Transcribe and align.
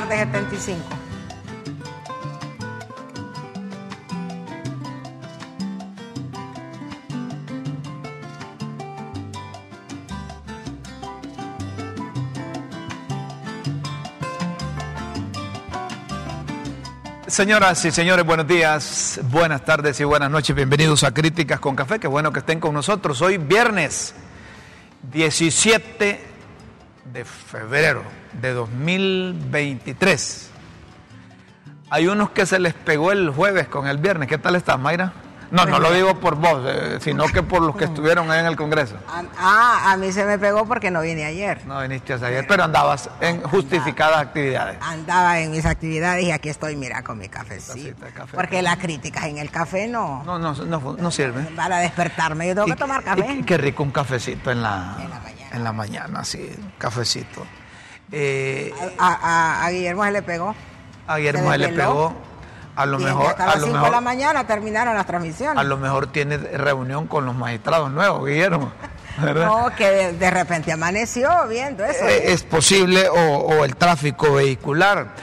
tarde 0.00 0.18
75. 0.18 0.78
Señoras 17.26 17.82
y 17.86 17.90
señores, 17.90 18.26
buenos 18.26 18.46
días, 18.46 19.18
buenas 19.30 19.64
tardes 19.64 19.98
y 20.00 20.04
buenas 20.04 20.30
noches. 20.30 20.54
Bienvenidos 20.54 21.04
a 21.04 21.14
Críticas 21.14 21.58
con 21.58 21.74
Café. 21.74 21.98
Qué 21.98 22.06
bueno 22.06 22.34
que 22.34 22.40
estén 22.40 22.60
con 22.60 22.74
nosotros. 22.74 23.22
Hoy 23.22 23.38
viernes 23.38 24.14
17 25.10 26.25
de 27.16 27.24
febrero 27.24 28.02
de 28.34 28.52
2023. 28.52 30.50
Hay 31.88 32.08
unos 32.08 32.30
que 32.30 32.44
se 32.44 32.58
les 32.58 32.74
pegó 32.74 33.10
el 33.10 33.30
jueves 33.30 33.68
con 33.68 33.86
el 33.86 33.96
viernes. 33.96 34.28
¿Qué 34.28 34.36
tal 34.36 34.54
estás, 34.54 34.78
Mayra? 34.78 35.14
No, 35.50 35.64
no 35.64 35.78
lo 35.78 35.92
digo 35.92 36.20
por 36.20 36.34
vos, 36.34 36.60
eh, 36.66 36.98
sino 37.00 37.24
que 37.28 37.42
por 37.42 37.62
los 37.62 37.74
que 37.74 37.84
estuvieron 37.90 38.30
ahí 38.30 38.40
en 38.40 38.46
el 38.46 38.56
Congreso. 38.56 38.96
Ah, 39.38 39.92
a 39.92 39.96
mí 39.96 40.12
se 40.12 40.26
me 40.26 40.38
pegó 40.38 40.66
porque 40.66 40.90
no 40.90 41.00
vine 41.00 41.24
ayer. 41.24 41.64
No 41.64 41.80
viniste 41.80 42.12
ayer, 42.12 42.44
pero 42.46 42.64
andabas 42.64 43.08
en 43.22 43.40
justificadas 43.40 44.18
actividades. 44.18 44.76
Andaba 44.82 45.40
en 45.40 45.52
mis 45.52 45.64
actividades 45.64 46.22
y 46.24 46.32
aquí 46.32 46.50
estoy, 46.50 46.76
mira, 46.76 47.02
con 47.02 47.16
mi 47.16 47.30
cafecito. 47.30 48.04
Porque 48.34 48.60
las 48.60 48.76
críticas 48.76 49.24
en 49.24 49.38
el 49.38 49.50
café 49.50 49.86
no... 49.86 50.22
No, 50.24 50.38
no, 50.38 50.52
no, 50.52 50.96
no 50.98 51.10
sirve. 51.10 51.44
Para 51.54 51.78
despertarme, 51.78 52.48
yo 52.48 52.54
tengo 52.56 52.66
que 52.66 52.76
tomar 52.76 53.02
café. 53.02 53.42
qué 53.46 53.56
rico 53.56 53.84
un 53.84 53.92
cafecito 53.92 54.50
en 54.50 54.60
la, 54.60 54.96
en 55.00 55.08
la 55.08 55.20
mañana. 55.20 55.35
En 55.52 55.64
la 55.64 55.72
mañana, 55.72 56.24
sí, 56.24 56.50
cafecito. 56.78 57.46
Eh, 58.12 58.72
a, 58.98 59.68
Guillermo 59.70 60.04
se 60.04 60.12
le 60.12 60.22
pegó. 60.22 60.54
A 61.06 61.16
Guillermo 61.16 61.50
se, 61.52 61.58
le 61.58 61.68
pegó. 61.68 62.14
A 62.76 62.84
lo 62.84 62.98
mejor. 62.98 63.34
a, 63.40 63.46
las 63.46 63.62
5 63.62 63.84
de 63.84 63.90
la 63.90 64.00
mañana 64.00 64.46
terminaron 64.46 64.94
las 64.94 65.06
transmisiones. 65.06 65.58
A 65.58 65.64
lo 65.64 65.78
mejor 65.78 66.08
tiene 66.08 66.36
reunión 66.36 67.06
con 67.06 67.24
los 67.24 67.34
magistrados 67.34 67.90
nuevos, 67.90 68.26
Guillermo. 68.26 68.72
No, 69.18 69.70
que 69.74 70.12
de, 70.12 70.30
repente 70.30 70.70
amaneció 70.72 71.30
viendo 71.48 71.82
eso. 71.86 72.04
Eh, 72.04 72.32
es 72.32 72.42
posible, 72.42 73.08
o, 73.08 73.64
el 73.64 73.74
tráfico 73.74 74.34
vehicular. 74.34 75.14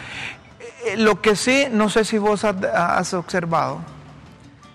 Eh, 0.87 0.97
lo 0.97 1.21
que 1.21 1.35
sí, 1.35 1.67
no 1.69 1.89
sé 1.89 2.03
si 2.03 2.17
vos 2.17 2.43
has 2.43 3.13
observado, 3.13 3.81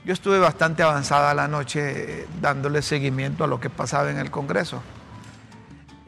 yo 0.05 0.13
estuve 0.13 0.39
bastante 0.39 0.85
avanzada 0.85 1.35
la 1.35 1.49
noche 1.49 2.29
dándole 2.41 2.81
seguimiento 2.81 3.43
a 3.43 3.49
lo 3.49 3.59
que 3.59 3.71
pasaba 3.71 4.09
en 4.09 4.19
el 4.19 4.31
Congreso. 4.31 4.81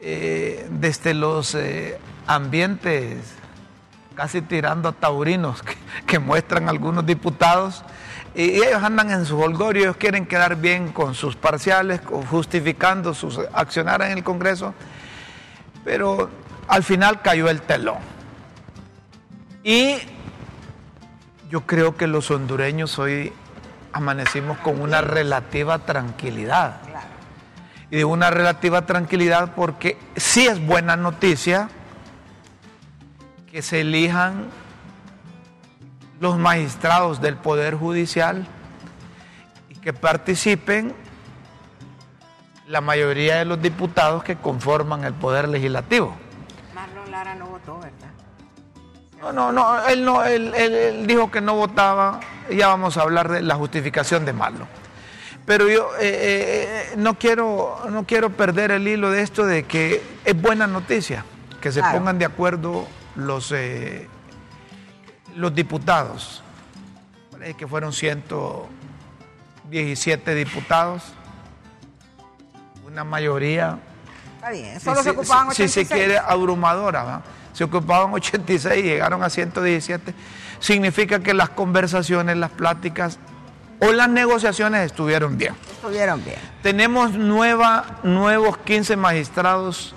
Desde 0.01 1.13
los 1.13 1.55
ambientes 2.27 3.17
casi 4.15 4.41
tirando 4.41 4.89
a 4.89 4.91
taurinos 4.91 5.63
que, 6.05 6.19
muestran 6.19 6.69
algunos 6.69 7.05
diputados. 7.05 7.83
Y 8.33 8.51
ellos 8.63 8.81
andan 8.83 9.11
en 9.11 9.25
su 9.25 9.39
holgorio, 9.39 9.83
ellos 9.83 9.97
quieren 9.97 10.25
quedar 10.25 10.55
bien 10.55 10.91
con 10.93 11.15
sus 11.15 11.35
parciales, 11.35 12.01
justificando 12.29 13.13
sus 13.13 13.39
accionar 13.53 14.01
en 14.03 14.11
el 14.11 14.23
Congreso, 14.23 14.73
pero 15.83 16.29
al 16.67 16.83
final 16.83 17.21
cayó 17.21 17.49
el 17.49 17.61
telón. 17.61 17.97
Y 19.63 19.97
yo 21.49 21.65
creo 21.65 21.97
que 21.97 22.07
los 22.07 22.31
hondureños 22.31 22.97
hoy 22.99 23.33
amanecimos 23.91 24.57
con 24.59 24.79
una 24.79 25.01
relativa 25.01 25.79
tranquilidad. 25.79 26.79
Y 27.91 27.97
de 27.97 28.05
una 28.05 28.31
relativa 28.31 28.85
tranquilidad 28.85 29.53
porque 29.55 29.97
sí 30.15 30.47
es 30.47 30.65
buena 30.65 30.95
noticia 30.95 31.69
que 33.51 33.61
se 33.61 33.81
elijan 33.81 34.45
los 36.21 36.37
magistrados 36.37 37.19
del 37.21 37.35
Poder 37.35 37.75
Judicial 37.75 38.47
y 39.69 39.75
que 39.75 39.91
participen 39.91 40.95
la 42.67 42.79
mayoría 42.79 43.37
de 43.37 43.45
los 43.45 43.61
diputados 43.61 44.23
que 44.23 44.37
conforman 44.37 45.03
el 45.03 45.13
Poder 45.13 45.49
Legislativo. 45.49 46.15
Marlon 46.73 47.11
Lara 47.11 47.35
no 47.35 47.47
votó, 47.47 47.79
¿verdad? 47.79 48.11
No, 49.19 49.33
no, 49.33 49.51
no, 49.51 49.85
él, 49.87 50.05
no 50.05 50.23
él, 50.23 51.05
dijo 51.05 51.29
que 51.29 51.41
no 51.41 51.55
votaba, 51.55 52.21
ya 52.49 52.69
vamos 52.69 52.97
a 52.97 53.01
hablar 53.01 53.29
de 53.29 53.41
la 53.41 53.55
justificación 53.55 54.25
de 54.25 54.33
Marlon. 54.33 54.67
Pero 55.51 55.67
yo 55.67 55.91
eh, 55.99 56.93
eh, 56.93 56.95
no, 56.95 57.19
quiero, 57.19 57.81
no 57.89 58.05
quiero 58.05 58.29
perder 58.29 58.71
el 58.71 58.87
hilo 58.87 59.11
de 59.11 59.21
esto 59.21 59.45
de 59.45 59.63
que 59.63 60.01
es 60.23 60.41
buena 60.41 60.65
noticia 60.65 61.25
que 61.59 61.73
se 61.73 61.83
pongan 61.83 62.17
de 62.17 62.23
acuerdo 62.23 62.87
los, 63.17 63.51
eh, 63.51 64.07
los 65.35 65.53
diputados, 65.53 66.41
que 67.57 67.67
fueron 67.67 67.91
117 67.91 70.35
diputados, 70.35 71.03
una 72.87 73.03
mayoría. 73.03 73.77
solo 74.81 75.03
se 75.03 75.09
ocupaban 75.09 75.49
86. 75.49 75.69
Si 75.69 75.83
se 75.83 75.93
quiere, 75.93 76.17
abrumadora, 76.17 77.23
se 77.51 77.65
ocupaban 77.65 78.13
86 78.13 78.85
y 78.85 78.87
llegaron 78.87 79.21
a 79.21 79.29
117. 79.29 80.13
Significa 80.61 81.19
que 81.19 81.33
las 81.33 81.49
conversaciones, 81.49 82.37
las 82.37 82.51
pláticas 82.51 83.19
o 83.81 83.91
las 83.91 84.07
negociaciones 84.09 84.85
estuvieron 84.85 85.37
bien. 85.37 85.55
Estuvieron 85.73 86.23
bien. 86.23 86.37
Tenemos 86.63 87.11
nueva, 87.13 87.99
nuevos 88.03 88.57
15 88.59 88.95
magistrados 88.95 89.93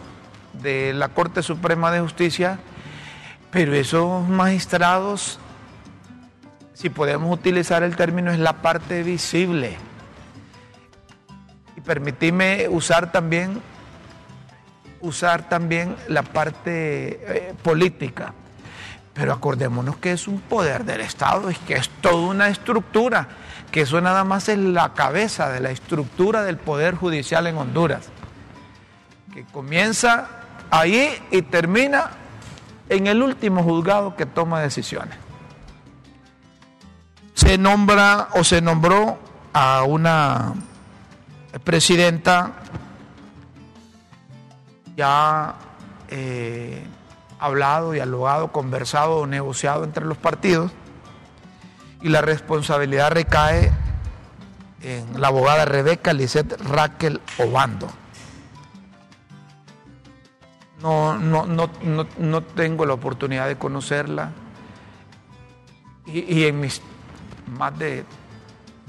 de 0.55 0.93
la 0.95 1.11
Corte 1.11 1.43
Suprema 1.43 1.93
de 1.93 2.00
Justicia 2.00 2.59
pero 3.55 3.72
esos 3.72 4.28
magistrados, 4.28 5.39
si 6.72 6.91
podemos 6.91 7.33
utilizar 7.33 7.84
el 7.84 7.95
término, 7.95 8.33
es 8.33 8.41
la 8.41 8.55
parte 8.55 9.05
visible. 9.05 9.77
Y 11.77 11.81
permitime 11.81 12.66
usar 12.69 13.12
también, 13.12 13.62
usar 15.01 15.49
también 15.49 15.95
la 16.09 16.25
parte 16.25 17.21
eh, 17.22 17.55
política. 17.62 18.34
Pero 19.12 19.33
acordémonos 19.33 19.99
que 19.99 20.11
es 20.11 20.27
un 20.27 20.41
poder 20.41 20.84
del 20.84 21.03
Estado, 21.03 21.49
es 21.49 21.59
que 21.61 21.75
es 21.75 21.89
toda 22.01 22.27
una 22.27 22.49
estructura, 22.49 23.28
que 23.74 23.80
eso 23.80 24.00
nada 24.00 24.22
más 24.22 24.48
es 24.48 24.56
la 24.56 24.94
cabeza 24.94 25.48
de 25.48 25.58
la 25.58 25.72
estructura 25.72 26.44
del 26.44 26.58
poder 26.58 26.94
judicial 26.94 27.48
en 27.48 27.56
Honduras, 27.56 28.08
que 29.32 29.42
comienza 29.46 30.28
ahí 30.70 31.10
y 31.32 31.42
termina 31.42 32.12
en 32.88 33.08
el 33.08 33.20
último 33.20 33.64
juzgado 33.64 34.14
que 34.14 34.26
toma 34.26 34.60
decisiones. 34.60 35.18
Se 37.34 37.58
nombra 37.58 38.28
o 38.34 38.44
se 38.44 38.60
nombró 38.60 39.18
a 39.52 39.82
una 39.82 40.54
presidenta 41.65 42.53
ya 44.97 45.56
eh, 46.10 46.86
hablado, 47.41 47.91
dialogado, 47.91 48.53
conversado 48.53 49.27
negociado 49.27 49.82
entre 49.82 50.04
los 50.04 50.16
partidos 50.16 50.70
y 52.04 52.10
la 52.10 52.21
responsabilidad 52.21 53.10
recae 53.10 53.72
en 54.83 55.21
la 55.21 55.28
abogada 55.28 55.65
Rebeca 55.65 56.12
Lisette 56.12 56.56
Raquel 56.60 57.21
Obando 57.39 57.89
no, 60.84 61.16
no, 61.18 61.47
no, 61.47 62.06
no, 62.18 62.42
tengo 62.42 62.84
la 62.84 62.92
oportunidad 62.92 63.48
de 63.48 63.56
conocerla. 63.56 64.33
Y, 66.06 66.45
en 66.45 66.60
mis 66.60 66.83
más 67.56 67.78
de 67.78 68.04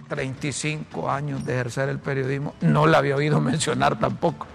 35 0.10 1.10
años 1.10 1.46
de 1.46 1.54
ejercer 1.54 1.88
el 1.88 2.00
periodismo, 2.00 2.54
no 2.60 2.86
la 2.86 2.98
había 2.98 3.16
oído 3.16 3.40
mencionar 3.42 3.98
tampoco. 3.98 4.46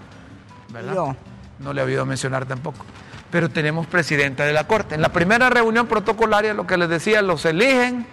¿Verdad? 0.69 0.93
No. 0.93 1.17
No 1.57 1.73
le 1.73 1.81
había 1.81 1.95
oído 1.95 2.05
mencionar 2.05 2.45
tampoco. 2.45 2.85
Pero 3.31 3.49
tenemos 3.49 3.87
presidenta 3.87 4.45
de 4.45 4.53
la 4.53 4.67
Corte. 4.67 4.93
En 4.93 5.01
la 5.01 5.09
primera 5.09 5.49
reunión 5.49 5.87
protocolaria, 5.87 6.53
lo 6.53 6.67
que 6.67 6.77
les 6.77 6.89
decía, 6.89 7.23
los 7.23 7.45
eligen, 7.45 8.05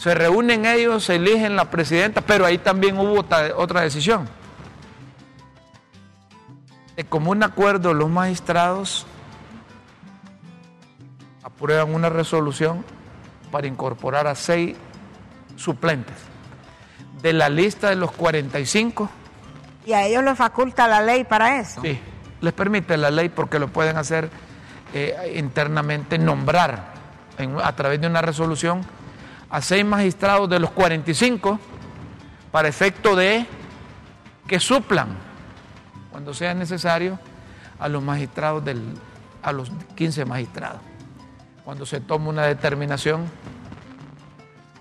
se 0.00 0.14
reúnen 0.14 0.64
ellos, 0.64 1.04
se 1.04 1.16
eligen 1.16 1.56
la 1.56 1.66
presidenta, 1.70 2.22
pero 2.22 2.46
ahí 2.46 2.56
también 2.56 2.98
hubo 2.98 3.22
otra 3.56 3.82
decisión 3.82 4.26
de 6.96 7.04
común 7.04 7.42
acuerdo 7.42 7.92
los 7.92 8.08
magistrados 8.08 9.06
aprueban 11.42 11.94
una 11.94 12.08
resolución 12.08 12.82
para 13.50 13.66
incorporar 13.66 14.26
a 14.26 14.34
seis 14.34 14.74
suplentes 15.56 16.16
de 17.20 17.34
la 17.34 17.50
lista 17.50 17.90
de 17.90 17.96
los 17.96 18.10
45. 18.12 19.10
¿Y 19.84 19.92
a 19.92 20.06
ellos 20.06 20.24
les 20.24 20.38
faculta 20.38 20.88
la 20.88 21.02
ley 21.02 21.24
para 21.24 21.60
eso? 21.60 21.82
Sí, 21.82 22.00
les 22.40 22.52
permite 22.54 22.96
la 22.96 23.10
ley 23.10 23.28
porque 23.28 23.58
lo 23.58 23.68
pueden 23.68 23.98
hacer 23.98 24.30
eh, 24.94 25.34
internamente, 25.36 26.16
nombrar 26.16 26.94
a 27.62 27.76
través 27.76 28.00
de 28.00 28.06
una 28.06 28.22
resolución 28.22 28.82
a 29.50 29.60
seis 29.60 29.84
magistrados 29.84 30.48
de 30.48 30.58
los 30.60 30.70
45 30.70 31.58
para 32.52 32.68
efecto 32.68 33.16
de 33.16 33.46
que 34.46 34.60
suplan 34.60 35.30
cuando 36.10 36.34
sea 36.34 36.54
necesario, 36.54 37.18
a 37.78 37.88
los 37.88 38.02
magistrados 38.02 38.64
del, 38.64 38.82
a 39.42 39.52
los 39.52 39.70
15 39.94 40.24
magistrados. 40.24 40.80
cuando 41.64 41.86
se 41.86 42.00
toma 42.00 42.28
una 42.28 42.44
determinación, 42.46 43.26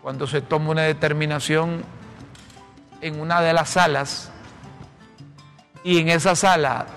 cuando 0.01 0.25
se 0.27 0.41
toma 0.41 0.71
una 0.71 0.81
determinación 0.81 1.83
en 3.01 3.21
una 3.21 3.41
de 3.41 3.53
las 3.53 3.69
salas 3.69 4.31
y 5.83 5.99
en 5.99 6.09
esa 6.09 6.35
sala 6.35 6.87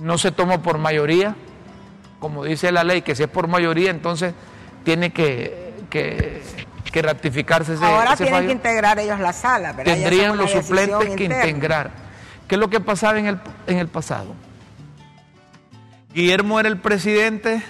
no 0.00 0.16
se 0.18 0.32
toma 0.32 0.62
por 0.62 0.78
mayoría, 0.78 1.36
como 2.20 2.44
dice 2.44 2.72
la 2.72 2.84
ley, 2.84 3.02
que 3.02 3.14
si 3.14 3.24
es 3.24 3.28
por 3.28 3.48
mayoría, 3.48 3.90
entonces 3.90 4.34
tiene 4.82 5.12
que, 5.12 5.67
que, 5.88 6.42
ratificarse 7.00 7.74
ese 7.74 7.84
Ahora 7.84 8.16
tienen 8.16 8.46
que 8.46 8.52
integrar 8.52 8.98
ellos 8.98 9.20
la 9.20 9.32
sala, 9.32 9.72
¿verdad? 9.72 9.94
Tendrían 9.94 10.36
los 10.36 10.50
suplentes 10.50 11.14
que 11.14 11.24
integrar. 11.24 11.92
¿Qué 12.48 12.56
es 12.56 12.58
lo 12.58 12.68
que 12.68 12.80
pasaba 12.80 13.18
en 13.18 13.26
el, 13.26 13.40
en 13.68 13.78
el 13.78 13.86
pasado? 13.86 14.34
Guillermo 16.12 16.58
era 16.58 16.68
el 16.68 16.78
presidente 16.78 17.62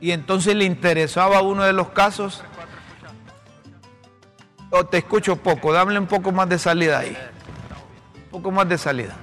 y 0.00 0.10
entonces 0.10 0.56
le 0.56 0.64
interesaba 0.64 1.42
uno 1.42 1.62
de 1.62 1.72
los 1.72 1.90
casos. 1.90 2.42
Oh, 4.70 4.84
te 4.84 4.98
escucho 4.98 5.36
poco, 5.36 5.72
dame 5.72 5.96
un 5.96 6.06
poco 6.06 6.32
más 6.32 6.48
de 6.48 6.58
salida 6.58 6.98
ahí. 6.98 7.16
Un 8.16 8.30
poco 8.30 8.50
más 8.50 8.68
de 8.68 8.78
salida. 8.78 9.14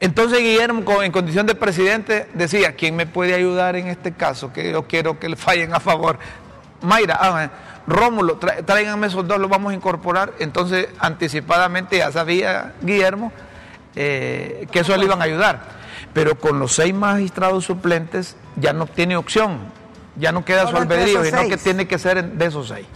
Entonces 0.00 0.40
Guillermo, 0.40 1.02
en 1.02 1.12
condición 1.12 1.46
de 1.46 1.54
presidente, 1.54 2.28
decía, 2.34 2.74
¿quién 2.74 2.96
me 2.96 3.06
puede 3.06 3.34
ayudar 3.34 3.76
en 3.76 3.88
este 3.88 4.12
caso? 4.12 4.52
Que 4.52 4.72
yo 4.72 4.86
quiero 4.86 5.18
que 5.18 5.28
le 5.28 5.36
fallen 5.36 5.74
a 5.74 5.80
favor. 5.80 6.18
Mayra, 6.82 7.18
ah, 7.20 7.50
Rómulo, 7.86 8.36
tráiganme 8.36 9.06
esos 9.06 9.26
dos, 9.26 9.38
los 9.38 9.48
vamos 9.48 9.72
a 9.72 9.74
incorporar. 9.74 10.32
Entonces, 10.38 10.88
anticipadamente 10.98 11.98
ya 11.98 12.12
sabía 12.12 12.74
Guillermo 12.82 13.32
eh, 13.96 14.66
que 14.70 14.80
eso 14.80 14.96
le 14.96 15.04
iban 15.04 15.20
a 15.20 15.24
ayudar. 15.24 15.78
Pero 16.12 16.38
con 16.38 16.58
los 16.58 16.74
seis 16.74 16.94
magistrados 16.94 17.64
suplentes 17.64 18.36
ya 18.56 18.72
no 18.72 18.86
tiene 18.86 19.16
opción, 19.16 19.58
ya 20.16 20.32
no 20.32 20.44
queda 20.44 20.66
su 20.66 20.76
albedrío, 20.76 21.24
sino 21.24 21.48
que 21.48 21.56
tiene 21.56 21.86
que 21.86 21.98
ser 21.98 22.32
de 22.32 22.46
esos 22.46 22.68
seis 22.68 22.86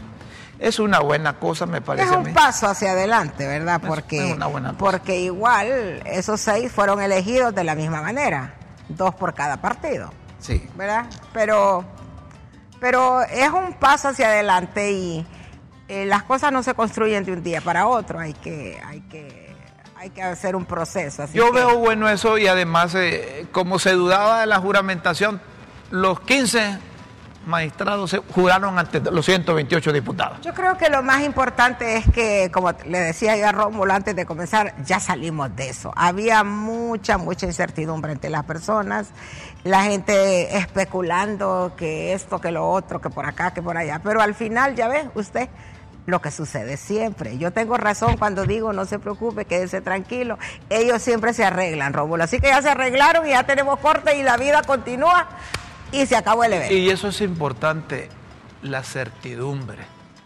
es 0.63 0.79
una 0.79 1.01
buena 1.01 1.39
cosa, 1.39 1.67
me 1.67 1.81
parece. 1.81 2.09
Es 2.09 2.17
un 2.17 2.33
paso 2.33 2.69
hacia 2.69 2.93
adelante, 2.93 3.47
¿verdad? 3.47 3.81
Porque, 3.85 4.39
porque 4.79 5.21
igual 5.21 6.03
esos 6.07 6.41
seis 6.41 6.71
fueron 6.71 7.03
elegidos 7.03 7.55
de 7.55 7.65
la 7.65 7.75
misma 7.75 8.01
manera, 8.01 8.55
dos 8.89 9.15
por 9.15 9.35
cada 9.35 9.61
partido. 9.61 10.13
Sí. 10.39 10.69
¿Verdad? 10.77 11.07
Pero, 11.33 11.85
pero 12.83 13.23
es 13.23 13.49
un 13.49 13.75
paso 13.75 14.09
hacia 14.09 14.27
adelante 14.27 14.91
y 14.91 15.25
eh, 15.87 16.05
las 16.05 16.25
cosas 16.25 16.51
no 16.51 16.65
se 16.65 16.75
construyen 16.75 17.25
de 17.25 17.31
un 17.31 17.41
día 17.41 17.61
para 17.61 17.87
otro, 17.87 18.19
hay 18.19 18.33
que, 18.33 18.83
hay 18.85 19.01
que, 19.03 19.55
hay 19.95 20.11
que 20.11 20.21
hacer 20.21 20.57
un 20.57 20.65
proceso. 20.65 21.25
Yo 21.33 21.53
veo 21.53 21.79
bueno 21.79 22.09
eso 22.09 22.39
y 22.39 22.49
además, 22.49 22.97
eh, 22.97 23.47
como 23.53 23.79
se 23.79 23.93
dudaba 23.93 24.41
de 24.41 24.47
la 24.47 24.59
juramentación, 24.59 25.41
los 25.93 26.19
15 26.23 26.79
magistrados 27.47 28.11
se 28.11 28.19
juraron 28.19 28.79
ante 28.79 29.01
los 29.01 29.25
128 29.25 29.93
diputados. 29.93 30.41
Yo 30.43 30.55
creo 30.55 30.77
que 30.77 30.89
lo 30.89 31.03
más 31.03 31.23
importante 31.23 31.97
es 31.97 32.11
que, 32.11 32.51
como 32.53 32.73
le 32.87 33.01
decía 33.01 33.37
yo 33.37 33.49
a 33.49 33.53
Rómulo 33.53 33.93
antes 33.93 34.15
de 34.15 34.27
comenzar, 34.27 34.75
ya 34.85 35.01
salimos 35.01 35.55
de 35.57 35.69
eso. 35.69 35.93
Había 35.97 36.45
mucha, 36.45 37.19
mucha 37.19 37.47
incertidumbre 37.47 38.13
entre 38.13 38.31
las 38.31 38.45
personas, 38.45 39.09
la 39.65 39.85
gente 39.85 40.57
especulando 40.57 41.73
que 41.77 42.13
esto, 42.13 42.41
que 42.41 42.51
lo 42.51 42.69
otro, 42.69 43.01
que 43.01 43.11
por 43.11 43.27
acá, 43.27 43.53
que 43.53 43.63
por 43.63 43.77
allá. 43.77 44.01
Pero 44.03 44.21
al 44.21 44.35
final, 44.35 44.75
ya 44.75 44.89
ve 44.89 45.09
usted 45.15 45.49
lo 46.07 46.21
que 46.21 46.31
sucede 46.31 46.77
siempre. 46.77 47.39
Yo 47.39 47.53
tengo 47.53 47.77
razón 47.77 48.17
cuando 48.17 48.45
digo 48.45 48.73
no 48.73 48.85
se 48.87 48.99
preocupe, 48.99 49.45
quédese 49.45 49.81
tranquilo. 49.81 50.39
Ellos 50.69 51.01
siempre 51.03 51.33
se 51.33 51.45
arreglan, 51.45 51.93
Rómulo. 51.93 52.25
Así 52.25 52.41
que 52.41 52.49
ya 52.49 52.61
se 52.63 52.71
arreglaron 52.71 53.27
y 53.27 53.31
ya 53.31 53.45
tenemos 53.45 53.79
corte 53.79 54.17
y 54.19 54.23
la 54.23 54.37
vida 54.37 54.63
continúa 54.63 55.29
y 55.93 56.07
se 56.07 56.17
acabó 56.17 56.43
el 56.45 56.55
evento. 56.55 56.75
Y 56.75 56.91
eso 56.91 57.09
es 57.09 57.21
importante, 57.21 58.09
la 58.63 58.83
certidumbre, 58.83 59.85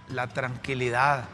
la 0.08 0.28
tranquilidad, 0.28 1.24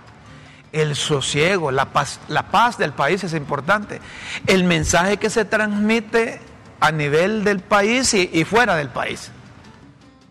el 0.72 0.96
sosiego, 0.96 1.70
la 1.70 1.92
paz, 1.92 2.18
la 2.28 2.50
paz 2.50 2.78
del 2.78 2.92
país 2.92 3.22
es 3.24 3.34
importante. 3.34 4.00
El 4.46 4.64
mensaje 4.64 5.18
que 5.18 5.30
se 5.30 5.44
transmite 5.44 6.40
a 6.80 6.90
nivel 6.90 7.44
del 7.44 7.60
país 7.60 8.14
y, 8.14 8.30
y 8.32 8.44
fuera 8.44 8.74
del 8.76 8.88
país. 8.88 9.30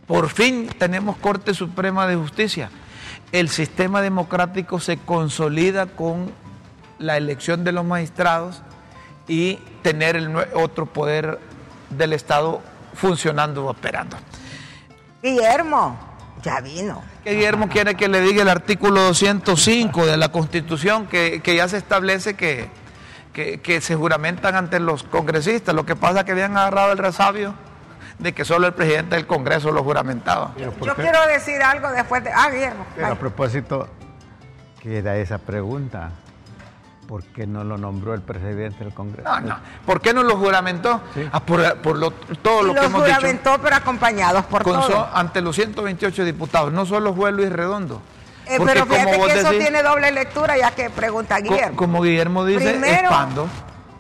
Por 0.07 0.29
fin 0.29 0.67
tenemos 0.77 1.15
Corte 1.17 1.53
Suprema 1.53 2.07
de 2.07 2.15
Justicia. 2.15 2.69
El 3.31 3.47
sistema 3.47 4.01
democrático 4.01 4.79
se 4.79 4.97
consolida 4.97 5.85
con 5.85 6.31
la 6.99 7.17
elección 7.17 7.63
de 7.63 7.71
los 7.71 7.85
magistrados 7.85 8.61
y 9.27 9.55
tener 9.83 10.15
el 10.15 10.35
otro 10.53 10.87
poder 10.87 11.39
del 11.91 12.13
Estado 12.13 12.61
funcionando, 12.93 13.65
operando. 13.65 14.17
Guillermo, 15.21 15.97
ya 16.41 16.59
vino. 16.61 17.03
Guillermo 17.23 17.69
quiere 17.69 17.95
que 17.95 18.07
le 18.07 18.21
diga 18.21 18.41
el 18.41 18.49
artículo 18.49 19.01
205 19.01 20.05
de 20.05 20.17
la 20.17 20.29
Constitución 20.29 21.07
que, 21.07 21.41
ya 21.45 21.67
se 21.67 21.77
establece 21.77 22.35
que, 22.35 22.69
que, 23.33 23.81
se 23.81 23.95
juramentan 23.95 24.55
ante 24.55 24.79
los 24.79 25.03
congresistas. 25.03 25.75
Lo 25.75 25.85
que 25.85 25.95
pasa 25.95 26.19
es 26.19 26.25
que 26.25 26.31
habían 26.31 26.57
agarrado 26.57 26.91
el 26.91 26.97
resabio 26.97 27.53
de 28.17 28.33
que 28.33 28.45
solo 28.45 28.67
el 28.67 28.73
presidente 28.73 29.15
del 29.15 29.27
Congreso 29.27 29.71
lo 29.71 29.83
juramentaba. 29.83 30.53
Yo 30.57 30.95
quiero 30.95 31.25
decir 31.27 31.61
algo 31.61 31.89
después 31.91 32.23
de... 32.23 32.31
Ah, 32.31 32.49
Guillermo. 32.51 32.85
a 33.03 33.15
propósito, 33.15 33.87
queda 34.79 35.17
esa 35.17 35.37
pregunta. 35.37 36.11
¿Por 37.11 37.25
qué 37.25 37.45
no 37.45 37.65
lo 37.65 37.77
nombró 37.77 38.13
el 38.13 38.21
presidente 38.21 38.85
del 38.85 38.93
Congreso? 38.93 39.27
No, 39.27 39.41
no. 39.41 39.59
¿Por 39.85 39.99
qué 39.99 40.13
no 40.13 40.23
lo 40.23 40.37
juramentó? 40.37 41.01
Ah, 41.33 41.41
por, 41.41 41.61
todo 42.41 42.63
lo 42.63 42.73
que 42.73 42.85
hemos 42.85 43.03
dicho. 43.03 43.15
Lo 43.15 43.15
juramentó, 43.15 43.57
pero 43.61 43.75
acompañados 43.75 44.45
por 44.45 44.63
todos. 44.63 45.07
ante 45.11 45.41
los 45.41 45.53
128 45.57 46.23
diputados, 46.23 46.71
no 46.71 46.85
solo 46.85 47.13
fue 47.13 47.33
Luis 47.33 47.51
Redondo. 47.51 48.01
Eh, 48.45 48.57
pero 48.65 48.85
fíjate 48.85 49.19
que 49.19 49.39
eso 49.41 49.49
tiene 49.49 49.83
doble 49.83 50.09
lectura, 50.13 50.57
ya 50.57 50.71
que 50.71 50.89
pregunta 50.89 51.37
Guillermo. 51.39 51.75
como 51.75 52.01
Guillermo 52.01 52.45
dice, 52.45 52.71
Primero, 52.71 53.09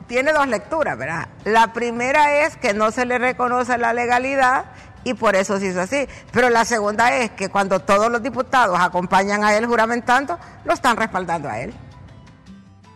Tiene 0.07 0.31
dos 0.31 0.47
lecturas, 0.47 0.97
¿verdad? 0.97 1.27
La 1.43 1.73
primera 1.73 2.45
es 2.45 2.55
que 2.55 2.73
no 2.73 2.91
se 2.91 3.05
le 3.05 3.17
reconoce 3.17 3.77
la 3.77 3.91
legalidad 3.91 4.67
y 5.03 5.15
por 5.15 5.35
eso 5.35 5.59
se 5.59 5.65
hizo 5.65 5.81
así. 5.81 6.07
Pero 6.31 6.49
la 6.49 6.63
segunda 6.63 7.13
es 7.17 7.31
que 7.31 7.49
cuando 7.49 7.81
todos 7.81 8.09
los 8.09 8.23
diputados 8.23 8.79
acompañan 8.79 9.43
a 9.43 9.57
él 9.57 9.65
juramentando, 9.65 10.39
lo 10.63 10.71
están 10.71 10.95
respaldando 10.95 11.49
a 11.49 11.59
él. 11.59 11.73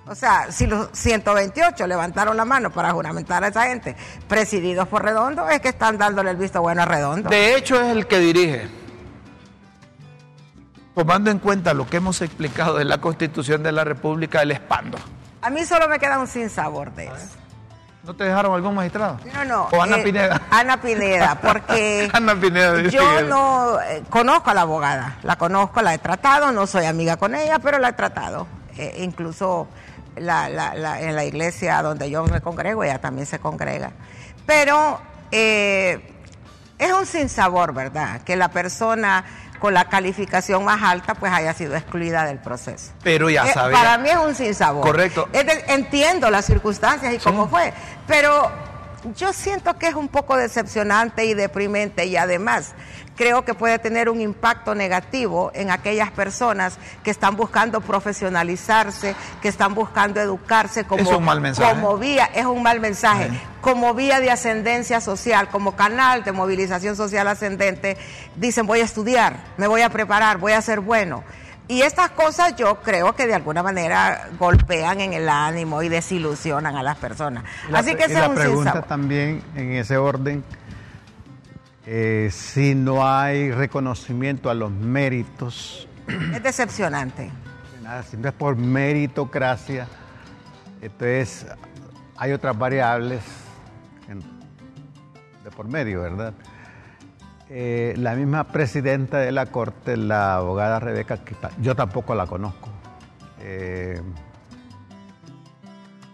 O 0.08 0.14
sea, 0.14 0.52
si 0.52 0.68
los 0.68 0.90
128 0.94 1.88
levantaron 1.88 2.38
la 2.38 2.46
mano 2.46 2.70
para 2.70 2.92
juramentar 2.92 3.44
a 3.44 3.48
esa 3.48 3.64
gente, 3.64 3.96
presididos 4.28 4.88
por 4.88 5.04
Redondo, 5.04 5.50
es 5.50 5.62
que 5.62 5.70
están 5.70 5.98
dándole 5.98 6.30
el 6.32 6.38
visto 6.38 6.62
bueno 6.62 6.84
a 6.84 6.86
Redondo. 6.86 7.30
De 7.30 7.56
hecho, 7.56 7.82
es 7.82 7.88
el 7.88 8.06
que 8.06 8.20
dirige. 8.20 8.68
Tomando 10.94 11.32
en 11.32 11.40
cuenta 11.40 11.74
lo 11.74 11.88
que 11.88 11.98
hemos 11.98 12.22
explicado 12.22 12.78
de 12.78 12.86
la 12.86 13.00
Constitución 13.00 13.64
de 13.64 13.72
la 13.72 13.84
República, 13.84 14.44
el 14.44 14.52
expando. 14.52 14.98
A 15.42 15.50
mí 15.50 15.66
solo 15.66 15.88
me 15.90 16.00
queda 16.00 16.20
un 16.20 16.28
sinsabor 16.28 16.94
de 16.94 17.06
eso. 17.06 17.38
¿No 18.04 18.16
te 18.16 18.24
dejaron 18.26 18.54
algún 18.54 18.76
magistrado? 18.76 19.20
No, 19.34 19.46
no. 19.46 19.64
¿O 19.72 19.82
Ana 19.82 19.98
eh, 19.98 20.04
Pineda? 20.04 20.42
Ana 20.52 20.80
Pineda, 20.80 21.40
porque 21.42 22.08
Ana 22.14 22.36
Pineda, 22.36 22.82
yo 22.84 23.22
no 23.24 23.82
eh, 23.82 24.04
conozco 24.12 24.52
a 24.52 24.54
la 24.54 24.62
abogada, 24.62 25.18
la 25.24 25.36
conozco, 25.38 25.82
la 25.82 25.96
he 25.96 25.98
tratado, 25.98 26.52
no 26.52 26.68
soy 26.68 26.86
amiga 26.86 27.18
con 27.18 27.34
ella, 27.34 27.58
pero 27.58 27.80
la 27.80 27.90
he 27.90 27.94
tratado. 27.94 28.48
Eh, 28.78 29.02
incluso 29.04 29.68
la, 30.18 30.50
la, 30.50 31.02
en 31.02 31.16
la 31.16 31.26
iglesia 31.26 31.82
donde 31.82 32.10
yo 32.10 32.24
me 32.26 32.42
congrego, 32.42 32.84
ella 32.84 33.00
también 33.00 33.28
se 33.28 33.40
congrega. 33.40 33.92
Pero 34.46 35.02
eh, 35.32 36.00
es 36.78 36.92
un 36.92 37.06
sinsabor, 37.06 37.74
¿verdad? 37.74 38.22
Que 38.22 38.36
la 38.36 38.50
persona 38.50 39.26
con 39.60 39.74
la 39.74 39.86
calificación 39.86 40.64
más 40.64 40.84
alta 40.84 41.16
pues 41.16 41.32
haya 41.32 41.54
sido 41.54 41.76
excluida 41.76 42.26
del 42.26 42.40
proceso. 42.40 42.92
Pero 43.04 43.30
ya 43.30 43.48
eh, 43.48 43.54
sabes. 43.54 43.78
Para 43.78 43.98
mí 43.98 44.10
es 44.10 44.18
un 44.18 44.36
sinsabor. 44.36 44.86
Correcto. 44.86 45.28
entiendo 45.68 46.30
las 46.30 46.46
circunstancias 46.46 47.14
y 47.14 47.18
cómo 47.18 47.48
fue, 47.48 47.74
pero 48.06 48.52
yo 49.16 49.34
siento 49.34 49.78
que 49.78 49.88
es 49.88 49.96
un 49.96 50.08
poco 50.08 50.36
decepcionante 50.36 51.26
y 51.26 51.34
deprimente 51.34 52.06
y 52.06 52.18
además 52.18 52.74
creo 53.16 53.46
que 53.46 53.54
puede 53.54 53.80
tener 53.80 54.10
un 54.10 54.22
impacto 54.22 54.76
negativo 54.76 55.52
en 55.54 55.72
aquellas 55.72 56.12
personas 56.12 56.78
que 57.04 57.12
están 57.12 57.36
buscando 57.36 57.82
profesionalizarse, 57.82 59.16
que 59.42 59.48
están 59.48 59.74
buscando 59.74 60.20
educarse 60.20 60.84
como, 60.84 61.04
como 61.10 61.98
vía, 61.98 62.30
es 62.34 62.46
un 62.46 62.62
mal 62.62 62.80
mensaje, 62.80 63.30
como 63.62 63.94
vía 63.94 64.20
de 64.20 64.32
ascendencia 64.32 65.02
social, 65.02 65.50
como 65.50 65.76
canal 65.76 66.24
de 66.24 66.32
movilización 66.32 66.96
social 66.96 67.28
ascendente, 67.28 67.98
dicen 68.36 68.68
voy 68.68 68.82
a 68.82 68.84
estudiar, 68.86 69.38
me 69.58 69.68
voy 69.68 69.82
a 69.82 69.90
preparar, 69.90 70.38
voy 70.38 70.52
a 70.52 70.62
ser 70.62 70.82
bueno. 70.82 71.24
Y 71.68 71.82
estas 71.82 72.12
cosas 72.12 72.56
yo 72.56 72.76
creo 72.84 73.16
que 73.16 73.26
de 73.26 73.34
alguna 73.34 73.64
manera 73.64 74.30
golpean 74.38 75.02
en 75.02 75.14
el 75.14 75.28
ánimo 75.28 75.82
y 75.82 75.90
desilusionan 75.90 76.76
a 76.76 76.84
las 76.84 76.98
personas. 76.98 77.44
Así 77.74 77.96
que 77.96 78.04
ese 78.04 78.20
la 78.20 78.32
pregunta 78.32 78.84
también 78.84 79.42
en 79.56 79.72
ese 79.72 79.98
orden 79.98 80.44
eh, 81.86 82.30
si 82.32 82.76
no 82.76 83.08
hay 83.08 83.52
reconocimiento 83.52 84.50
a 84.50 84.54
los 84.54 84.72
méritos. 84.72 85.88
Es 86.34 86.44
decepcionante. 86.44 87.32
Nada, 87.84 88.04
si 88.04 88.18
no 88.18 88.30
es 88.30 88.34
por 88.34 88.56
meritocracia, 88.56 89.88
entonces 90.82 91.46
hay 92.18 92.32
otras 92.32 92.58
variables 92.58 93.22
de 95.44 95.52
por 95.52 95.68
medio, 95.68 96.02
¿verdad? 96.02 96.34
Eh, 97.50 97.94
la 97.98 98.16
misma 98.16 98.46
presidenta 98.46 99.20
de 99.20 99.32
la 99.32 99.46
Corte, 99.46 99.96
la 99.96 100.38
abogada 100.38 100.80
Rebeca, 100.80 101.20
yo 101.62 101.76
tampoco 101.76 102.16
la 102.16 102.26
conozco. 102.26 102.70
Eh, 103.40 104.02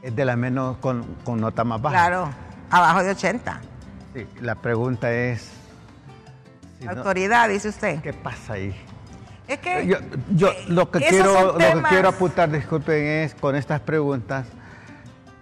es 0.01 0.15
de 0.15 0.25
la 0.25 0.35
menos 0.35 0.77
con, 0.77 1.05
nota 1.25 1.63
más 1.63 1.81
baja. 1.81 1.95
Claro, 1.95 2.29
abajo 2.69 3.03
de 3.03 3.11
80. 3.11 3.61
Sí, 4.13 4.27
la 4.41 4.55
pregunta 4.55 5.13
es... 5.13 5.60
autoridad, 6.88 7.50
dice 7.50 7.69
usted. 7.69 8.01
¿Qué 8.01 8.13
pasa 8.13 8.53
ahí? 8.53 8.75
Es 9.47 9.59
que... 9.59 9.85
Yo, 9.88 10.50
lo, 10.67 10.89
que 10.89 11.00
quiero, 11.00 11.53
lo 11.53 11.57
que 11.57 11.81
quiero 11.89 12.09
apuntar, 12.09 12.51
disculpen, 12.51 13.03
es 13.05 13.35
con 13.35 13.55
estas 13.55 13.81
preguntas 13.81 14.47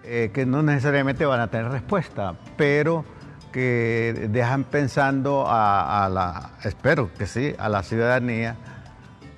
eh, 0.04 0.30
que 0.34 0.46
no 0.46 0.62
necesariamente 0.62 1.24
van 1.24 1.40
a 1.40 1.48
tener 1.48 1.70
respuesta, 1.70 2.34
pero 2.56 3.04
que 3.52 4.28
dejan 4.30 4.64
pensando 4.64 5.44
a, 5.46 6.08
la, 6.12 6.52
espero 6.64 7.12
que 7.14 7.26
sí, 7.26 7.54
a 7.58 7.68
la 7.68 7.82
ciudadanía, 7.82 8.56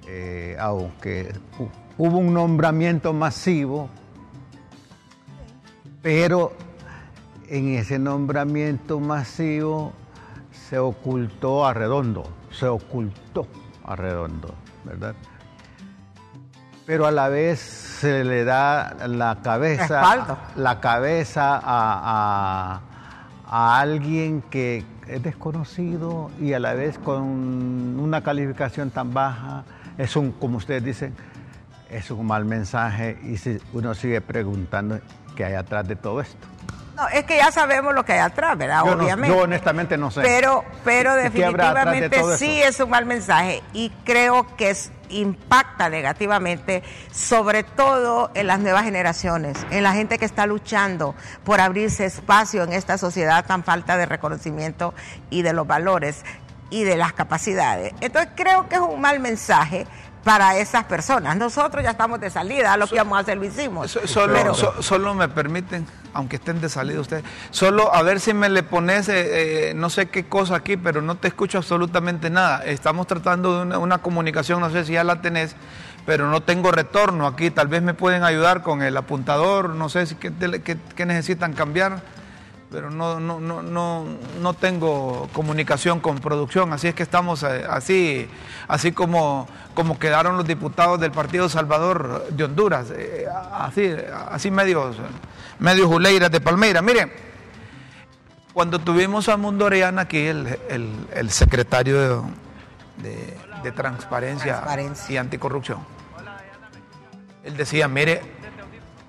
eh, 0.07 0.57
aunque 0.59 1.33
hubo 1.99 2.19
un 2.19 2.33
nombramiento 2.35 3.13
masivo, 3.13 3.89
pero 6.03 6.53
en 7.49 7.75
ese 7.75 7.99
nombramiento 7.99 9.01
masivo 9.01 9.93
se 10.73 10.79
ocultó 10.79 11.67
a 11.67 11.75
Redondo, 11.75 12.25
se 12.51 12.67
ocultó 12.67 13.47
a 13.85 13.95
Redondo, 13.95 14.55
¿verdad? 14.85 15.15
Pero 16.87 17.05
a 17.05 17.11
la 17.11 17.29
vez 17.29 17.61
se 17.61 18.25
le 18.25 18.43
da 18.45 18.97
la 19.07 19.43
cabeza, 19.43 20.49
la 20.57 20.81
cabeza 20.81 21.61
a 21.63 22.81
a 23.55 23.81
alguien 23.81 24.41
que 24.41 24.83
es 25.07 25.23
desconocido 25.23 26.31
y 26.41 26.55
a 26.55 26.59
la 26.59 26.73
vez 26.73 26.97
con 26.97 27.23
una 28.01 28.23
calificación 28.23 28.89
tan 28.89 29.13
baja, 29.13 29.65
es 29.99 30.17
un, 30.17 30.33
como 30.33 30.57
ustedes 30.57 30.83
dicen, 30.83 31.15
es 31.91 32.11
un 32.11 32.27
mal 32.27 32.47
mensaje 32.47 33.19
y 33.23 33.37
si 33.37 33.59
uno 33.75 33.93
sigue 33.93 34.23
preguntando 34.23 35.01
qué 35.37 35.45
hay 35.45 35.53
atrás 35.53 35.87
de 35.87 35.97
todo 35.97 36.23
esto. 36.23 36.49
No, 36.97 37.09
es 37.09 37.25
que 37.25 37.37
ya 37.37 37.51
sabemos 37.51 37.95
lo 37.95 38.05
que 38.05 38.13
hay 38.13 38.19
atrás, 38.19 38.57
¿verdad? 38.59 38.83
Obviamente. 38.83 39.35
yo 39.35 39.43
honestamente 39.43 39.97
no 39.97 40.11
sé. 40.11 40.21
Pero, 40.21 40.65
pero 40.85 41.15
definitivamente 41.15 42.37
sí 42.37 42.61
es 42.63 42.79
un 42.81 42.91
mal 42.91 43.07
mensaje 43.07 43.63
y 43.73 43.91
creo 44.05 44.47
que 44.57 44.71
es 44.71 44.93
impacta 45.09 45.89
negativamente, 45.89 46.83
sobre 47.11 47.63
todo 47.63 48.31
en 48.35 48.47
las 48.47 48.61
nuevas 48.61 48.85
generaciones, 48.85 49.59
en 49.71 49.83
la 49.83 49.93
gente 49.93 50.19
que 50.19 50.25
está 50.25 50.47
luchando 50.47 51.15
por 51.45 51.61
abrirse 51.61 52.07
espacio 52.07 52.63
en 52.63 52.73
esta 52.73 52.99
sociedad 52.99 53.45
tan 53.47 53.63
falta 53.63 53.97
de 53.97 54.07
reconocimiento 54.07 54.95
y 55.31 55.43
de 55.43 55.53
los 55.53 55.67
valores 55.67 56.25
y 56.71 56.85
de 56.85 56.97
las 56.97 57.13
capacidades. 57.13 57.93
Entonces 58.01 58.33
creo 58.35 58.69
que 58.69 58.77
es 58.77 58.81
un 58.81 59.01
mal 59.01 59.21
mensaje 59.21 59.87
para 60.25 60.57
esas 60.57 60.85
personas. 60.85 61.37
Nosotros 61.37 61.83
ya 61.83 61.91
estamos 61.91 62.21
de 62.21 62.31
salida, 62.31 62.77
lo 62.77 62.87
que 62.87 62.95
íbamos 62.95 63.19
a 63.19 63.21
hacer 63.21 63.37
lo 63.39 63.45
hicimos. 63.45 63.91
Solo, 64.05 64.55
solo 64.83 65.15
me 65.15 65.29
permiten, 65.29 65.87
aunque 66.15 66.37
estén 66.37 66.61
de 66.61 66.69
salida 66.69 67.01
ustedes, 67.01 67.25
solo 67.51 67.95
a 67.95 68.03
ver 68.03 68.21
si 68.21 68.35
me 68.35 68.49
le 68.49 68.63
pones 68.63 69.09
eh, 69.09 69.71
eh, 69.71 69.75
no 69.75 69.91
sé 69.91 70.07
qué 70.07 70.25
cosa 70.25 70.57
aquí, 70.57 70.77
pero 70.77 71.03
no 71.03 71.17
te 71.17 71.29
escucho 71.29 71.59
absolutamente 71.59 72.31
nada. 72.31 72.65
Estamos 72.65 73.07
tratando 73.07 73.65
de 73.65 73.77
una, 73.77 73.99
comunicación, 73.99 74.61
no 74.61 74.71
sé 74.71 74.85
si 74.85 74.93
ya 74.93 75.05
la 75.05 75.21
tenés, 75.21 75.57
pero 76.07 76.29
no 76.31 76.43
tengo 76.43 76.71
retorno 76.71 77.27
aquí. 77.27 77.51
Tal 77.51 77.69
vez 77.69 77.83
me 77.83 77.95
pueden 77.95 78.23
ayudar 78.23 78.63
con 78.63 78.83
el 78.83 78.97
apuntador, 78.97 79.71
no 79.71 79.89
sé 79.89 80.07
si 80.07 80.15
qué, 80.15 80.33
qué 80.95 81.07
necesitan 81.07 81.53
cambiar 81.53 82.03
pero 82.73 82.91
no, 82.91 83.21
no, 83.21 83.39
no, 83.39 83.63
no, 83.63 84.05
no 84.41 84.55
tengo 84.55 85.29
comunicación 85.35 86.01
con 86.01 86.19
producción, 86.19 86.73
así 86.73 86.89
es 86.89 86.95
que 86.95 87.03
estamos 87.03 87.43
eh, 87.43 87.65
así, 87.69 88.27
así 88.67 88.93
como, 88.93 89.47
como 89.75 89.99
quedaron 89.99 90.39
los 90.39 90.47
diputados 90.47 90.99
del 90.99 91.13
Partido 91.13 91.51
Salvador 91.51 92.27
de 92.31 92.45
Honduras, 92.45 92.91
eh, 92.91 93.27
así, 93.53 93.95
así 94.31 94.51
medios, 94.51 94.97
medios 95.59 95.87
juleiras 95.87 96.31
de 96.31 96.41
Palmeira. 96.41 96.81
Miren, 96.81 97.13
cuando 98.55 98.79
tuvimos 98.79 99.29
a 99.29 99.37
Mundo 99.37 99.67
Orellana 99.67 100.03
aquí, 100.03 100.27
el, 100.27 100.59
el, 100.69 101.31
secretario 101.31 102.25
de, 102.97 103.73
Transparencia 103.77 104.65
y 105.09 105.17
Anticorrupción, 105.19 105.79
él 107.45 107.57
decía, 107.57 107.87
mire, 107.87 108.23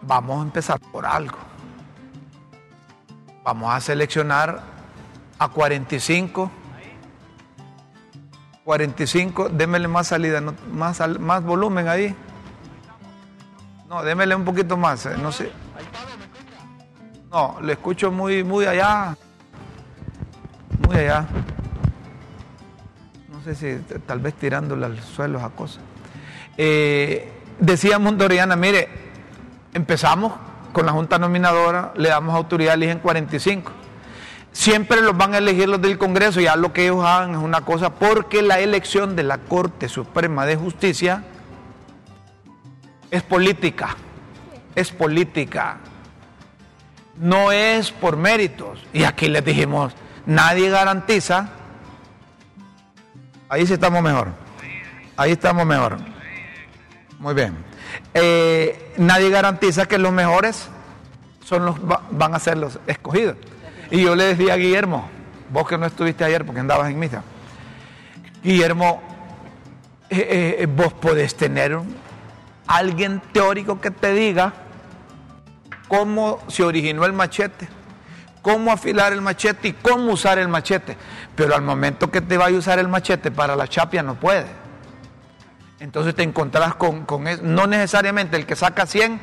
vamos 0.01 0.39
a 0.39 0.43
empezar 0.43 0.79
por 0.91 1.05
algo 1.05 1.52
Vamos 3.43 3.73
a 3.73 3.79
seleccionar 3.81 4.61
a 5.37 5.47
45. 5.49 6.51
45, 8.63 9.49
démele 9.49 9.89
más 9.89 10.07
salida, 10.07 10.41
más, 10.71 11.01
más 11.19 11.43
volumen 11.43 11.89
ahí. 11.89 12.15
No, 13.89 14.01
démele 14.03 14.35
un 14.35 14.45
poquito 14.45 14.77
más, 14.77 15.05
eh, 15.05 15.17
no 15.21 15.31
sé. 15.31 15.51
No, 17.29 17.57
le 17.61 17.73
escucho 17.73 18.11
muy, 18.11 18.43
muy 18.43 18.65
allá. 18.65 19.17
Muy 20.87 20.97
allá. 20.97 21.25
No 23.29 23.41
sé 23.43 23.55
si 23.55 23.99
tal 24.05 24.19
vez 24.19 24.35
tirándole 24.35 24.85
al 24.85 25.01
suelo 25.01 25.43
a 25.43 25.49
cosas. 25.49 25.83
Eh, 26.57 27.29
decía 27.59 27.99
Mondoriana, 27.99 28.55
mire, 28.55 28.87
empezamos 29.73 30.31
con 30.73 30.85
la 30.85 30.91
Junta 30.91 31.17
Nominadora 31.19 31.93
le 31.95 32.09
damos 32.09 32.35
autoridad, 32.35 32.73
eligen 32.73 32.99
45. 32.99 33.71
Siempre 34.51 35.01
los 35.01 35.15
van 35.15 35.33
a 35.33 35.37
elegir 35.37 35.69
los 35.69 35.81
del 35.81 35.97
Congreso, 35.97 36.41
ya 36.41 36.55
lo 36.55 36.73
que 36.73 36.83
ellos 36.83 37.03
hagan 37.05 37.31
es 37.31 37.37
una 37.37 37.61
cosa, 37.61 37.91
porque 37.91 38.41
la 38.41 38.59
elección 38.59 39.15
de 39.15 39.23
la 39.23 39.37
Corte 39.37 39.87
Suprema 39.87 40.45
de 40.45 40.55
Justicia 40.55 41.23
es 43.09 43.23
política, 43.23 43.95
es 44.75 44.91
política, 44.91 45.77
no 47.15 47.51
es 47.51 47.91
por 47.91 48.17
méritos. 48.17 48.79
Y 48.93 49.05
aquí 49.05 49.27
les 49.27 49.43
dijimos, 49.43 49.93
nadie 50.25 50.69
garantiza, 50.69 51.49
ahí 53.49 53.65
sí 53.65 53.73
estamos 53.73 54.03
mejor, 54.03 54.29
ahí 55.17 55.31
estamos 55.31 55.65
mejor. 55.65 55.97
Muy 57.17 57.33
bien. 57.33 57.72
Eh, 58.13 58.93
nadie 58.97 59.29
garantiza 59.29 59.85
que 59.85 59.97
los 59.97 60.11
mejores 60.11 60.69
son 61.43 61.65
los, 61.65 61.75
van 62.11 62.33
a 62.33 62.39
ser 62.39 62.57
los 62.57 62.79
escogidos. 62.87 63.35
Y 63.91 64.03
yo 64.03 64.15
le 64.15 64.35
decía 64.35 64.53
a 64.53 64.57
Guillermo, 64.57 65.09
vos 65.49 65.67
que 65.67 65.77
no 65.77 65.85
estuviste 65.85 66.23
ayer 66.23 66.45
porque 66.45 66.61
andabas 66.61 66.89
en 66.89 66.99
misa, 66.99 67.23
Guillermo, 68.43 69.01
eh, 70.09 70.57
eh, 70.59 70.65
vos 70.65 70.93
podés 70.93 71.35
tener 71.35 71.79
alguien 72.67 73.21
teórico 73.31 73.79
que 73.79 73.91
te 73.91 74.13
diga 74.13 74.53
cómo 75.87 76.39
se 76.47 76.63
originó 76.63 77.05
el 77.05 77.13
machete, 77.13 77.67
cómo 78.41 78.71
afilar 78.71 79.13
el 79.13 79.21
machete 79.21 79.69
y 79.69 79.73
cómo 79.73 80.11
usar 80.11 80.39
el 80.39 80.47
machete. 80.47 80.97
Pero 81.35 81.55
al 81.55 81.61
momento 81.61 82.11
que 82.11 82.21
te 82.21 82.37
vaya 82.37 82.55
a 82.55 82.59
usar 82.59 82.79
el 82.79 82.87
machete 82.87 83.31
para 83.31 83.55
la 83.55 83.67
chapia 83.67 84.03
no 84.03 84.15
puede. 84.15 84.62
Entonces 85.83 86.15
te 86.15 86.23
encontrás 86.23 86.75
con, 86.75 87.03
con 87.03 87.27
eso. 87.27 87.43
No 87.43 87.67
necesariamente 87.67 88.37
el 88.37 88.45
que 88.45 88.55
saca 88.55 88.85
100 88.85 89.19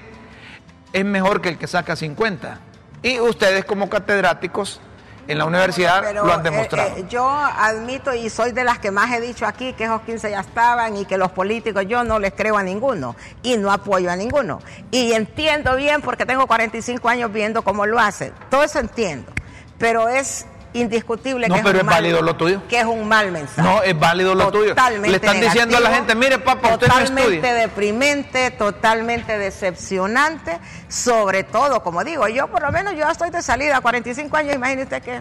es 0.93 1.05
mejor 1.07 1.41
que 1.41 1.49
el 1.49 1.57
que 1.57 1.67
saca 1.67 1.97
50. 1.97 2.61
Y 3.03 3.19
ustedes 3.19 3.65
como 3.65 3.89
catedráticos 3.89 4.79
en 5.27 5.39
la 5.39 5.47
universidad 5.47 6.13
lo 6.13 6.31
han 6.31 6.43
demostrado. 6.43 6.91
Eh, 6.91 7.01
eh, 7.01 7.07
yo 7.09 7.27
admito 7.27 8.13
y 8.13 8.29
soy 8.29 8.53
de 8.53 8.65
las 8.65 8.79
que 8.79 8.91
más 8.91 9.11
he 9.11 9.23
dicho 9.23 9.47
aquí 9.47 9.73
que 9.73 9.85
esos 9.85 10.03
15 10.03 10.33
ya 10.33 10.41
estaban 10.41 10.99
y 10.99 11.07
que 11.07 11.17
los 11.17 11.31
políticos 11.31 11.87
yo 11.89 12.05
no 12.05 12.19
les 12.19 12.35
creo 12.35 12.59
a 12.59 12.63
ninguno 12.63 13.17
y 13.43 13.57
no 13.57 13.73
apoyo 13.73 14.11
a 14.11 14.17
ninguno. 14.17 14.61
Y 14.91 15.13
entiendo 15.13 15.77
bien 15.77 16.03
porque 16.03 16.27
tengo 16.27 16.47
45 16.47 17.09
años 17.09 17.33
viendo 17.33 17.63
cómo 17.63 17.87
lo 17.87 17.99
hacen. 17.99 18.35
Todo 18.51 18.65
eso 18.65 18.81
entiendo. 18.81 19.33
Pero 19.79 20.11
es 20.11 20.45
indiscutible 20.73 21.49
que, 21.49 21.59
es, 21.59 21.65
un 21.65 21.87
válido 21.87 22.23
lo 22.23 22.37
tuyo. 22.37 22.63
que 22.69 22.81
es 22.81 22.87
un 22.87 23.09
mal 23.09 23.33
mensaje. 23.33 23.63
No, 23.63 23.83
es 23.83 23.99
válido 23.99 24.35
lo 24.35 24.51
tuyo. 24.51 24.75
Le 25.03 25.17
están 25.17 25.41
diciendo 25.41 25.77
a 25.77 25.81
la 25.81 25.91
gente, 25.91 26.15
mire 26.15 26.39
papá, 26.39 26.75
usted 26.75 26.87
Totalmente 26.87 27.53
deprimente, 27.53 28.51
totalmente 28.53 29.39
decepcionante, 29.39 30.59
sobre 30.89 31.45
todo, 31.45 31.83
como 31.83 32.05
digo, 32.05 32.29
yo 32.29 32.49
por 32.49 32.63
lo 32.63 32.71
menos 32.71 32.95
yo 32.97 33.09
estoy 33.09 33.31
de 33.31 33.43
salida, 33.43 33.81
45 33.81 34.37
años, 34.37 34.55
imagínese 34.55 35.01
que... 35.01 35.21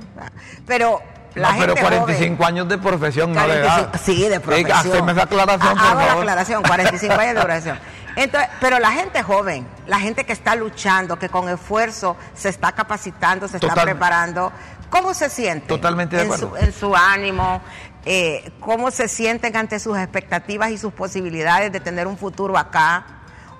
Pero 0.66 1.02
la 1.36 1.54
no, 1.54 1.60
pero 1.60 1.76
45 1.76 2.46
años 2.46 2.68
de 2.68 2.78
profesión, 2.78 3.34
no 3.34 3.48
de 3.48 3.60
edad. 3.60 3.90
Sí, 4.02 4.28
de 4.28 4.40
profesión. 4.40 5.10
esa 5.10 5.24
aclaración, 5.24 5.78
por 5.78 5.88
Hago 5.88 6.00
la 6.00 6.14
aclaración, 6.14 6.64
45 6.64 7.14
años 7.14 7.36
de 7.36 7.42
profesión. 7.42 7.80
Entonces, 8.16 8.50
pero 8.60 8.80
la 8.80 8.92
gente 8.92 9.22
joven, 9.22 9.68
la 9.88 10.00
gente 10.00 10.26
que 10.26 10.34
está 10.34 10.56
luchando, 10.56 11.20
que 11.20 11.30
con 11.30 11.48
esfuerzo 11.48 12.18
se 12.34 12.50
está 12.50 12.72
capacitando, 12.72 13.48
se 13.48 13.58
está 13.58 13.76
preparando, 13.76 14.52
¿Cómo 14.90 15.14
se 15.14 15.30
sienten? 15.30 15.68
Totalmente 15.68 16.16
de 16.16 16.24
acuerdo. 16.24 16.58
En 16.58 16.74
su, 16.74 16.96
ánimo, 16.96 17.62
eh, 18.06 18.52
cómo 18.60 18.92
se 18.92 19.08
sienten 19.08 19.56
ante 19.56 19.80
sus 19.80 19.98
expectativas 19.98 20.72
y 20.72 20.78
sus 20.78 20.94
posibilidades 20.94 21.72
de 21.72 21.80
tener 21.80 22.08
un 22.08 22.18
futuro 22.18 22.58
acá 22.58 23.06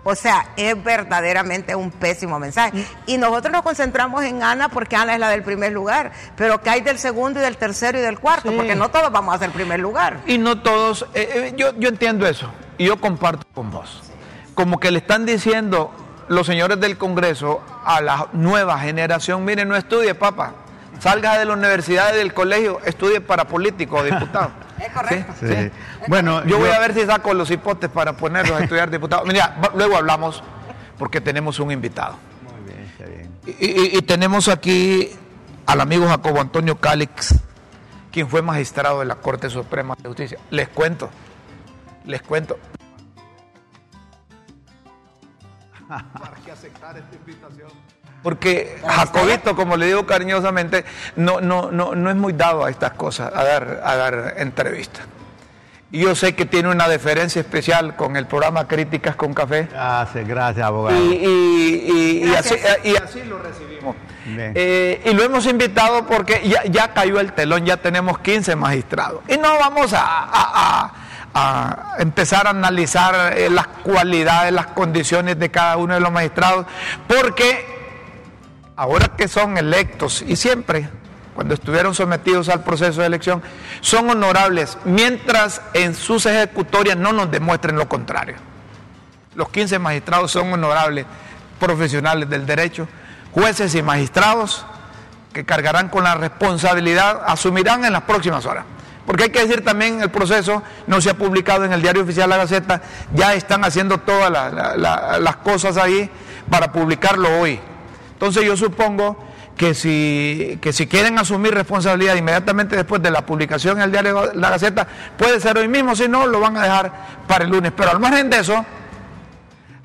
O 0.04 0.16
sea, 0.16 0.54
es 0.56 0.82
verdaderamente 0.82 1.76
un 1.76 1.92
pésimo 1.92 2.40
mensaje. 2.40 2.86
Y 3.06 3.18
nosotros 3.18 3.52
nos 3.52 3.62
concentramos 3.64 4.24
en 4.24 4.42
Ana 4.44 4.70
porque 4.70 4.96
Ana 4.96 5.14
es 5.14 5.20
la 5.20 5.30
del 5.30 5.44
primer 5.44 5.74
lugar, 5.74 6.12
pero 6.36 6.62
que 6.62 6.70
hay 6.70 6.82
del 6.82 6.98
segundo 6.98 7.40
y 7.40 7.44
del 7.44 7.58
tercero 7.58 8.00
y 8.00 8.02
del 8.02 8.18
cuarto, 8.18 8.52
porque 8.54 8.76
no 8.76 8.90
todos 8.90 9.12
vamos 9.12 9.36
a 9.36 9.40
ser 9.40 9.52
primer 9.52 9.80
lugar. 9.80 10.22
Y 10.26 10.38
no 10.38 10.62
todos, 10.62 11.06
eh, 11.14 11.30
eh, 11.34 11.54
yo, 11.58 11.78
yo 11.78 11.90
entiendo 11.90 12.26
eso, 12.26 12.50
y 12.78 12.86
yo 12.86 13.00
comparto 13.00 13.46
con 13.54 13.72
vos. 13.72 14.02
Como 14.56 14.80
que 14.80 14.90
le 14.90 15.00
están 15.00 15.26
diciendo 15.26 15.92
los 16.30 16.48
señores 16.48 16.80
del 16.80 16.98
Congreso 16.98 17.62
a 17.84 18.02
la 18.02 18.30
nueva 18.32 18.80
generación, 18.80 19.44
miren, 19.44 19.68
no 19.68 19.76
estudie, 19.76 20.16
papá, 20.16 20.54
salga 21.00 21.38
de 21.38 21.46
la 21.46 21.54
universidad 21.54 22.14
y 22.14 22.18
del 22.18 22.34
colegio, 22.34 22.82
estudie 22.86 23.22
para 23.22 23.46
político 23.46 23.98
o 23.98 24.04
diputado. 24.04 24.52
Es 24.80 24.90
correcto. 24.90 25.34
Sí. 25.40 25.72
Bueno, 26.08 26.44
yo, 26.46 26.60
voy 26.60 26.70
a 26.70 26.80
ver 26.80 26.94
si 26.94 27.06
saco 27.06 27.34
los 27.34 27.50
hipotes 27.52 27.90
para 27.90 28.14
ponerlos 28.14 28.60
a 28.60 28.64
estudiar 28.64 28.90
diputado. 28.90 29.26
Mira, 29.26 29.58
luego 29.76 29.98
hablamos 29.98 30.42
porque 30.98 31.22
tenemos 31.22 31.60
un 31.60 31.72
invitado. 31.72 32.18
Muy 32.44 32.74
bien, 32.74 32.86
está 32.86 33.06
bien. 33.06 33.30
Y, 33.98 34.02
tenemos 34.04 34.48
aquí 34.48 35.12
al 35.66 35.82
amigo 35.82 36.08
Jacobo 36.08 36.40
Antonio 36.40 36.78
Cálix, 36.78 37.36
quien 38.12 38.30
fue 38.30 38.42
magistrado 38.42 39.00
de 39.00 39.06
la 39.06 39.16
Corte 39.16 39.50
Suprema 39.50 39.96
de 40.02 40.08
Justicia. 40.08 40.40
Les 40.50 40.70
cuento, 40.70 41.10
les 42.06 42.22
cuento. 42.22 42.58
Para 45.88 46.36
que 46.46 46.52
aceptar 46.52 46.98
esta 46.98 47.16
invitación. 47.16 47.70
Porque 48.22 48.80
Jacobito, 48.86 49.56
como 49.56 49.78
le 49.78 49.88
digo 49.88 50.06
cariñosamente, 50.06 50.84
no, 51.16 51.40
no, 51.40 51.72
no, 51.72 51.96
no 51.96 52.10
es 52.10 52.16
muy 52.16 52.34
dado 52.34 52.66
a 52.66 52.70
estas 52.70 52.92
cosas, 52.92 53.32
a 53.34 53.44
dar, 53.44 53.82
a 53.84 53.96
dar 53.96 54.34
entrevistas. 54.38 55.06
Yo 55.92 56.14
sé 56.14 56.36
que 56.36 56.46
tiene 56.46 56.70
una 56.70 56.88
deferencia 56.88 57.40
especial 57.40 57.96
con 57.96 58.16
el 58.16 58.28
programa 58.28 58.68
Críticas 58.68 59.16
con 59.16 59.34
Café. 59.34 59.70
Gracias, 59.72 60.28
gracias, 60.28 60.66
abogado. 60.66 61.04
Y, 61.04 62.32
así, 62.38 63.24
lo 63.24 63.40
recibimos. 63.40 63.96
Eh, 64.28 65.02
y 65.04 65.14
lo 65.14 65.24
hemos 65.24 65.48
invitado 65.48 66.06
porque 66.06 66.48
ya, 66.48 66.64
ya, 66.66 66.94
cayó 66.94 67.20
el 67.20 67.34
telón, 67.34 67.66
ya 67.66 67.78
tenemos 67.78 68.20
15 68.20 68.56
magistrados. 68.56 69.22
Y 69.28 69.38
no 69.38 69.58
vamos 69.58 69.92
a, 69.96 70.92
a 71.34 71.96
empezar 71.98 72.48
a 72.48 72.52
analizar 72.52 73.38
eh, 73.38 73.50
las 73.50 73.68
cualidades, 73.68 74.54
las 74.54 74.68
condiciones 74.68 75.40
de 75.40 75.50
cada 75.50 75.78
uno 75.78 75.94
de 75.94 76.00
los 76.00 76.12
magistrados, 76.12 76.66
porque 77.08 77.79
ahora 78.80 79.10
que 79.18 79.28
son 79.28 79.58
electos 79.58 80.24
y 80.26 80.38
siempre, 80.38 80.88
cuando 81.36 81.54
estuvieron 81.54 81.94
sometidos 81.94 82.48
al 82.48 82.64
proceso 82.64 83.02
de 83.02 83.08
elección, 83.08 83.44
son 83.82 84.10
honorables, 84.10 84.78
mientras 84.86 85.62
en 85.74 85.94
sus 85.94 86.26
ejecutorias 86.26 86.96
no 86.96 87.12
nos 87.12 87.30
demuestren 87.30 87.76
lo 87.76 87.90
contrario. 87.90 88.36
Los 89.36 89.50
15 89.50 89.80
magistrados 89.80 90.32
son 90.32 90.54
honorables, 90.54 91.06
profesionales 91.60 92.30
del 92.30 92.46
derecho, 92.46 92.88
jueces 93.34 93.76
y 93.76 93.82
magistrados 93.82 94.66
que 95.34 95.44
cargarán 95.44 95.90
con 95.90 96.06
la 96.06 96.16
responsabilidad, 96.16 97.22
asumirán 97.28 97.84
en 97.84 97.92
las 97.92 98.04
próximas 98.04 98.46
horas. 98.46 98.64
Porque 99.06 99.24
hay 99.24 99.30
que 99.30 99.42
decir 99.42 99.62
también, 99.62 100.02
el 100.02 100.10
proceso 100.10 100.64
no 100.88 101.02
se 101.02 101.10
ha 101.10 101.16
publicado 101.16 101.66
en 101.66 101.74
el 101.74 101.82
diario 101.82 102.04
oficial 102.04 102.30
La 102.30 102.38
Gaceta, 102.38 102.82
ya 103.14 103.34
están 103.34 103.66
haciendo 103.66 103.98
todas 103.98 104.32
las 104.32 105.36
cosas 105.38 105.76
ahí 105.76 106.10
para 106.50 106.72
publicarlo 106.72 107.42
hoy. 107.42 107.60
Entonces 108.20 108.44
yo 108.44 108.58
supongo 108.58 109.16
que 109.56 109.74
si, 109.74 110.60
si 110.74 110.88
quieren 110.88 111.18
asumir 111.18 111.54
responsabilidad 111.54 112.16
inmediatamente 112.16 112.76
después 112.76 113.02
de 113.02 113.10
la 113.12 113.26
publicación 113.26 113.78
en 113.78 113.84
el 113.84 113.92
diario 113.94 114.34
La 114.34 114.50
Gaceta, 114.50 114.86
puede 115.18 115.40
ser 115.40 115.58
hoy 115.58 115.70
mismo, 115.70 115.96
si 115.96 116.10
no, 116.10 116.28
lo 116.28 116.42
van 116.42 116.58
a 116.58 116.64
dejar 116.64 116.92
para 117.30 117.46
el 117.46 117.50
lunes. 117.50 117.72
Pero 117.74 117.92
al 117.92 118.00
margen 118.02 118.30
de 118.30 118.40
eso, 118.40 118.66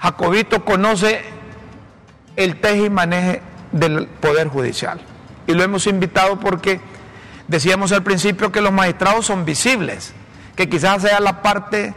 Jacobito 0.01 0.65
conoce 0.65 1.23
el 2.35 2.61
teje 2.61 2.87
y 2.87 2.91
maneje 2.91 3.41
del 3.71 4.09
Poder 4.09 4.49
Judicial. 4.49 5.01
Y 5.47 5.53
lo 5.53 5.63
hemos 5.63 5.87
invitado 5.87 6.41
porque 6.41 6.81
decíamos 7.47 7.93
al 7.93 8.03
principio 8.03 8.51
que 8.51 8.61
los 8.61 8.73
magistrados 8.73 9.27
son 9.27 9.45
visibles, 9.45 10.13
que 10.57 10.69
quizás 10.69 11.03
sea 11.03 11.21
la 11.21 11.41
parte 11.41 11.95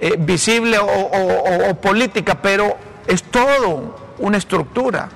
eh, 0.00 0.16
visible 0.18 0.76
o 0.80 1.80
política, 1.80 2.42
pero 2.42 2.76
es 3.06 3.22
todo 3.22 4.16
una 4.18 4.38
estructura. 4.38 5.08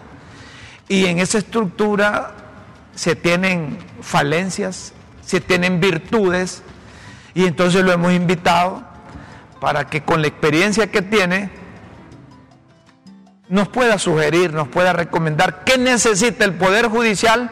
Y 0.93 1.07
en 1.07 1.21
esa 1.21 1.39
estructura 1.39 2.33
se 2.95 3.17
tienen 3.17 3.79
falencias, 4.03 4.93
se 5.25 5.41
tienen 5.41 5.81
virtudes, 5.81 6.63
y 7.33 7.47
entonces 7.47 7.83
lo 7.83 7.93
hemos 7.93 8.13
invitado 8.13 8.83
para 9.59 9.87
que 9.87 10.03
con 10.03 10.21
la 10.21 10.29
experiencia 10.29 10.91
que 10.91 11.01
tiene 11.01 11.49
nos 13.49 13.69
pueda 13.69 13.99
sugerir, 13.99 14.53
nos 14.53 14.69
pueda 14.69 14.93
recomendar 14.93 15.65
qué 15.65 15.79
necesita 15.79 16.45
el 16.45 16.53
Poder 16.53 16.89
Judicial 16.89 17.51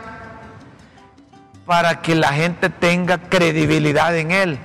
para 1.64 2.02
que 2.02 2.14
la 2.16 2.34
gente 2.34 2.68
tenga 2.68 3.22
credibilidad 3.30 4.14
en 4.18 4.32
él 4.32 4.58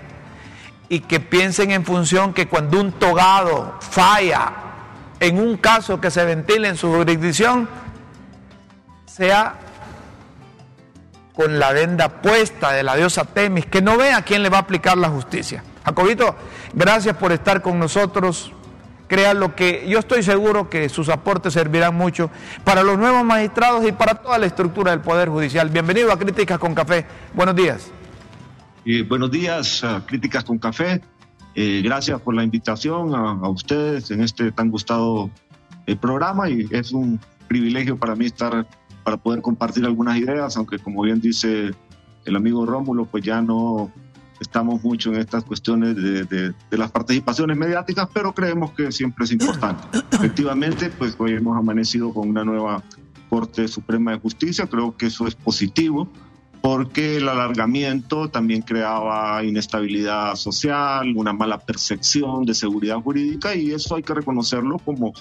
y 0.90 1.00
que 1.00 1.22
piensen 1.22 1.72
en 1.72 1.86
función 1.86 2.34
que 2.34 2.50
cuando 2.50 2.82
un 2.82 2.92
togado 2.92 3.78
falla 3.80 4.52
en 5.22 5.40
un 5.40 5.56
caso 5.56 6.02
que 6.02 6.12
se 6.12 6.26
ventile 6.26 6.68
en 6.68 6.76
su 6.76 6.92
jurisdicción, 6.92 7.70
sea 9.16 9.56
con 11.34 11.58
la 11.58 11.72
venda 11.72 12.22
puesta 12.22 12.74
de 12.74 12.84
la 12.84 12.98
diosa 12.98 13.24
Temis, 13.24 13.66
que 13.66 13.82
no 13.82 13.98
vea 13.98 14.22
quién 14.24 14.44
le 14.44 14.50
va 14.50 14.58
a 14.58 14.62
aplicar 14.62 14.98
la 14.98 15.10
justicia. 15.10 15.64
Jacobito, 15.86 16.36
gracias 16.74 17.16
por 17.16 17.32
estar 17.32 17.62
con 17.62 17.80
nosotros. 17.80 18.52
lo 19.36 19.56
que 19.56 19.86
yo 19.88 20.00
estoy 20.00 20.22
seguro 20.22 20.70
que 20.70 20.90
sus 20.90 21.08
aportes 21.08 21.54
servirán 21.54 21.96
mucho 21.96 22.30
para 22.66 22.84
los 22.84 22.98
nuevos 22.98 23.24
magistrados 23.24 23.88
y 23.88 23.94
para 23.94 24.16
toda 24.16 24.38
la 24.38 24.48
estructura 24.48 24.92
del 24.92 25.00
Poder 25.00 25.30
Judicial. 25.30 25.70
Bienvenido 25.70 26.12
a 26.12 26.20
Críticas 26.20 26.60
con 26.60 26.76
Café. 26.76 27.06
Buenos 27.34 27.56
días. 27.56 27.92
buenos 29.08 29.32
días, 29.32 29.82
Críticas 30.08 30.44
con 30.44 30.58
Café. 30.58 31.02
Eh, 31.54 31.82
gracias 31.82 32.20
por 32.20 32.34
la 32.34 32.44
invitación 32.44 33.16
a, 33.16 33.48
ustedes 33.48 34.12
en 34.12 34.22
este 34.22 34.52
tan 34.52 34.70
gustado 34.70 35.30
eh, 35.88 35.96
programa 35.96 36.50
y 36.50 36.68
es 36.70 36.92
un 36.92 37.18
privilegio 37.48 37.98
para 37.98 38.14
mí 38.16 38.26
estar 38.26 38.68
para 39.06 39.18
poder 39.18 39.44
compartir 39.44 39.86
algunas 39.86 40.18
ideas, 40.18 40.58
aunque 40.58 40.80
como 40.80 41.04
bien 41.04 41.22
dice 41.22 41.72
el 42.26 42.36
amigo 42.36 42.66
Rómulo, 42.66 43.06
pues 43.06 43.24
ya 43.24 43.40
no 43.40 43.92
estamos 44.40 44.84
mucho 44.84 45.14
en 45.14 45.20
estas 45.20 45.44
cuestiones 45.44 45.96
de, 45.96 46.26
de, 46.26 46.54
las 46.72 46.92
participaciones 46.92 47.56
mediáticas, 47.56 48.10
pero 48.12 48.34
creemos 48.34 48.72
que 48.72 48.92
siempre 48.92 49.26
es 49.26 49.32
importante. 49.32 49.84
Efectivamente, 50.12 50.90
pues 50.90 51.16
hoy 51.20 51.34
hemos 51.34 51.56
amanecido 51.56 52.12
con 52.12 52.30
una 52.30 52.44
nueva 52.44 52.84
Corte 53.30 53.68
Suprema 53.68 54.12
de 54.12 54.20
Justicia, 54.20 54.66
creo 54.66 54.98
que 54.98 55.06
eso 55.06 55.28
es 55.28 55.36
positivo, 55.36 56.10
porque 56.62 57.18
el 57.18 57.30
alargamiento 57.30 58.30
también 58.30 58.64
creaba 58.64 59.44
inestabilidad 59.44 60.36
social, 60.36 61.16
una 61.16 61.32
mala 61.32 61.60
percepción 61.60 62.44
de 62.44 62.56
seguridad 62.56 63.00
jurídica, 63.02 63.56
y 63.56 63.70
eso 63.70 63.96
hay 63.96 64.02
que 64.02 64.16
reconocerlo 64.16 64.80
como 64.80 65.14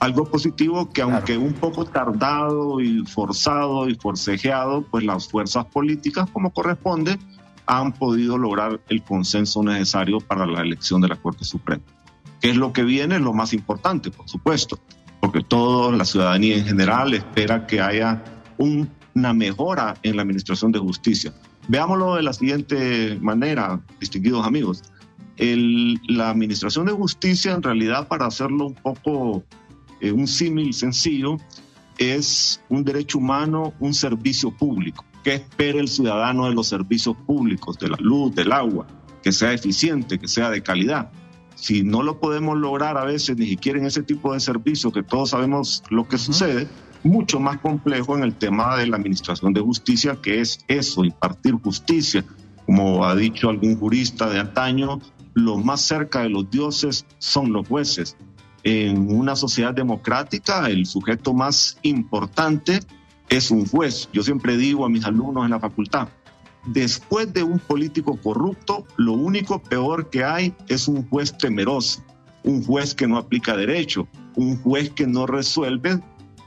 algo 0.00 0.24
positivo 0.24 0.90
que 0.90 1.02
aunque 1.02 1.36
un 1.36 1.52
poco 1.52 1.84
tardado 1.84 2.80
y 2.80 3.04
forzado 3.06 3.88
y 3.88 3.94
forcejeado, 3.94 4.82
pues 4.82 5.04
las 5.04 5.28
fuerzas 5.28 5.66
políticas 5.66 6.28
como 6.30 6.50
corresponde 6.50 7.18
han 7.66 7.92
podido 7.92 8.36
lograr 8.36 8.80
el 8.88 9.02
consenso 9.04 9.62
necesario 9.62 10.18
para 10.20 10.46
la 10.46 10.62
elección 10.62 11.02
de 11.02 11.08
la 11.08 11.16
Corte 11.16 11.44
Suprema. 11.44 11.82
¿Qué 12.40 12.50
es 12.50 12.56
lo 12.56 12.72
que 12.72 12.82
viene? 12.82 13.20
Lo 13.20 13.34
más 13.34 13.52
importante, 13.52 14.10
por 14.10 14.26
supuesto, 14.28 14.80
porque 15.20 15.42
toda 15.42 15.94
la 15.94 16.06
ciudadanía 16.06 16.56
en 16.56 16.64
general 16.64 17.12
espera 17.12 17.66
que 17.66 17.80
haya 17.80 18.24
una 18.56 19.34
mejora 19.34 19.94
en 20.02 20.16
la 20.16 20.22
administración 20.22 20.72
de 20.72 20.78
justicia. 20.78 21.34
Veámoslo 21.68 22.16
de 22.16 22.22
la 22.22 22.32
siguiente 22.32 23.18
manera, 23.20 23.78
distinguidos 24.00 24.46
amigos. 24.46 24.82
la 25.36 26.30
administración 26.30 26.86
de 26.86 26.92
justicia, 26.92 27.52
en 27.52 27.62
realidad, 27.62 28.08
para 28.08 28.26
hacerlo 28.26 28.66
un 28.66 28.74
poco 28.74 29.44
eh, 30.00 30.12
un 30.12 30.26
símil 30.26 30.72
sencillo, 30.72 31.36
es 31.98 32.62
un 32.68 32.82
derecho 32.82 33.18
humano, 33.18 33.74
un 33.78 33.92
servicio 33.92 34.50
público. 34.50 35.04
¿Qué 35.22 35.34
espera 35.34 35.80
el 35.80 35.88
ciudadano 35.88 36.46
de 36.46 36.54
los 36.54 36.68
servicios 36.68 37.14
públicos, 37.26 37.78
de 37.78 37.88
la 37.88 37.98
luz, 38.00 38.34
del 38.34 38.52
agua? 38.52 38.86
Que 39.22 39.32
sea 39.32 39.52
eficiente, 39.52 40.18
que 40.18 40.26
sea 40.26 40.48
de 40.48 40.62
calidad. 40.62 41.10
Si 41.56 41.82
no 41.82 42.02
lo 42.02 42.18
podemos 42.18 42.56
lograr 42.56 42.96
a 42.96 43.04
veces 43.04 43.36
ni 43.36 43.46
siquiera 43.46 43.78
en 43.78 43.84
ese 43.84 44.02
tipo 44.02 44.32
de 44.32 44.40
servicio, 44.40 44.90
que 44.90 45.02
todos 45.02 45.30
sabemos 45.30 45.82
lo 45.90 46.08
que 46.08 46.16
sucede, 46.16 46.66
mucho 47.02 47.38
más 47.38 47.58
complejo 47.58 48.16
en 48.16 48.24
el 48.24 48.34
tema 48.34 48.78
de 48.78 48.86
la 48.86 48.96
administración 48.96 49.52
de 49.52 49.60
justicia, 49.60 50.16
que 50.22 50.40
es 50.40 50.64
eso, 50.68 51.04
impartir 51.04 51.54
justicia. 51.54 52.24
Como 52.64 53.04
ha 53.04 53.14
dicho 53.14 53.50
algún 53.50 53.78
jurista 53.78 54.30
de 54.30 54.40
antaño, 54.40 55.00
lo 55.34 55.58
más 55.58 55.82
cerca 55.82 56.22
de 56.22 56.30
los 56.30 56.50
dioses 56.50 57.04
son 57.18 57.52
los 57.52 57.68
jueces 57.68 58.16
en 58.62 59.14
una 59.14 59.36
sociedad 59.36 59.74
democrática 59.74 60.68
el 60.68 60.86
sujeto 60.86 61.32
más 61.32 61.78
importante 61.82 62.80
es 63.28 63.50
un 63.50 63.66
juez. 63.66 64.08
Yo 64.12 64.22
siempre 64.22 64.56
digo 64.56 64.84
a 64.84 64.88
mis 64.88 65.04
alumnos 65.04 65.44
en 65.44 65.50
la 65.50 65.60
facultad, 65.60 66.08
después 66.66 67.32
de 67.32 67.42
un 67.42 67.58
político 67.58 68.16
corrupto, 68.16 68.86
lo 68.96 69.12
único 69.12 69.62
peor 69.62 70.10
que 70.10 70.24
hay 70.24 70.54
es 70.68 70.88
un 70.88 71.08
juez 71.08 71.36
temeroso, 71.36 72.04
un 72.44 72.64
juez 72.64 72.94
que 72.94 73.06
no 73.06 73.16
aplica 73.16 73.56
derecho, 73.56 74.08
un 74.34 74.60
juez 74.62 74.90
que 74.90 75.06
no 75.06 75.26
resuelve 75.26 76.00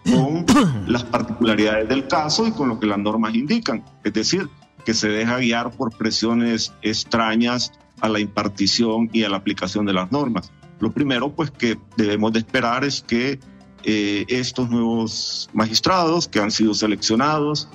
con 0.03 0.45
las 0.87 1.03
particularidades 1.03 1.87
del 1.87 2.07
caso 2.07 2.45
y 2.45 2.51
con 2.51 2.69
lo 2.69 2.79
que 2.79 2.87
las 2.87 2.99
normas 2.99 3.33
indican. 3.33 3.83
Es 4.03 4.13
decir, 4.13 4.49
que 4.85 4.93
se 4.93 5.07
deja 5.07 5.37
guiar 5.37 5.71
por 5.71 5.95
presiones 5.95 6.73
extrañas 6.81 7.71
a 8.01 8.09
la 8.09 8.19
impartición 8.19 9.09
y 9.13 9.23
a 9.23 9.29
la 9.29 9.37
aplicación 9.37 9.85
de 9.85 9.93
las 9.93 10.11
normas. 10.11 10.51
Lo 10.83 10.91
primero, 10.91 11.33
pues, 11.33 11.49
que 11.49 11.77
debemos 11.95 12.33
de 12.33 12.39
esperar 12.39 12.83
es 12.83 13.01
que 13.01 13.39
eh, 13.85 14.25
estos 14.27 14.69
nuevos 14.69 15.49
magistrados 15.53 16.27
que 16.27 16.41
han 16.41 16.51
sido 16.51 16.73
seleccionados, 16.73 17.69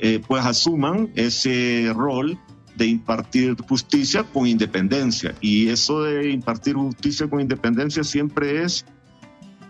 eh, 0.00 0.20
pues 0.26 0.44
asuman 0.44 1.12
ese 1.14 1.92
rol 1.94 2.36
de 2.74 2.86
impartir 2.86 3.56
justicia 3.68 4.24
con 4.24 4.48
independencia. 4.48 5.36
Y 5.40 5.68
eso 5.68 6.02
de 6.02 6.30
impartir 6.30 6.74
justicia 6.74 7.30
con 7.30 7.40
independencia 7.40 8.02
siempre 8.02 8.64
es 8.64 8.84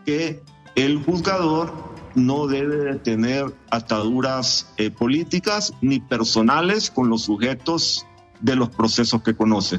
que 0.07 0.43
el 0.75 0.97
juzgador 1.05 1.75
no 2.15 2.47
debe 2.47 2.77
de 2.77 2.95
tener 3.01 3.55
ataduras 3.71 4.73
eh, 4.79 4.91
políticas 4.91 5.75
ni 5.83 6.01
personales 6.01 6.91
con 6.91 7.11
los 7.11 7.25
sujetos 7.25 8.07
de 8.41 8.57
los 8.57 8.71
procesos 8.71 9.23
que 9.23 9.37
conoce. 9.37 9.79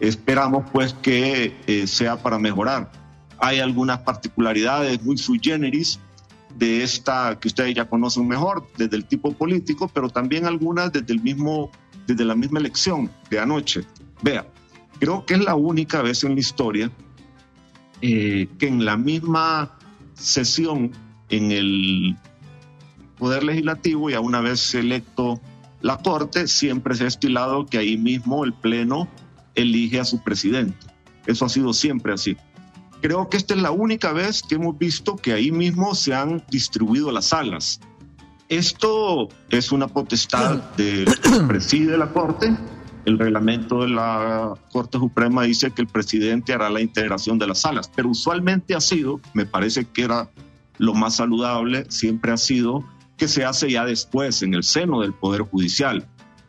Esperamos 0.00 0.64
pues 0.72 0.94
que 0.94 1.56
eh, 1.66 1.86
sea 1.86 2.22
para 2.22 2.38
mejorar. 2.38 2.90
Hay 3.38 3.60
algunas 3.60 4.00
particularidades 4.00 5.02
muy 5.02 5.16
sui 5.18 5.40
generis 5.42 5.98
de 6.56 6.82
esta 6.82 7.38
que 7.38 7.48
ustedes 7.48 7.74
ya 7.74 7.88
conocen 7.88 8.26
mejor 8.26 8.66
desde 8.76 8.96
el 8.96 9.04
tipo 9.04 9.32
político, 9.32 9.88
pero 9.88 10.08
también 10.08 10.46
algunas 10.46 10.92
desde 10.92 11.12
el 11.12 11.20
mismo 11.20 11.70
desde 12.06 12.24
la 12.24 12.34
misma 12.34 12.58
elección 12.58 13.10
de 13.30 13.38
anoche. 13.38 13.82
Vea, 14.22 14.46
creo 14.98 15.26
que 15.26 15.34
es 15.34 15.40
la 15.40 15.54
única 15.54 16.02
vez 16.02 16.24
en 16.24 16.34
la 16.34 16.40
historia 16.40 16.90
eh, 18.00 18.48
que 18.58 18.66
en 18.68 18.84
la 18.84 18.96
misma 18.96 19.76
sesión 20.14 20.92
en 21.28 21.52
el 21.52 22.16
Poder 23.18 23.42
Legislativo, 23.42 24.10
y 24.10 24.14
a 24.14 24.20
una 24.20 24.40
vez 24.40 24.74
electo 24.74 25.40
la 25.80 25.98
Corte, 25.98 26.46
siempre 26.46 26.94
se 26.94 27.04
ha 27.04 27.08
estilado 27.08 27.66
que 27.66 27.78
ahí 27.78 27.96
mismo 27.96 28.44
el 28.44 28.52
Pleno 28.52 29.08
elige 29.58 30.00
a 30.00 30.04
su 30.04 30.22
presidente. 30.22 30.86
Eso 31.26 31.44
ha 31.44 31.48
sido 31.48 31.72
siempre 31.72 32.12
así. 32.12 32.36
Creo 33.00 33.28
que 33.28 33.36
esta 33.36 33.54
es 33.54 33.60
la 33.60 33.70
única 33.70 34.12
vez 34.12 34.42
que 34.42 34.56
hemos 34.56 34.76
visto 34.78 35.16
que 35.16 35.32
ahí 35.32 35.52
mismo 35.52 35.94
se 35.94 36.14
han 36.14 36.42
distribuido 36.50 37.12
las 37.12 37.26
salas. 37.26 37.80
Esto 38.48 39.28
es 39.50 39.72
una 39.72 39.88
potestad 39.88 40.56
del 40.76 41.04
que 41.04 41.40
preside 41.46 41.98
la 41.98 42.12
Corte. 42.12 42.56
El 43.04 43.18
reglamento 43.18 43.82
de 43.82 43.88
la 43.88 44.54
Corte 44.72 44.98
Suprema 44.98 45.42
dice 45.42 45.70
que 45.70 45.82
el 45.82 45.88
presidente 45.88 46.52
hará 46.52 46.68
la 46.70 46.80
integración 46.80 47.38
de 47.38 47.46
las 47.46 47.60
salas, 47.60 47.90
pero 47.94 48.08
usualmente 48.08 48.74
ha 48.74 48.80
sido, 48.80 49.20
me 49.32 49.46
parece 49.46 49.84
que 49.84 50.02
era 50.02 50.30
lo 50.78 50.94
más 50.94 51.16
saludable, 51.16 51.86
siempre 51.88 52.32
ha 52.32 52.36
sido 52.36 52.84
que 53.16 53.28
se 53.28 53.44
hace 53.44 53.70
ya 53.70 53.84
después, 53.84 54.42
en 54.42 54.54
el 54.54 54.62
seno 54.62 55.00
del 55.00 55.12
Poder 55.12 55.42
Judicial, 55.42 56.06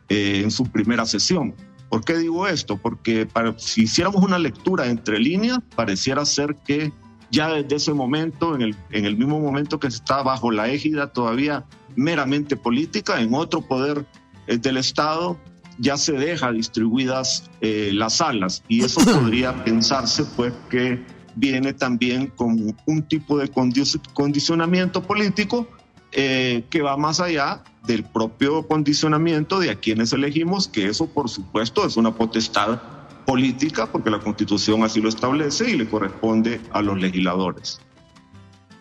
eh, 0.08 0.40
en 0.42 0.50
su 0.50 0.64
primera 0.64 1.04
sesión. 1.04 1.54
¿Por 1.90 2.04
qué 2.04 2.16
digo 2.16 2.46
esto? 2.46 2.76
Porque 2.76 3.26
para, 3.26 3.58
si 3.58 3.82
hiciéramos 3.82 4.22
una 4.22 4.38
lectura 4.38 4.86
entre 4.86 5.18
líneas, 5.18 5.58
pareciera 5.74 6.24
ser 6.24 6.54
que 6.64 6.92
ya 7.32 7.48
desde 7.48 7.76
ese 7.76 7.92
momento, 7.92 8.54
en 8.54 8.62
el, 8.62 8.76
en 8.90 9.04
el 9.04 9.16
mismo 9.16 9.40
momento 9.40 9.78
que 9.78 9.90
se 9.90 9.96
está 9.96 10.22
bajo 10.22 10.52
la 10.52 10.68
égida 10.68 11.08
todavía 11.12 11.64
meramente 11.96 12.56
política, 12.56 13.20
en 13.20 13.34
otro 13.34 13.60
poder 13.60 14.06
eh, 14.46 14.56
del 14.56 14.76
Estado 14.76 15.36
ya 15.78 15.96
se 15.96 16.12
deja 16.12 16.52
distribuidas 16.52 17.50
eh, 17.60 17.90
las 17.92 18.16
salas 18.16 18.62
y 18.68 18.84
eso 18.84 19.00
podría 19.04 19.64
pensarse 19.64 20.24
pues 20.36 20.52
que 20.68 21.02
viene 21.34 21.72
también 21.72 22.28
con 22.28 22.76
un 22.86 23.02
tipo 23.02 23.38
de 23.38 23.48
condicionamiento 23.48 25.02
político 25.02 25.66
eh, 26.12 26.64
que 26.70 26.82
va 26.82 26.96
más 26.96 27.20
allá 27.20 27.62
del 27.86 28.04
propio 28.04 28.66
condicionamiento 28.66 29.58
de 29.60 29.70
a 29.70 29.76
quienes 29.76 30.12
elegimos, 30.12 30.68
que 30.68 30.86
eso 30.86 31.06
por 31.06 31.28
supuesto 31.28 31.86
es 31.86 31.96
una 31.96 32.14
potestad 32.14 32.80
política 33.26 33.86
porque 33.86 34.10
la 34.10 34.18
constitución 34.18 34.82
así 34.82 35.00
lo 35.00 35.08
establece 35.08 35.70
y 35.70 35.76
le 35.76 35.88
corresponde 35.88 36.60
a 36.72 36.82
los 36.82 36.98
legisladores. 36.98 37.80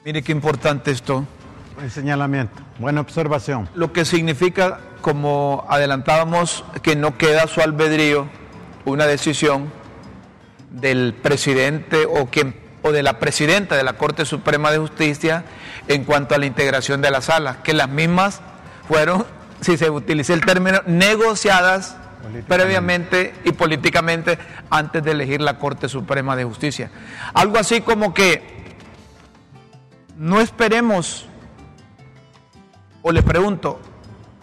Mire 0.04 0.24
qué 0.24 0.32
importante 0.32 0.92
esto. 0.92 1.26
Buen 1.76 1.90
señalamiento, 1.92 2.62
buena 2.80 3.02
observación. 3.02 3.70
Lo 3.76 3.94
que 3.94 4.06
significa, 4.06 4.82
como 5.02 5.66
adelantábamos, 5.70 6.66
que 6.82 6.96
no 6.96 7.18
queda 7.18 7.48
su 7.48 7.62
albedrío 7.62 8.28
una 8.86 9.06
decisión 9.06 9.72
del 10.72 11.14
presidente 11.14 12.06
o, 12.06 12.28
o 12.82 12.92
de 12.92 13.04
la 13.04 13.20
presidenta 13.20 13.78
de 13.78 13.84
la 13.84 13.94
Corte 13.94 14.26
Suprema 14.26 14.72
de 14.72 14.80
Justicia 14.80 15.46
en 15.90 16.06
cuanto 16.06 16.36
a 16.36 16.38
la 16.38 16.46
integración 16.46 17.02
de 17.02 17.12
las 17.12 17.26
salas, 17.26 17.58
que 17.58 17.74
las 17.74 17.90
mismas 17.90 18.40
fueron, 18.88 19.26
si 19.62 19.76
se 19.76 19.90
utiliza 19.90 20.34
el 20.34 20.46
término, 20.46 20.82
negociadas 20.86 21.98
previamente 22.48 23.34
y 23.44 23.54
políticamente 23.54 24.38
antes 24.70 25.04
de 25.04 25.12
elegir 25.12 25.42
la 25.42 25.58
Corte 25.58 25.90
Suprema 25.90 26.36
de 26.36 26.44
Justicia. 26.44 26.92
Algo 27.34 27.58
así 27.58 27.82
como 27.82 28.14
que 28.14 28.60
no 30.16 30.40
esperemos, 30.40 31.28
o 33.02 33.12
le 33.12 33.24
pregunto, 33.24 33.80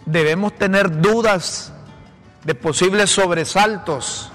debemos 0.05 0.53
tener 0.53 1.01
dudas 1.01 1.71
de 2.43 2.55
posibles 2.55 3.11
sobresaltos 3.11 4.31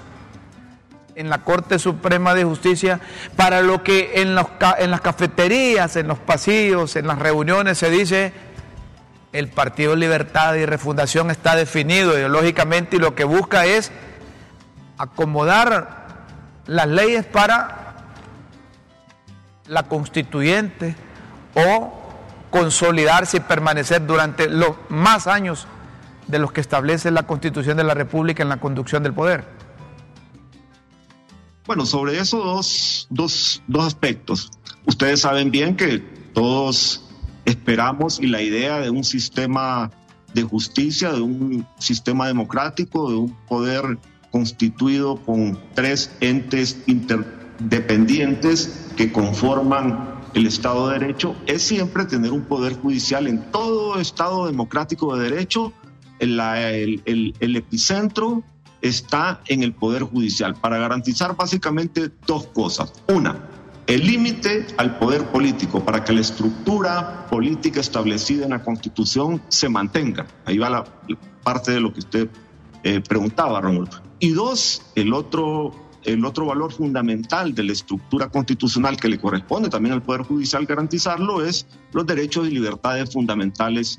en 1.15 1.29
la 1.29 1.39
Corte 1.39 1.79
Suprema 1.79 2.33
de 2.33 2.43
Justicia 2.43 2.99
para 3.35 3.61
lo 3.61 3.83
que 3.83 4.21
en, 4.21 4.35
las 4.35 5.01
cafeterías, 5.01 5.95
en 5.95 6.07
los 6.07 6.19
pasillos, 6.19 6.95
en 6.95 7.07
las 7.07 7.19
reuniones 7.19 7.77
se 7.77 7.89
dice 7.89 8.33
el 9.31 9.49
Partido 9.49 9.95
Libertad 9.95 10.55
y 10.55 10.65
Refundación 10.65 11.31
está 11.31 11.55
definido 11.55 12.17
ideológicamente 12.17 12.97
y 12.97 12.99
lo 12.99 13.15
que 13.15 13.23
busca 13.23 13.65
es 13.65 13.91
acomodar 14.97 16.03
las 16.67 16.87
leyes 16.87 17.25
para 17.25 17.95
la 19.67 19.83
constituyente 19.83 20.95
o 21.55 21.99
consolidarse 22.51 23.37
y 23.37 23.39
permanecer 23.39 24.05
durante 24.05 24.47
los 24.47 24.75
más 24.89 25.25
años 25.25 25.67
de 26.27 26.39
los 26.39 26.51
que 26.51 26.61
establece 26.61 27.09
la 27.11 27.23
Constitución 27.23 27.77
de 27.77 27.83
la 27.83 27.95
República 27.95 28.43
en 28.43 28.49
la 28.49 28.57
conducción 28.57 29.01
del 29.03 29.13
poder. 29.13 29.62
Bueno, 31.65 31.85
sobre 31.85 32.19
esos 32.19 33.07
dos, 33.09 33.61
dos, 33.67 33.85
aspectos. 33.85 34.51
Ustedes 34.85 35.21
saben 35.21 35.49
bien 35.49 35.77
que 35.77 35.99
todos 36.33 37.05
esperamos 37.45 38.19
y 38.19 38.27
la 38.27 38.41
idea 38.41 38.79
de 38.79 38.89
un 38.89 39.05
sistema 39.05 39.89
de 40.33 40.43
justicia, 40.43 41.13
de 41.13 41.21
un 41.21 41.65
sistema 41.79 42.27
democrático, 42.27 43.09
de 43.09 43.15
un 43.15 43.33
poder 43.47 43.97
constituido 44.29 45.15
con 45.15 45.57
tres 45.73 46.11
entes 46.19 46.79
interdependientes 46.87 48.89
que 48.97 49.13
conforman 49.13 50.15
el 50.33 50.47
Estado 50.47 50.89
de 50.89 50.99
Derecho, 50.99 51.33
es 51.45 51.61
siempre 51.61 52.03
tener 52.05 52.33
un 52.33 52.43
poder 52.43 52.73
judicial 52.73 53.27
en 53.27 53.51
todo 53.51 54.01
Estado 54.01 54.47
democrático 54.47 55.15
de 55.15 55.29
derecho, 55.29 55.71
el 56.19 57.33
epicentro 57.39 58.43
está 58.83 59.41
en 59.47 59.63
el 59.63 59.73
Poder 59.73 60.03
Judicial 60.03 60.55
para 60.55 60.77
garantizar 60.77 61.35
básicamente 61.35 62.11
dos 62.27 62.47
cosas. 62.47 62.93
Una, 63.07 63.49
el 63.87 64.05
límite 64.05 64.67
al 64.77 64.99
poder 64.99 65.25
político 65.31 65.83
para 65.83 66.03
que 66.03 66.13
la 66.13 66.21
estructura 66.21 67.25
política 67.29 67.79
establecida 67.79 68.43
en 68.43 68.51
la 68.51 68.61
Constitución 68.61 69.41
se 69.47 69.69
mantenga. 69.69 70.27
Ahí 70.45 70.57
va 70.57 70.69
la 70.69 70.83
parte 71.43 71.71
de 71.71 71.79
lo 71.79 71.93
que 71.93 71.99
usted 71.99 72.29
eh, 72.83 73.01
preguntaba. 73.01 73.61
Y 74.19 74.29
dos, 74.31 74.81
el 74.95 75.13
otro, 75.13 75.73
el 76.03 76.25
otro 76.25 76.45
valor 76.45 76.73
fundamental 76.73 77.55
de 77.55 77.63
la 77.63 77.71
estructura 77.71 78.29
constitucional 78.29 78.97
que 78.97 79.07
le 79.07 79.17
corresponde 79.17 79.69
también 79.69 79.93
al 79.93 80.01
Poder 80.01 80.23
Judicial 80.23 80.65
garantizarlo 80.65 81.43
es 81.43 81.65
los 81.93 82.05
derechos 82.05 82.47
y 82.47 82.51
libertades 82.51 83.13
fundamentales 83.13 83.97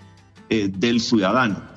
eh, 0.51 0.69
del 0.71 1.01
ciudadano. 1.01 1.74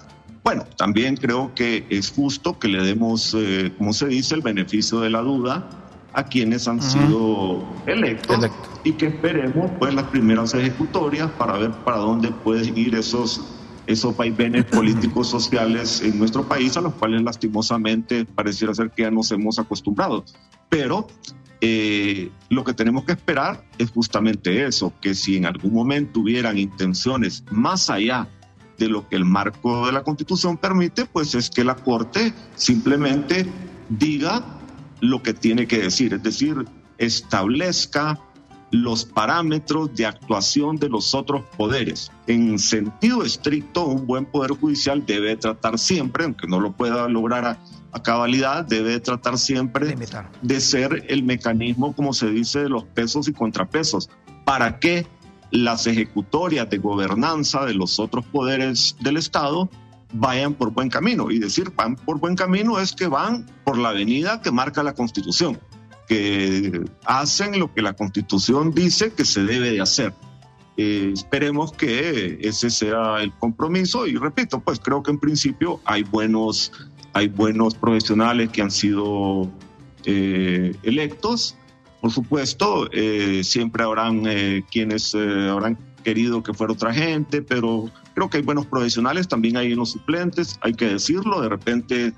Bueno, 0.47 0.63
también 0.77 1.17
creo 1.17 1.53
que 1.53 1.85
es 1.89 2.09
justo 2.09 2.57
que 2.57 2.69
le 2.69 2.81
demos, 2.81 3.35
eh, 3.37 3.73
como 3.77 3.91
se 3.91 4.07
dice, 4.07 4.33
el 4.33 4.39
beneficio 4.41 5.01
de 5.01 5.09
la 5.09 5.19
duda 5.19 5.67
a 6.13 6.23
quienes 6.23 6.69
han 6.69 6.81
sido 6.81 7.67
electos 7.85 8.49
y 8.85 8.93
que 8.93 9.07
esperemos 9.07 9.69
pues 9.77 9.93
las 9.93 10.05
primeras 10.05 10.53
ejecutorias 10.53 11.29
para 11.31 11.57
ver 11.57 11.71
para 11.83 11.97
dónde 11.97 12.31
pueden 12.31 12.77
ir 12.77 12.95
esos 12.95 13.41
esos 13.87 14.15
vaivenes 14.15 14.63
políticos 14.63 15.27
sociales 15.27 16.01
en 16.01 16.17
nuestro 16.17 16.47
país 16.47 16.77
a 16.77 16.81
los 16.81 16.93
cuales 16.93 17.23
lastimosamente 17.23 18.23
pareciera 18.23 18.73
ser 18.73 18.91
que 18.91 19.01
ya 19.01 19.11
nos 19.11 19.29
hemos 19.33 19.59
acostumbrado. 19.59 20.23
Pero 20.69 21.07
eh, 21.59 22.31
lo 22.47 22.63
que 22.63 22.73
tenemos 22.73 23.03
que 23.03 23.11
esperar 23.11 23.65
es 23.77 23.91
justamente 23.91 24.65
eso, 24.65 24.93
que 25.01 25.13
si 25.13 25.35
en 25.35 25.45
algún 25.45 25.73
momento 25.73 26.21
hubieran 26.21 26.57
intenciones 26.57 27.43
más 27.51 27.89
allá 27.89 28.29
de 28.77 28.89
lo 28.89 29.07
que 29.07 29.15
el 29.15 29.25
marco 29.25 29.85
de 29.85 29.91
la 29.91 30.03
Constitución 30.03 30.57
permite, 30.57 31.05
pues 31.05 31.35
es 31.35 31.49
que 31.49 31.63
la 31.63 31.75
Corte 31.75 32.33
simplemente 32.55 33.45
diga 33.89 34.43
lo 35.01 35.21
que 35.21 35.33
tiene 35.33 35.67
que 35.67 35.79
decir, 35.79 36.13
es 36.13 36.23
decir, 36.23 36.65
establezca 36.97 38.19
los 38.71 39.05
parámetros 39.05 39.93
de 39.95 40.05
actuación 40.05 40.75
de 40.77 40.89
los 40.89 41.15
otros 41.15 41.43
poderes. 41.55 42.11
En 42.27 42.59
sentido 42.59 43.23
estricto, 43.23 43.85
un 43.85 44.05
buen 44.05 44.25
poder 44.25 44.51
judicial 44.51 45.05
debe 45.05 45.37
tratar 45.37 45.79
siempre, 45.79 46.25
aunque 46.25 46.47
no 46.47 46.59
lo 46.59 46.73
pueda 46.73 47.07
lograr 47.07 47.45
a, 47.45 47.57
cabalidad, 48.03 48.63
debe 48.63 48.99
tratar 48.99 49.39
siempre 49.39 49.97
de 50.43 50.61
ser 50.61 51.03
el 51.07 51.23
mecanismo, 51.23 51.95
como 51.95 52.13
se 52.13 52.29
dice, 52.29 52.59
de 52.59 52.69
los 52.69 52.83
pesos 52.83 53.27
y 53.27 53.33
contrapesos, 53.33 54.07
para 54.45 54.77
que 54.77 55.07
las 55.51 55.87
ejecutorias 55.87 56.69
de 56.69 56.77
gobernanza 56.77 57.65
de 57.65 57.73
los 57.73 57.99
otros 57.99 58.25
poderes 58.25 58.95
del 58.99 59.17
Estado 59.17 59.69
vayan 60.13 60.53
por 60.53 60.71
buen 60.71 60.89
camino. 60.89 61.31
Y 61.31 61.39
decir 61.39 61.71
van 61.75 61.95
por 61.95 62.19
buen 62.19 62.35
camino 62.35 62.79
es 62.79 62.93
que 62.93 63.07
van 63.07 63.45
por 63.63 63.77
la 63.77 63.89
avenida 63.89 64.41
que 64.41 64.51
marca 64.51 64.83
la 64.83 64.93
Constitución, 64.93 65.59
que 66.07 66.83
hacen 67.05 67.59
lo 67.59 67.73
que 67.73 67.81
la 67.81 67.93
Constitución 67.93 68.73
dice 68.73 69.11
que 69.13 69.25
se 69.25 69.43
debe 69.43 69.71
de 69.71 69.81
hacer. 69.81 70.13
Eh, 70.77 71.11
esperemos 71.11 71.71
que 71.71 72.37
ese 72.41 72.69
sea 72.69 73.21
el 73.21 73.33
compromiso 73.33 74.05
y 74.05 74.15
repito, 74.15 74.59
pues 74.59 74.79
creo 74.79 75.01
que 75.01 75.09
en 75.09 75.17
principio 75.17 75.81
hay 75.85 76.03
buenos, 76.03 76.71
hay 77.13 77.29
buenos 77.29 77.73
profesionales 77.73 78.49
que 78.49 78.61
han 78.61 78.69
sido 78.69 79.49
eh, 80.05 80.75
electos. 80.83 81.57
Por 82.07 82.13
supuesto, 82.13 82.87
eh, 82.93 83.43
siempre 83.43 83.83
habrán 83.83 84.23
quienes 84.71 85.13
habrán 85.13 85.77
querido 86.05 86.41
que 86.41 86.53
fuera 86.53 86.71
otra 86.71 86.93
gente, 86.93 87.41
pero 87.41 87.91
creo 88.15 88.29
que 88.29 88.37
hay 88.37 88.43
buenos 88.43 88.65
profesionales, 88.65 89.27
también 89.27 89.57
hay 89.57 89.73
unos 89.73 89.91
suplentes, 89.91 90.57
hay 90.61 90.73
que 90.73 90.85
decirlo, 90.85 91.41
de 91.41 91.49
repente 91.49 92.13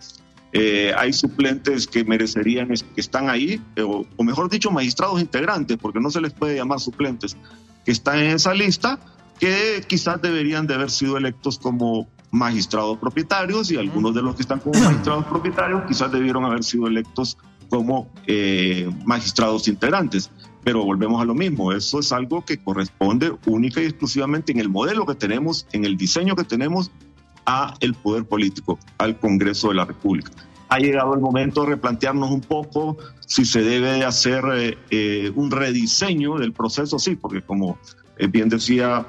eh, 0.53 0.93
hay 0.95 1.11
suplentes 1.11 1.87
que 1.87 2.03
merecerían, 2.03 2.67
que 2.67 3.01
están 3.01 3.31
ahí, 3.31 3.59
o, 3.83 4.05
mejor 4.23 4.47
dicho, 4.47 4.69
magistrados 4.69 5.19
integrantes, 5.19 5.77
porque 5.77 5.99
no 5.99 6.11
se 6.11 6.21
les 6.21 6.33
puede 6.33 6.55
llamar 6.55 6.79
suplentes, 6.79 7.35
que 7.83 7.91
están 7.91 8.19
en 8.19 8.35
esa 8.35 8.53
lista, 8.53 8.99
que 9.39 9.83
quizás 9.87 10.21
deberían 10.21 10.67
de 10.67 10.75
haber 10.75 10.91
sido 10.91 11.17
electos 11.17 11.57
como 11.57 12.07
magistrados 12.29 12.99
propietarios 12.99 13.71
y 13.71 13.77
algunos 13.77 14.13
de 14.13 14.21
los 14.21 14.35
que 14.35 14.43
están 14.43 14.59
como 14.59 14.79
magistrados 14.79 15.25
propietarios 15.25 15.81
quizás 15.87 16.11
debieron 16.11 16.45
haber 16.45 16.63
sido 16.63 16.85
electos 16.85 17.39
como 17.69 18.09
eh, 18.27 18.89
magistrados 19.05 19.67
integrantes. 19.67 20.29
Pero 20.63 20.83
volvemos 20.83 21.21
a 21.21 21.25
lo 21.25 21.33
mismo, 21.33 21.71
eso 21.71 21.99
es 21.99 22.11
algo 22.11 22.43
que 22.43 22.57
corresponde 22.57 23.31
única 23.45 23.81
y 23.81 23.85
exclusivamente 23.85 24.51
en 24.51 24.59
el 24.59 24.67
modelo 24.67 25.05
que 25.05 25.15
tenemos, 25.15 25.65
en 25.71 25.85
el 25.85 25.95
diseño 25.95 26.35
que 26.35 26.43
tenemos 26.43 26.91
a 27.45 27.73
el 27.79 27.93
poder 27.93 28.25
político, 28.25 28.77
al 28.97 29.17
Congreso 29.19 29.69
de 29.69 29.75
la 29.75 29.85
República. 29.85 30.31
Ha 30.67 30.77
llegado 30.77 31.15
el 31.15 31.19
momento 31.19 31.61
de 31.61 31.69
replantearnos 31.69 32.29
un 32.29 32.41
poco 32.41 32.97
si 33.25 33.45
se 33.45 33.63
debe 33.63 34.03
hacer 34.03 34.43
eh, 34.53 34.77
eh, 34.91 35.31
un 35.35 35.49
rediseño 35.49 36.37
del 36.37 36.53
proceso, 36.53 36.99
sí, 36.99 37.15
porque 37.15 37.41
como 37.41 37.79
eh, 38.17 38.27
bien 38.27 38.49
decía 38.49 39.05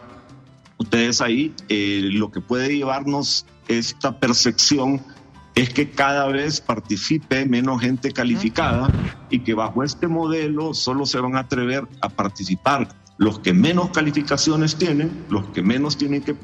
ustedes 0.79 1.20
ahí, 1.20 1.55
lo 1.68 2.31
que 2.31 2.40
puede 2.40 2.75
llevarnos 2.75 3.44
esta 3.68 4.18
percepción 4.18 5.03
es 5.54 5.70
que 5.70 5.90
cada 5.90 6.26
vez 6.28 6.60
participe 6.60 7.44
menos 7.46 7.80
gente 7.80 8.12
calificada 8.12 8.90
y 9.30 9.40
que 9.40 9.54
bajo 9.54 9.82
este 9.82 10.06
modelo 10.06 10.74
solo 10.74 11.06
se 11.06 11.18
van 11.20 11.36
a 11.36 11.40
atrever 11.40 11.86
a 12.00 12.08
participar 12.08 12.88
los 13.18 13.38
que 13.40 13.52
menos 13.52 13.90
calificaciones 13.90 14.76
tienen, 14.76 15.26
los 15.28 15.44
que 15.50 15.62
menos 15.62 15.98
tienen 15.98 16.22
que 16.22 16.34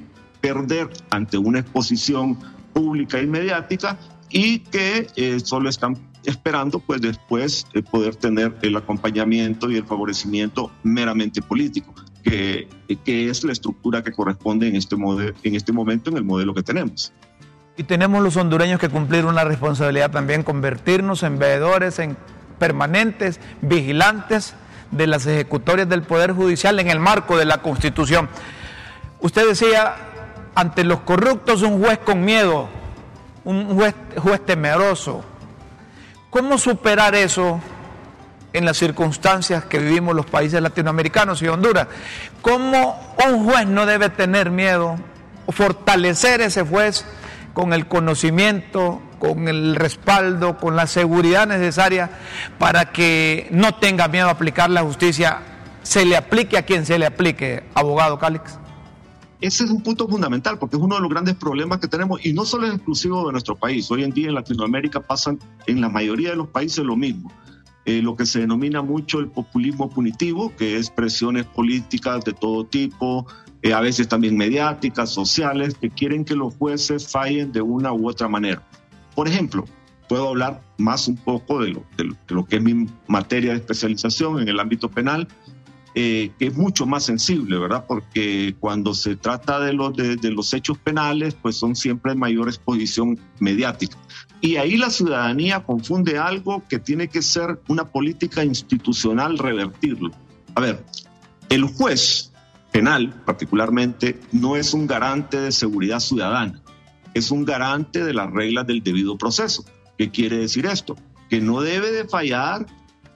perder 0.41 0.91
ante 1.11 1.39
una 1.39 1.61
exposición 1.61 2.39
pública 2.75 3.21
y 3.21 3.27
mediática 3.27 3.99
y 4.29 4.59
que 4.59 5.07
eh, 5.17 5.41
solo 5.41 5.71
están 5.71 5.97
esperando 6.25 6.81
pues 6.81 7.01
después 7.01 7.67
eh, 7.73 7.83
poder 7.83 8.17
tener 8.17 8.55
el 8.61 8.77
acompañamiento 8.77 9.71
y 9.71 9.77
el 9.77 9.85
favorecimiento 9.85 10.71
meramente 10.83 11.41
político, 11.41 11.95
que, 12.23 12.69
que 13.05 13.31
es 13.31 13.45
la 13.45 13.53
estructura 13.53 14.03
que 14.03 14.13
corresponde 14.13 14.69
en 14.69 14.77
este, 14.77 14.97
en 14.97 15.55
este 15.55 15.73
momento 15.73 16.11
en 16.11 16.19
el 16.19 16.25
modelo 16.25 16.53
que 16.53 16.63
tenemos. 16.63 17.13
Y 17.77 17.85
tenemos 17.85 18.23
los 18.23 18.37
hondureños 18.37 18.81
que 18.81 18.89
cumplir 18.89 19.27
una 19.27 19.45
responsabilidad 19.45 20.11
también, 20.11 20.43
convertirnos 20.43 21.23
en 21.23 21.39
veedores, 21.39 21.99
en 21.99 22.17
permanentes, 22.59 23.39
vigilantes 23.61 24.55
de 24.91 25.07
las 25.07 25.27
ejecutorias 25.27 25.89
del 25.89 26.03
Poder 26.03 26.33
Judicial 26.33 26.79
en 26.81 26.89
el 26.89 27.01
marco 27.01 27.37
de 27.37 27.45
la 27.45 27.59
Constitución. 27.59 28.29
Usted 29.21 29.47
decía, 29.47 29.95
ante 30.55 30.85
los 30.85 31.01
corruptos 31.01 31.63
un 31.63 31.83
juez 31.83 31.99
con 31.99 32.25
miedo, 32.25 32.69
un 33.45 33.77
juez, 33.77 33.95
temeroso. 34.45 35.23
¿Cómo 36.31 36.59
superar 36.59 37.15
eso 37.15 37.61
en 38.53 38.65
las 38.65 38.77
circunstancias 38.77 39.65
que 39.67 39.79
vivimos 39.79 40.17
los 40.17 40.27
países 40.27 40.61
latinoamericanos 40.61 41.43
y 41.43 41.49
Honduras? 41.49 41.87
¿Cómo 42.43 43.15
un 43.29 43.45
juez 43.45 43.67
no 43.67 43.87
debe 43.87 44.09
tener 44.09 44.51
miedo 44.51 44.97
fortalecer 45.49 46.41
ese 46.41 46.63
juez? 46.63 47.05
Con 47.57 47.73
el 47.73 47.89
conocimiento, 47.89 49.01
con 49.19 49.49
el 49.49 49.77
respaldo, 49.77 50.59
con 50.59 50.77
la 50.77 50.87
seguridad 50.87 51.47
necesaria 51.47 52.11
para 52.59 52.93
que 52.93 53.49
no 53.51 53.77
tenga 53.77 54.09
miedo 54.09 54.29
a 54.29 54.33
aplicar 54.33 54.69
la 54.69 54.83
justicia, 54.83 55.39
se 55.83 56.05
le 56.05 56.19
aplique 56.19 56.59
a 56.59 56.67
quien 56.67 56.85
se 56.85 56.99
le 56.99 57.07
aplique, 57.07 57.65
abogado 57.73 58.19
Cálix. 58.19 58.59
Ese 59.41 59.65
es 59.65 59.71
un 59.71 59.83
punto 59.83 60.07
fundamental 60.07 60.59
porque 60.59 60.77
es 60.77 60.83
uno 60.83 60.97
de 60.97 61.01
los 61.01 61.09
grandes 61.09 61.35
problemas 61.37 61.79
que 61.79 61.89
tenemos 61.89 62.23
y 62.27 62.35
no 62.35 62.45
solo 62.45 62.67
es 62.67 62.75
exclusivo 62.75 63.27
de 63.27 63.33
nuestro 63.33 63.57
país. 63.57 63.91
Hoy 63.91 64.05
en 64.05 64.11
día 64.11 64.29
en 64.29 64.35
Latinoamérica 64.35 65.01
pasan 65.01 65.39
en 65.67 65.81
la 65.81 65.89
mayoría 65.89 66.29
de 66.29 66.37
los 66.37 66.49
países 66.49 66.85
lo 66.85 66.95
mismo. 66.95 67.33
Eh, 67.87 68.03
lo 68.03 68.17
que 68.17 68.27
se 68.27 68.41
denomina 68.41 68.83
mucho 68.83 69.21
el 69.21 69.29
populismo 69.29 69.89
punitivo, 69.89 70.53
que 70.57 70.77
es 70.77 70.91
presiones 70.91 71.47
políticas 71.47 72.25
de 72.25 72.33
todo 72.33 72.67
tipo, 72.67 73.27
eh, 73.63 73.73
a 73.73 73.81
veces 73.81 74.09
también 74.09 74.37
mediáticas, 74.37 75.11
sociales, 75.11 75.77
que 75.81 75.91
quieren 75.91 76.25
que 76.25 76.35
los 76.35 76.55
jueces 76.57 77.09
fallen 77.09 77.53
de 77.53 77.63
una 77.63 77.93
u 77.93 78.09
otra 78.09 78.27
manera. 78.27 78.61
Por 79.15 79.29
ejemplo, 79.29 79.65
puedo 80.09 80.31
hablar 80.31 80.63
más 80.79 81.07
un 81.07 81.17
poco 81.17 81.63
de 81.63 81.69
lo, 81.69 81.85
de 81.97 82.35
lo, 82.35 82.45
que 82.45 82.57
es 82.57 82.63
mi 82.63 82.89
materia 83.07 83.53
de 83.53 83.59
especialización 83.59 84.41
en 84.41 84.49
el 84.49 84.59
ámbito 84.59 84.91
penal, 84.91 85.29
eh, 85.95 86.33
que 86.41 86.49
es 86.49 86.57
mucho 86.57 86.87
más 86.87 87.05
sensible, 87.05 87.57
¿verdad? 87.57 87.85
Porque 87.87 88.57
cuando 88.59 88.95
se 88.95 89.15
trata 89.15 89.61
de 89.61 89.73
los, 89.73 89.97
de, 89.97 90.17
de, 90.17 90.31
los 90.33 90.53
hechos 90.53 90.77
penales, 90.79 91.35
pues 91.35 91.57
son 91.57 91.77
siempre 91.77 92.17
mayor 92.17 92.49
exposición 92.49 93.19
mediática. 93.39 93.97
Y 94.47 94.59
ahí 94.59 94.77
la 94.77 94.91
ciudadanía 94.91 95.65
confunde 95.65 96.19
algo 96.19 96.63
que 96.69 96.79
tiene 96.79 97.09
que 97.09 97.21
ser 97.21 97.61
una 97.67 97.85
política 97.85 98.45
institucional 98.45 99.39
revertirlo. 99.39 100.13
A 100.55 100.61
ver, 100.61 100.85
el 101.49 101.65
juez 101.65 102.31
penal 102.71 103.13
particularmente 103.25 104.21
no 104.31 104.55
es 104.55 104.73
un 104.73 104.87
garante 104.87 105.41
de 105.41 105.51
seguridad 105.51 105.99
ciudadana, 105.99 106.63
es 107.13 107.33
un 107.33 107.45
garante 107.45 108.05
de 108.05 108.15
las 108.15 108.31
reglas 108.31 108.69
del 108.69 108.85
debido 108.85 109.19
proceso. 109.19 109.65
¿Qué 109.99 110.13
quiere 110.13 110.37
decir 110.37 110.67
esto? 110.67 110.95
Que 111.29 111.41
no 111.41 111.61
debe 111.61 111.91
de 111.91 112.07
fallar 112.07 112.67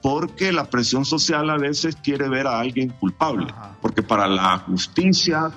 porque 0.01 0.51
la 0.51 0.69
presión 0.69 1.05
social 1.05 1.49
a 1.49 1.57
veces 1.57 1.95
quiere 1.95 2.27
ver 2.27 2.45
a 2.45 2.59
alguien 2.59 2.89
culpable, 2.89 3.53
porque 3.81 4.03
para 4.03 4.27
la 4.27 4.57
justicia 4.57 5.49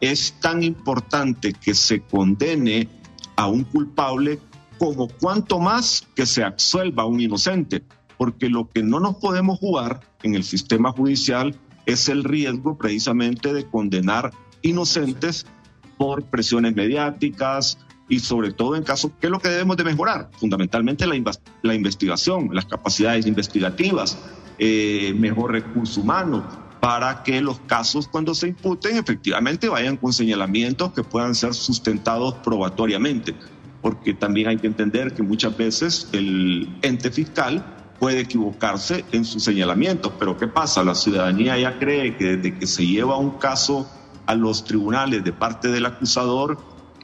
es 0.00 0.34
tan 0.38 0.62
importante 0.62 1.52
que 1.52 1.74
se 1.74 2.02
condene 2.02 2.88
a 3.34 3.48
un 3.48 3.64
culpable 3.64 4.38
como 4.78 5.08
cuanto 5.08 5.58
más 5.58 6.06
que 6.14 6.26
se 6.26 6.44
absuelva 6.44 7.06
un 7.06 7.20
inocente, 7.20 7.82
porque 8.16 8.48
lo 8.48 8.68
que 8.68 8.82
no 8.82 9.00
nos 9.00 9.16
podemos 9.16 9.58
jugar 9.58 10.00
en 10.22 10.34
el 10.34 10.44
sistema 10.44 10.92
judicial 10.92 11.54
es 11.86 12.08
el 12.08 12.24
riesgo 12.24 12.76
precisamente 12.76 13.52
de 13.52 13.66
condenar 13.66 14.32
inocentes 14.62 15.46
por 15.96 16.24
presiones 16.24 16.74
mediáticas 16.74 17.78
y 18.08 18.20
sobre 18.20 18.52
todo 18.52 18.76
en 18.76 18.82
casos, 18.82 19.12
¿qué 19.20 19.26
es 19.26 19.30
lo 19.30 19.40
que 19.40 19.48
debemos 19.48 19.76
de 19.76 19.84
mejorar? 19.84 20.30
Fundamentalmente 20.38 21.06
la, 21.06 21.20
la 21.62 21.74
investigación, 21.74 22.50
las 22.52 22.66
capacidades 22.66 23.26
investigativas, 23.26 24.18
eh, 24.58 25.14
mejor 25.16 25.52
recurso 25.52 26.00
humano, 26.00 26.44
para 26.80 27.22
que 27.24 27.40
los 27.40 27.58
casos 27.60 28.06
cuando 28.06 28.34
se 28.34 28.48
imputen 28.48 28.96
efectivamente 28.96 29.68
vayan 29.68 29.96
con 29.96 30.12
señalamientos 30.12 30.92
que 30.92 31.02
puedan 31.02 31.34
ser 31.34 31.54
sustentados 31.54 32.34
probatoriamente, 32.34 33.34
porque 33.82 34.14
también 34.14 34.48
hay 34.48 34.56
que 34.56 34.66
entender 34.66 35.14
que 35.14 35.22
muchas 35.22 35.56
veces 35.56 36.08
el 36.12 36.68
ente 36.82 37.10
fiscal 37.10 37.64
puede 37.98 38.20
equivocarse 38.20 39.04
en 39.12 39.24
sus 39.24 39.42
señalamientos, 39.42 40.12
pero 40.18 40.36
¿qué 40.36 40.48
pasa? 40.48 40.84
La 40.84 40.94
ciudadanía 40.94 41.58
ya 41.58 41.78
cree 41.78 42.16
que 42.16 42.36
desde 42.36 42.58
que 42.58 42.66
se 42.66 42.86
lleva 42.86 43.16
un 43.16 43.38
caso 43.38 43.88
a 44.26 44.34
los 44.34 44.64
tribunales 44.64 45.24
de 45.24 45.32
parte 45.32 45.68
del 45.68 45.86
acusador, 45.86 46.58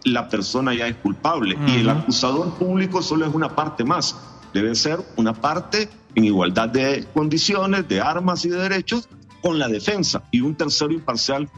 la 0.05 0.29
persona 0.29 0.75
ya 0.75 0.89
es 0.89 0.97
culpable 0.97 1.57
y 1.67 1.77
el 1.81 1.89
acusador 1.89 2.55
público 2.55 3.03
solo 3.03 3.27
es 3.27 3.35
una 3.35 3.55
parte 3.55 3.85
más, 3.85 4.17
debe 4.53 4.75
ser 4.75 5.01
una 5.17 5.33
parte 5.33 5.89
en 6.15 6.25
igualdad 6.25 6.69
de 6.69 7.07
condiciones, 7.15 7.89
de 7.89 8.01
armas 8.01 8.45
y 8.45 8.49
de 8.49 8.59
derechos 8.59 9.09
con 9.41 9.59
la 9.59 9.69
defensa 9.69 10.25
y 10.31 10.41
un 10.41 10.55
tercero 10.55 10.93
imparcial 10.93 11.49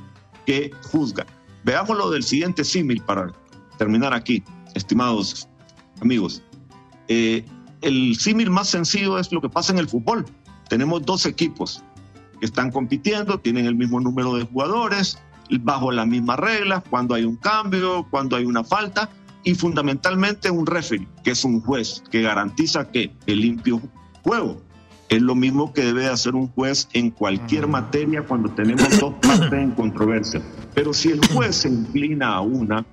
que 0.46 0.70
juzga. 0.90 1.26
Veamos 1.64 1.96
lo 1.96 2.10
del 2.10 2.22
siguiente 2.22 2.64
símil 2.64 3.02
para 3.02 3.32
terminar 3.78 4.12
aquí, 4.12 4.42
estimados 4.74 5.48
amigos. 6.00 6.42
Eh, 7.08 7.44
el 7.82 8.16
símil 8.16 8.50
más 8.50 8.68
sencillo 8.68 9.18
es 9.18 9.32
lo 9.32 9.40
que 9.40 9.48
pasa 9.48 9.72
en 9.72 9.78
el 9.78 9.88
fútbol. 9.88 10.24
Tenemos 10.68 11.04
dos 11.04 11.26
equipos 11.26 11.82
que 12.40 12.46
están 12.46 12.70
compitiendo, 12.70 13.38
tienen 13.38 13.66
el 13.66 13.74
mismo 13.74 14.00
número 14.00 14.34
de 14.34 14.44
jugadores, 14.44 15.18
bajo 15.60 15.92
las 15.92 16.06
mismas 16.06 16.38
reglas, 16.38 16.82
cuando 16.88 17.14
hay 17.14 17.24
un 17.24 17.36
cambio, 17.36 18.06
cuando 18.10 18.36
hay 18.36 18.44
una 18.44 18.64
falta, 18.64 19.10
y 19.44 19.54
fundamentalmente 19.54 20.50
un 20.50 20.66
referee, 20.66 21.06
que 21.22 21.32
es 21.32 21.44
un 21.44 21.60
juez 21.60 22.02
que 22.10 22.22
garantiza 22.22 22.90
que 22.90 23.12
el 23.26 23.40
limpio 23.40 23.80
juego. 24.22 24.62
Es 25.10 25.20
lo 25.20 25.34
mismo 25.34 25.72
que 25.74 25.82
debe 25.82 26.08
hacer 26.08 26.34
un 26.34 26.48
juez 26.48 26.88
en 26.94 27.10
cualquier 27.10 27.66
materia 27.68 28.22
cuando 28.22 28.50
tenemos 28.50 28.98
dos 28.98 29.14
partes 29.20 29.52
en 29.52 29.72
controversia. 29.72 30.42
Pero 30.74 30.94
si 30.94 31.10
el 31.10 31.20
juez 31.28 31.56
se 31.56 31.68
inclina 31.68 32.34
a 32.34 32.40
una, 32.40 32.86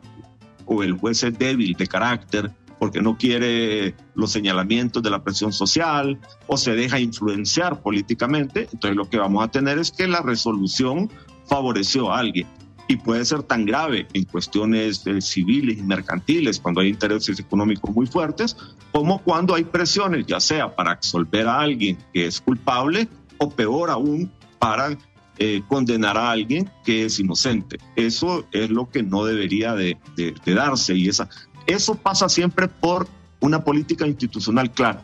o 0.65 0.83
el 0.83 0.93
juez 0.93 1.23
es 1.23 1.37
débil 1.37 1.73
de 1.73 1.87
carácter, 1.87 2.51
porque 2.81 2.99
no 2.99 3.15
quiere 3.15 3.95
los 4.15 4.31
señalamientos 4.31 5.03
de 5.03 5.11
la 5.11 5.23
presión 5.23 5.53
social 5.53 6.19
o 6.47 6.57
se 6.57 6.73
deja 6.73 6.99
influenciar 6.99 7.79
políticamente, 7.83 8.67
entonces 8.73 8.95
lo 8.95 9.07
que 9.07 9.19
vamos 9.19 9.43
a 9.43 9.49
tener 9.49 9.77
es 9.77 9.91
que 9.91 10.07
la 10.07 10.21
resolución 10.21 11.11
favoreció 11.45 12.11
a 12.11 12.17
alguien. 12.17 12.47
Y 12.87 12.95
puede 12.95 13.23
ser 13.23 13.43
tan 13.43 13.65
grave 13.65 14.07
en 14.13 14.23
cuestiones 14.23 15.05
eh, 15.05 15.21
civiles 15.21 15.77
y 15.77 15.83
mercantiles, 15.83 16.59
cuando 16.59 16.81
hay 16.81 16.89
intereses 16.89 17.39
económicos 17.39 17.93
muy 17.93 18.07
fuertes, 18.07 18.57
como 18.91 19.21
cuando 19.21 19.53
hay 19.53 19.63
presiones, 19.63 20.25
ya 20.25 20.39
sea 20.39 20.75
para 20.75 20.91
absolver 20.91 21.47
a 21.47 21.59
alguien 21.59 21.99
que 22.11 22.25
es 22.25 22.41
culpable 22.41 23.07
o 23.37 23.51
peor 23.51 23.91
aún, 23.91 24.31
para 24.57 24.97
eh, 25.37 25.61
condenar 25.67 26.17
a 26.17 26.31
alguien 26.31 26.69
que 26.83 27.05
es 27.05 27.19
inocente. 27.19 27.77
Eso 27.95 28.45
es 28.51 28.69
lo 28.69 28.89
que 28.89 29.03
no 29.03 29.25
debería 29.25 29.73
de, 29.73 29.97
darse 30.45 30.95
y 30.95 31.09
esa, 31.09 31.29
eso 31.65 31.95
pasa 31.95 32.29
siempre 32.29 32.67
por 32.67 33.07
una 33.39 33.63
política 33.63 34.05
institucional 34.07 34.71
clara. 34.71 35.01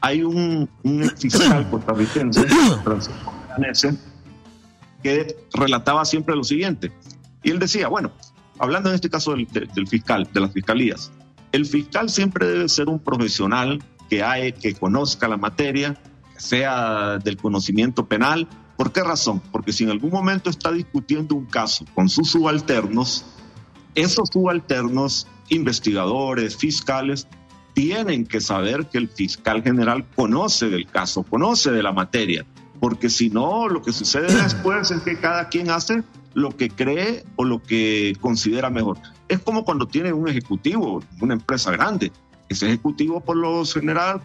Hay 0.00 0.22
un, 0.22 0.68
un 0.82 1.10
fiscal 1.16 1.68
costarricense, 1.70 2.46
Francisco 2.82 3.32
que 5.02 5.36
relataba 5.52 6.04
siempre 6.04 6.34
lo 6.34 6.44
siguiente. 6.44 6.92
Y 7.42 7.50
él 7.50 7.58
decía, 7.58 7.88
bueno, 7.88 8.12
hablando 8.58 8.88
en 8.88 8.96
este 8.96 9.10
caso 9.10 9.34
del, 9.34 9.46
fiscal, 9.88 10.28
de 10.32 10.40
las 10.40 10.52
fiscalías, 10.52 11.12
el 11.52 11.64
fiscal 11.64 12.10
siempre 12.10 12.46
debe 12.46 12.68
ser 12.68 12.88
un 12.88 12.98
profesional 12.98 13.82
que, 14.10 14.22
hay, 14.22 14.52
que 14.52 14.74
conozca 14.74 15.28
la 15.28 15.36
materia, 15.36 15.94
que 16.34 16.40
sea 16.40 17.18
del 17.18 17.36
conocimiento 17.36 18.06
penal. 18.06 18.48
¿Por 18.76 18.92
qué 18.92 19.02
razón? 19.02 19.40
Porque 19.52 19.72
si 19.72 19.84
en 19.84 19.90
algún 19.90 20.10
momento 20.10 20.50
está 20.50 20.70
discutiendo 20.70 21.34
un 21.34 21.46
caso 21.46 21.84
con 21.94 22.08
sus 22.08 22.30
subalternos, 22.30 23.24
esos 23.94 24.28
subalternos, 24.30 25.26
investigadores, 25.48 26.56
fiscales, 26.56 27.26
tienen 27.72 28.26
que 28.26 28.40
saber 28.40 28.86
que 28.86 28.98
el 28.98 29.08
fiscal 29.08 29.62
general 29.62 30.06
conoce 30.14 30.68
del 30.68 30.86
caso, 30.86 31.22
conoce 31.22 31.70
de 31.70 31.82
la 31.82 31.92
materia, 31.92 32.44
porque 32.80 33.10
si 33.10 33.30
no, 33.30 33.68
lo 33.68 33.82
que 33.82 33.92
sucede 33.92 34.32
después 34.42 34.90
es 34.90 35.02
que 35.02 35.18
cada 35.18 35.48
quien 35.48 35.70
hace 35.70 36.02
lo 36.34 36.54
que 36.54 36.68
cree 36.68 37.24
o 37.36 37.44
lo 37.44 37.62
que 37.62 38.14
considera 38.20 38.68
mejor. 38.68 38.98
Es 39.28 39.40
como 39.40 39.64
cuando 39.64 39.86
tiene 39.86 40.12
un 40.12 40.28
ejecutivo, 40.28 41.02
una 41.20 41.34
empresa 41.34 41.70
grande. 41.70 42.12
Ese 42.48 42.66
ejecutivo, 42.66 43.20
por 43.20 43.36
lo 43.36 43.64
general, 43.64 44.20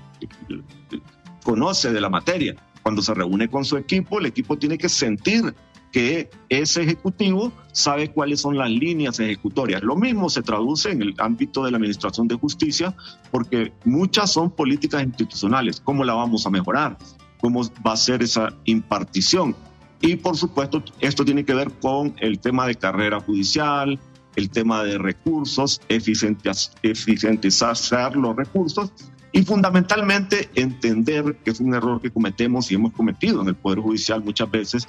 conoce 1.44 1.92
de 1.92 2.02
la 2.02 2.10
materia. 2.10 2.56
Cuando 2.84 3.02
se 3.02 3.14
reúne 3.14 3.50
con 3.50 3.66
su 3.66 3.78
equipo, 3.78 4.20
el 4.20 4.26
equipo 4.26 4.58
tiene 4.58 4.78
que 4.78 4.90
sentir 4.90 5.54
que 5.92 6.30
ese 6.50 6.84
ejecutivo 6.84 7.52
sabe 7.74 8.12
cuáles 8.12 8.42
son 8.42 8.58
las 8.58 8.70
líneas 8.70 9.20
ejecutorias. 9.20 9.84
Lo 9.84 9.96
mismo 9.96 10.30
se 10.30 10.42
traduce 10.42 10.90
en 10.90 11.02
el 11.02 11.14
ámbito 11.18 11.66
de 11.66 11.72
la 11.72 11.78
administración 11.78 12.28
de 12.28 12.36
justicia, 12.36 12.96
porque 13.30 13.74
muchas 13.84 14.32
son 14.32 14.52
políticas 14.52 15.04
institucionales. 15.04 15.82
¿Cómo 15.82 16.04
la 16.04 16.14
vamos 16.14 16.46
a 16.46 16.50
mejorar? 16.50 16.98
¿Cómo 17.40 17.62
va 17.86 17.94
a 17.94 17.98
ser 17.98 18.24
esa 18.24 18.54
impartición? 18.66 19.56
Y 20.00 20.16
por 20.16 20.38
supuesto, 20.38 20.84
esto 21.00 21.26
tiene 21.26 21.46
que 21.46 21.54
ver 21.54 21.72
con 21.80 22.16
el 22.20 22.40
tema 22.40 22.66
de 22.66 22.76
carrera 22.76 23.20
judicial, 23.20 24.00
el 24.36 24.50
tema 24.50 24.84
de 24.84 24.98
recursos, 24.98 25.82
eficientizar 25.90 28.16
los 28.16 28.36
recursos 28.36 28.92
y 29.32 29.44
fundamentalmente 29.44 30.50
entender 30.56 31.38
que 31.44 31.52
es 31.52 31.60
un 31.60 31.74
error 31.74 32.02
que 32.02 32.12
cometemos 32.12 32.72
y 32.72 32.76
hemos 32.76 32.94
cometido 32.94 33.42
en 33.42 33.48
el 33.48 33.56
Poder 33.56 33.80
Judicial 33.80 34.24
muchas 34.24 34.52
veces, 34.52 34.88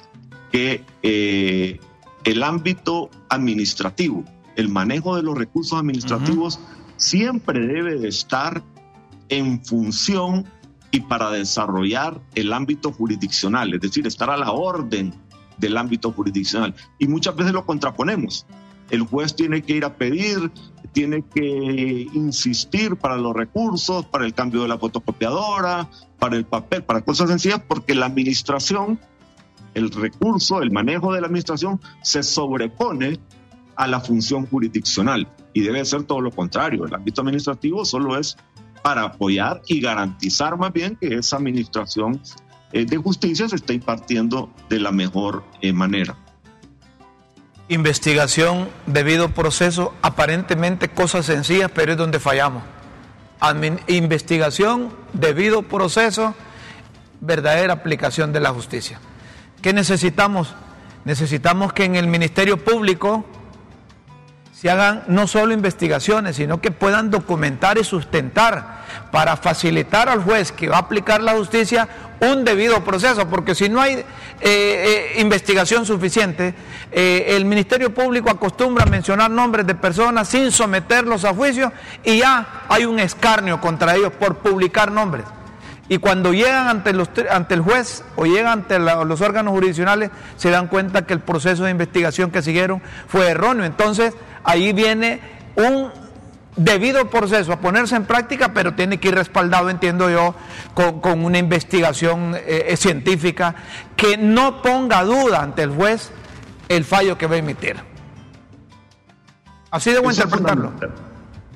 que 0.51 0.83
eh, 1.01 1.79
el 2.23 2.43
ámbito 2.43 3.09
administrativo, 3.29 4.23
el 4.55 4.69
manejo 4.69 5.15
de 5.15 5.23
los 5.23 5.37
recursos 5.37 5.79
administrativos 5.79 6.59
siempre 6.97 7.65
debe 7.65 7.97
de 7.99 8.09
estar 8.09 8.61
en 9.29 9.63
función 9.63 10.45
y 10.91 11.01
para 11.01 11.31
desarrollar 11.31 12.21
el 12.35 12.53
ámbito 12.53 12.91
jurisdiccional, 12.91 13.73
es 13.73 13.81
decir, 13.81 14.05
estar 14.05 14.29
a 14.29 14.37
la 14.37 14.51
orden 14.51 15.13
del 15.57 15.77
ámbito 15.77 16.11
jurisdiccional. 16.11 16.75
Y 16.99 17.07
muchas 17.07 17.35
veces 17.35 17.53
lo 17.53 17.65
contraponemos. 17.65 18.45
El 18.89 19.03
juez 19.03 19.35
tiene 19.35 19.61
que 19.61 19.73
ir 19.73 19.85
a 19.85 19.95
pedir, 19.95 20.51
tiene 20.91 21.23
que 21.33 22.07
insistir 22.13 22.95
para 22.95 23.17
los 23.17 23.33
recursos, 23.33 24.05
para 24.05 24.25
el 24.25 24.33
cambio 24.33 24.61
de 24.61 24.67
la 24.67 24.77
fotocopiadora, 24.77 25.89
para 26.19 26.35
el 26.35 26.45
papel, 26.45 26.83
para 26.83 27.01
cosas 27.01 27.29
sencillas, 27.29 27.61
porque 27.67 27.95
la 27.95 28.05
administración, 28.05 28.99
el 29.73 29.89
recurso, 29.89 30.61
el 30.61 30.71
manejo 30.71 31.13
de 31.13 31.21
la 31.21 31.27
administración 31.27 31.81
se 32.01 32.21
sobrepone 32.23 33.19
a 33.75 33.87
la 33.87 33.99
función 33.99 34.45
jurisdiccional. 34.45 35.27
Y 35.53 35.61
debe 35.61 35.83
ser 35.85 36.03
todo 36.03 36.21
lo 36.21 36.31
contrario. 36.31 36.85
El 36.85 36.93
ámbito 36.93 37.21
administrativo 37.21 37.85
solo 37.85 38.17
es 38.17 38.37
para 38.83 39.03
apoyar 39.03 39.61
y 39.67 39.79
garantizar 39.79 40.57
más 40.57 40.73
bien 40.73 40.97
que 40.99 41.15
esa 41.15 41.37
administración 41.37 42.21
eh, 42.73 42.85
de 42.85 42.97
justicia 42.97 43.47
se 43.47 43.55
esté 43.55 43.73
impartiendo 43.73 44.51
de 44.69 44.79
la 44.79 44.91
mejor 44.91 45.43
eh, 45.61 45.73
manera. 45.73 46.17
Investigación, 47.69 48.69
debido 48.85 49.29
proceso, 49.29 49.93
aparentemente 50.01 50.89
cosas 50.89 51.25
sencillas, 51.25 51.71
pero 51.73 51.93
es 51.93 51.97
donde 51.97 52.19
fallamos. 52.19 52.63
investigación, 53.87 54.93
debido 55.13 55.63
proceso, 55.63 56.35
verdadera 57.21 57.73
aplicación 57.73 58.33
de 58.33 58.41
la 58.41 58.49
justicia. 58.49 58.99
¿Qué 59.61 59.73
necesitamos? 59.73 60.53
Necesitamos 61.05 61.73
que 61.73 61.85
en 61.85 61.95
el 61.95 62.07
Ministerio 62.07 62.57
Público 62.63 63.25
se 64.63 64.71
hagan 64.71 65.03
no 65.07 65.27
solo 65.27 65.51
investigaciones, 65.51 66.37
sino 66.37 66.61
que 66.61 66.71
puedan 66.71 67.11
documentar 67.11 67.77
y 67.77 67.83
sustentar 67.83 68.85
para 69.11 69.35
facilitar 69.35 70.07
al 70.07 70.23
juez 70.23 70.53
que 70.53 70.69
va 70.69 70.77
a 70.77 70.79
aplicar 70.79 71.21
la 71.21 71.33
justicia 71.33 71.89
un 72.21 72.45
debido 72.45 72.81
proceso, 72.81 73.27
porque 73.27 73.55
si 73.55 73.67
no 73.67 73.81
hay 73.81 73.95
eh, 73.95 74.05
eh, 74.39 75.15
investigación 75.19 75.85
suficiente, 75.85 76.55
eh, 76.93 77.25
el 77.35 77.43
Ministerio 77.43 77.93
Público 77.93 78.29
acostumbra 78.29 78.85
a 78.85 78.87
mencionar 78.87 79.29
nombres 79.29 79.67
de 79.67 79.75
personas 79.75 80.29
sin 80.29 80.49
someterlos 80.49 81.25
a 81.25 81.33
juicio 81.33 81.73
y 82.01 82.19
ya 82.19 82.63
hay 82.69 82.85
un 82.85 83.01
escarnio 83.01 83.59
contra 83.59 83.97
ellos 83.97 84.13
por 84.13 84.37
publicar 84.37 84.93
nombres. 84.93 85.25
Y 85.89 85.97
cuando 85.97 86.33
llegan 86.33 86.67
ante, 86.67 86.93
los, 86.93 87.09
ante 87.29 87.55
el 87.55 87.61
juez 87.61 88.03
o 88.15 88.25
llegan 88.25 88.59
ante 88.59 88.79
los 88.79 89.21
órganos 89.21 89.53
jurisdiccionales, 89.53 90.11
se 90.37 90.49
dan 90.49 90.67
cuenta 90.67 91.05
que 91.05 91.13
el 91.13 91.19
proceso 91.19 91.65
de 91.65 91.71
investigación 91.71 92.31
que 92.31 92.41
siguieron 92.41 92.81
fue 93.07 93.29
erróneo. 93.29 93.65
Entonces, 93.65 94.13
ahí 94.43 94.71
viene 94.71 95.19
un 95.55 95.91
debido 96.55 97.09
proceso 97.09 97.51
a 97.51 97.59
ponerse 97.59 97.95
en 97.95 98.05
práctica, 98.05 98.53
pero 98.53 98.75
tiene 98.75 98.99
que 98.99 99.09
ir 99.09 99.15
respaldado, 99.15 99.69
entiendo 99.69 100.09
yo, 100.09 100.35
con, 100.73 101.25
una 101.25 101.37
investigación 101.37 102.35
eh, 102.35 102.67
eh, 102.69 102.77
científica 102.77 103.55
que 103.95 104.17
no 104.17 104.61
ponga 104.61 105.03
duda 105.03 105.41
ante 105.41 105.63
el 105.63 105.71
juez 105.71 106.11
el 106.69 106.85
fallo 106.85 107.17
que 107.17 107.27
va 107.27 107.35
a 107.35 107.39
emitir. 107.39 107.75
Así 109.69 109.91
debo 109.91 110.11
interpretarlo. 110.11 110.71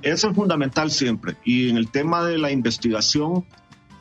Eso 0.01 0.29
es 0.29 0.35
fundamental 0.35 0.91
siempre. 0.91 1.35
Y 1.43 1.69
en 1.69 1.77
el 1.77 1.89
tema 1.89 2.23
de 2.23 2.37
la 2.37 2.51
investigación 2.51 3.45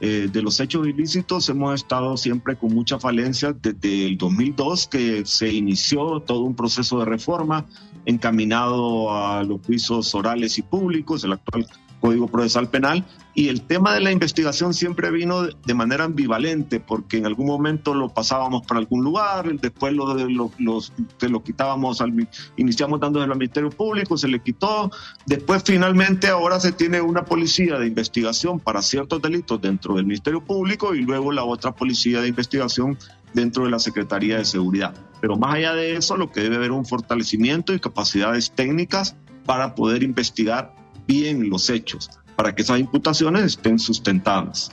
eh, 0.00 0.28
de 0.30 0.42
los 0.42 0.60
hechos 0.60 0.86
ilícitos 0.86 1.48
hemos 1.48 1.74
estado 1.74 2.16
siempre 2.16 2.56
con 2.56 2.74
mucha 2.74 2.98
falencia 2.98 3.54
desde 3.54 4.06
el 4.06 4.18
2002 4.18 4.88
que 4.88 5.24
se 5.24 5.52
inició 5.52 6.20
todo 6.20 6.40
un 6.42 6.54
proceso 6.54 6.98
de 6.98 7.06
reforma 7.06 7.64
encaminado 8.04 9.10
a 9.16 9.42
los 9.42 9.60
juicios 9.64 10.14
orales 10.14 10.58
y 10.58 10.62
públicos, 10.62 11.24
el 11.24 11.32
actual 11.32 11.66
Código 12.00 12.28
Procesal 12.28 12.68
Penal, 12.68 13.04
y 13.34 13.48
el 13.48 13.62
tema 13.62 13.92
de 13.92 14.00
la 14.00 14.10
investigación 14.10 14.72
siempre 14.72 15.10
vino 15.10 15.42
de 15.42 15.74
manera 15.74 16.04
ambivalente, 16.04 16.80
porque 16.80 17.18
en 17.18 17.26
algún 17.26 17.46
momento 17.46 17.92
lo 17.94 18.08
pasábamos 18.08 18.66
para 18.66 18.80
algún 18.80 19.04
lugar, 19.04 19.52
después 19.60 19.92
lo, 19.92 20.14
lo, 20.14 20.50
lo 20.58 21.44
quitábamos, 21.44 22.00
al, 22.00 22.28
iniciamos 22.56 22.98
dándole 22.98 23.24
al 23.24 23.38
Ministerio 23.38 23.68
Público, 23.68 24.16
se 24.16 24.28
le 24.28 24.40
quitó, 24.40 24.90
después 25.26 25.62
finalmente 25.64 26.28
ahora 26.28 26.60
se 26.60 26.72
tiene 26.72 27.02
una 27.02 27.24
policía 27.24 27.78
de 27.78 27.86
investigación 27.86 28.58
para 28.58 28.80
ciertos 28.80 29.20
delitos 29.20 29.60
dentro 29.60 29.94
del 29.94 30.06
Ministerio 30.06 30.42
Público 30.42 30.94
y 30.94 31.02
luego 31.02 31.30
la 31.30 31.44
otra 31.44 31.72
policía 31.72 32.22
de 32.22 32.28
investigación 32.28 32.96
dentro 33.34 33.64
de 33.64 33.70
la 33.70 33.78
Secretaría 33.78 34.38
de 34.38 34.44
Seguridad. 34.46 34.94
Pero 35.20 35.36
más 35.36 35.54
allá 35.54 35.74
de 35.74 35.96
eso, 35.96 36.16
lo 36.16 36.30
que 36.30 36.40
debe 36.40 36.56
haber 36.56 36.72
un 36.72 36.86
fortalecimiento 36.86 37.74
y 37.74 37.80
capacidades 37.80 38.50
técnicas 38.50 39.14
para 39.44 39.74
poder 39.74 40.02
investigar 40.02 40.74
bien 41.06 41.48
los 41.48 41.70
hechos, 41.70 42.10
para 42.34 42.54
que 42.54 42.62
esas 42.62 42.78
imputaciones 42.78 43.44
estén 43.44 43.78
sustentadas. 43.78 44.70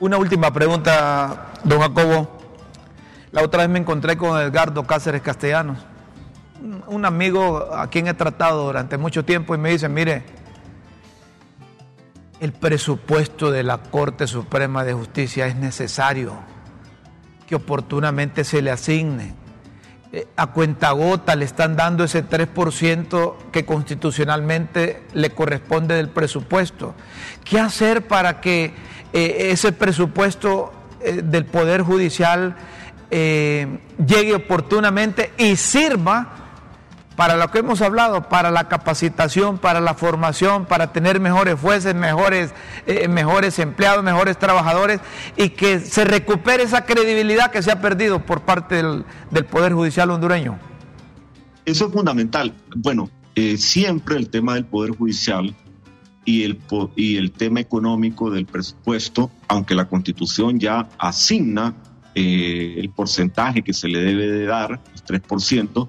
Una 0.00 0.18
última 0.18 0.52
pregunta, 0.52 1.52
don 1.64 1.80
Jacobo. 1.80 2.38
La 3.32 3.42
otra 3.42 3.62
vez 3.62 3.70
me 3.70 3.78
encontré 3.78 4.16
con 4.16 4.40
Edgardo 4.40 4.86
Cáceres 4.86 5.22
Castellanos, 5.22 5.78
un 6.86 7.04
amigo 7.04 7.68
a 7.74 7.88
quien 7.88 8.06
he 8.06 8.14
tratado 8.14 8.64
durante 8.66 8.96
mucho 8.96 9.24
tiempo 9.24 9.54
y 9.54 9.58
me 9.58 9.70
dice, 9.70 9.88
mire, 9.88 10.24
el 12.40 12.52
presupuesto 12.52 13.50
de 13.50 13.62
la 13.62 13.78
Corte 13.78 14.26
Suprema 14.26 14.84
de 14.84 14.92
Justicia 14.92 15.46
es 15.46 15.56
necesario 15.56 16.34
que 17.46 17.54
oportunamente 17.54 18.44
se 18.44 18.62
le 18.62 18.70
asigne. 18.70 19.34
Eh, 20.16 20.26
a 20.36 20.46
cuentagota 20.46 21.36
le 21.36 21.44
están 21.44 21.76
dando 21.76 22.04
ese 22.04 22.26
3% 22.26 23.34
que 23.52 23.66
constitucionalmente 23.66 25.02
le 25.12 25.28
corresponde 25.28 25.94
del 25.94 26.08
presupuesto. 26.08 26.94
¿Qué 27.44 27.60
hacer 27.60 28.06
para 28.06 28.40
que 28.40 28.72
eh, 29.12 29.48
ese 29.50 29.72
presupuesto 29.72 30.72
eh, 31.02 31.20
del 31.22 31.44
Poder 31.44 31.82
Judicial 31.82 32.56
llegue 33.08 34.34
oportunamente 34.34 35.30
y 35.38 35.54
sirva 35.54 36.45
para 37.16 37.36
lo 37.36 37.50
que 37.50 37.58
hemos 37.58 37.80
hablado, 37.80 38.28
para 38.28 38.50
la 38.50 38.68
capacitación, 38.68 39.58
para 39.58 39.80
la 39.80 39.94
formación, 39.94 40.66
para 40.66 40.92
tener 40.92 41.18
mejores 41.18 41.58
jueces, 41.58 41.94
mejores, 41.94 42.52
eh, 42.86 43.08
mejores 43.08 43.58
empleados, 43.58 44.04
mejores 44.04 44.38
trabajadores 44.38 45.00
y 45.36 45.48
que 45.48 45.80
se 45.80 46.04
recupere 46.04 46.62
esa 46.62 46.84
credibilidad 46.84 47.50
que 47.50 47.62
se 47.62 47.72
ha 47.72 47.80
perdido 47.80 48.24
por 48.24 48.42
parte 48.42 48.76
del, 48.76 49.04
Poder 49.50 49.72
Judicial 49.72 50.10
hondureño. 50.10 50.58
Eso 51.64 51.86
es 51.86 51.92
fundamental. 51.92 52.52
Bueno, 52.76 53.08
eh, 53.34 53.56
siempre 53.56 54.16
el 54.16 54.28
tema 54.28 54.54
del 54.54 54.66
Poder 54.66 54.90
Judicial 54.90 55.54
y 56.24 56.42
el, 56.42 56.58
y 56.96 57.16
el 57.16 57.32
tema 57.32 57.60
económico 57.60 58.30
del 58.30 58.44
presupuesto, 58.44 59.30
aunque 59.48 59.74
la 59.74 59.86
Constitución 59.86 60.58
ya 60.58 60.88
asigna 60.98 61.74
eh, 62.14 62.74
el 62.78 62.90
porcentaje 62.90 63.62
que 63.62 63.72
se 63.72 63.88
le 63.88 64.00
debe 64.00 64.26
de 64.26 64.46
dar, 64.46 64.80
el 64.94 65.22
3%, 65.22 65.88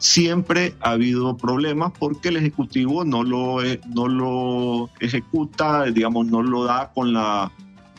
siempre 0.00 0.74
ha 0.80 0.92
habido 0.92 1.36
problemas 1.36 1.92
porque 1.96 2.30
el 2.30 2.38
Ejecutivo 2.38 3.04
no 3.04 3.22
lo, 3.22 3.62
e, 3.62 3.80
no 3.94 4.08
lo 4.08 4.90
ejecuta, 4.98 5.84
digamos, 5.84 6.26
no 6.26 6.42
lo 6.42 6.64
da 6.64 6.90
con 6.92 7.12
la... 7.12 7.52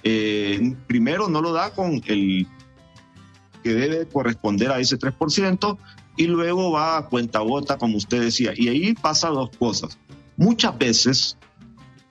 Eh, 0.04 0.76
primero 0.88 1.30
no 1.30 1.42
lo 1.42 1.54
da 1.54 1.70
con 1.76 2.02
el 2.08 2.48
que 3.64 3.74
debe 3.74 4.08
corresponder 4.08 4.72
a 4.72 4.80
ese 4.80 4.98
3% 4.98 5.78
y 6.18 6.26
luego 6.26 6.72
va 6.72 6.98
a 6.98 7.06
cuenta 7.06 7.40
gota, 7.40 7.78
como 7.78 7.98
usted 7.98 8.20
decía. 8.20 8.54
Y 8.56 8.68
ahí 8.68 8.94
pasa 8.94 9.30
dos 9.30 9.52
cosas. 9.58 10.00
Muchas 10.38 10.76
veces 10.80 11.38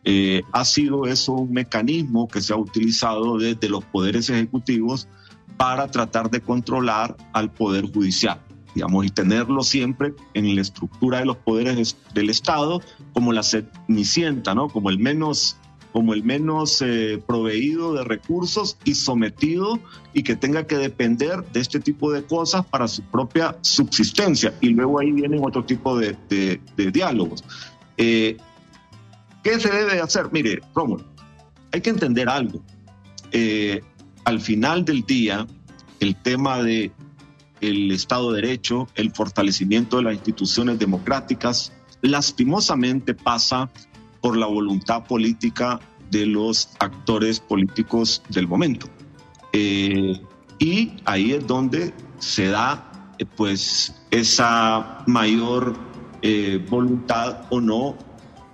eh, 0.05 0.43
ha 0.53 0.64
sido 0.64 1.07
eso 1.07 1.32
un 1.32 1.53
mecanismo 1.53 2.28
que 2.28 2.41
se 2.41 2.53
ha 2.53 2.57
utilizado 2.57 3.38
desde 3.38 3.68
los 3.68 3.84
poderes 3.84 4.30
ejecutivos 4.30 5.09
para 5.57 5.91
tratar 5.91 6.30
de 6.30 6.41
controlar 6.41 7.16
al 7.32 7.51
poder 7.51 7.93
judicial 7.93 8.41
digamos, 8.75 9.07
y 9.07 9.11
tenerlo 9.11 9.62
siempre 9.62 10.14
en 10.35 10.55
la 10.55 10.62
estructura 10.62 11.18
de 11.18 11.27
los 11.27 11.37
poderes 11.37 11.97
del 12.14 12.31
Estado 12.31 12.81
como 13.12 13.33
la 13.33 13.43
cenicienta, 13.43 14.55
¿no? 14.55 14.68
Como 14.68 14.91
el 14.91 14.99
menos 14.99 15.57
como 15.93 16.14
el 16.14 16.23
menos 16.23 16.83
eh, 16.83 17.21
proveído 17.27 17.95
de 17.95 18.05
recursos 18.05 18.77
y 18.85 18.95
sometido 18.95 19.79
y 20.12 20.23
que 20.23 20.37
tenga 20.37 20.66
que 20.66 20.77
depender 20.77 21.45
de 21.53 21.61
este 21.61 21.81
tipo 21.81 22.12
de 22.12 22.23
cosas 22.23 22.64
para 22.64 22.87
su 22.87 23.03
propia 23.03 23.57
subsistencia. 23.62 24.55
Y 24.61 24.68
luego 24.68 25.01
ahí 25.01 25.11
vienen 25.11 25.45
otro 25.45 25.64
tipo 25.64 25.99
de, 25.99 26.16
diálogos. 26.77 27.43
Eh, 27.97 28.37
¿Qué 29.43 29.59
se 29.59 29.71
debe 29.71 30.01
hacer? 30.01 30.29
Mire, 30.31 30.61
Rómulo, 30.75 31.05
hay 31.73 31.81
que 31.81 31.91
entender 31.91 32.29
algo. 32.29 32.62
Eh, 33.33 33.81
al 34.25 34.41
final 34.41 34.85
del 34.85 35.03
día, 35.03 35.47
el 35.99 36.14
tema 36.16 36.62
de 36.62 36.93
el 37.61 37.90
Estado 37.90 38.32
de 38.32 38.42
Derecho, 38.42 38.88
el 38.94 39.12
fortalecimiento 39.12 39.98
de 39.98 40.04
las 40.04 40.14
instituciones 40.14 40.78
democráticas, 40.78 41.72
lastimosamente 42.02 43.14
pasa 43.14 43.70
por 44.20 44.36
la 44.36 44.46
voluntad 44.46 45.04
política 45.04 45.80
de 46.11 46.26
los 46.26 46.70
actores 46.78 47.40
políticos 47.40 48.22
del 48.28 48.48
momento. 48.48 48.88
Eh, 49.52 50.20
y 50.58 50.92
ahí 51.04 51.32
es 51.32 51.46
donde 51.46 51.94
se 52.18 52.48
da 52.48 53.14
eh, 53.18 53.24
pues 53.36 53.94
esa 54.11 55.02
mayor 55.06 55.76
eh, 56.22 56.64
voluntad 56.68 57.46
o 57.50 57.61
no 57.61 57.96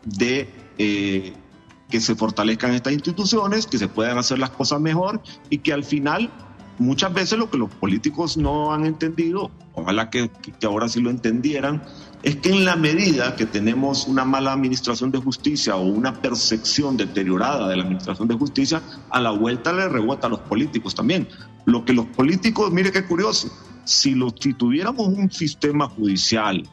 de 0.04 0.52
que 0.76 2.00
se 2.00 2.14
fortalezcan 2.14 2.74
estas 2.74 2.92
instituciones, 2.92 3.66
que 3.66 3.78
se 3.78 3.88
puedan 3.88 4.18
hacer 4.18 4.38
las 4.38 4.50
cosas 4.50 4.78
mejor 4.78 5.22
y 5.48 5.58
que 5.58 5.72
al 5.72 5.84
final 5.84 6.30
muchas 6.78 7.12
veces 7.12 7.38
lo 7.38 7.50
que 7.50 7.58
los 7.58 7.70
políticos 7.70 8.36
no 8.36 8.72
han 8.72 8.86
entendido, 8.86 9.50
ojalá 9.74 10.10
que, 10.10 10.30
ahora 10.64 10.88
sí 10.88 11.00
lo 11.00 11.10
entendieran, 11.10 11.82
es 12.22 12.36
que 12.36 12.50
en 12.50 12.64
la 12.64 12.76
medida 12.76 13.36
que 13.36 13.46
tenemos 13.46 14.06
una 14.06 14.24
mala 14.24 14.52
administración 14.52 15.10
de 15.10 15.18
justicia 15.18 15.76
o 15.76 15.82
una 15.82 16.14
percepción 16.14 16.96
deteriorada 16.96 17.68
de 17.68 17.76
la 17.76 17.82
administración 17.82 18.28
de 18.28 18.34
justicia, 18.34 18.82
a 19.10 19.20
la 19.20 19.30
vuelta 19.30 19.72
le 19.72 19.88
rebota 19.88 20.26
a 20.26 20.30
los 20.30 20.40
políticos 20.40 20.94
también. 20.94 21.28
Lo 21.64 21.84
que 21.84 21.92
los 21.92 22.06
políticos, 22.06 22.72
mire 22.72 22.92
qué 22.92 23.04
curioso, 23.04 23.48
si, 23.84 24.14
lo, 24.14 24.30
si 24.30 24.54
tuviéramos 24.54 25.06
un 25.06 25.30
sistema 25.30 25.88
judicial 25.88 26.68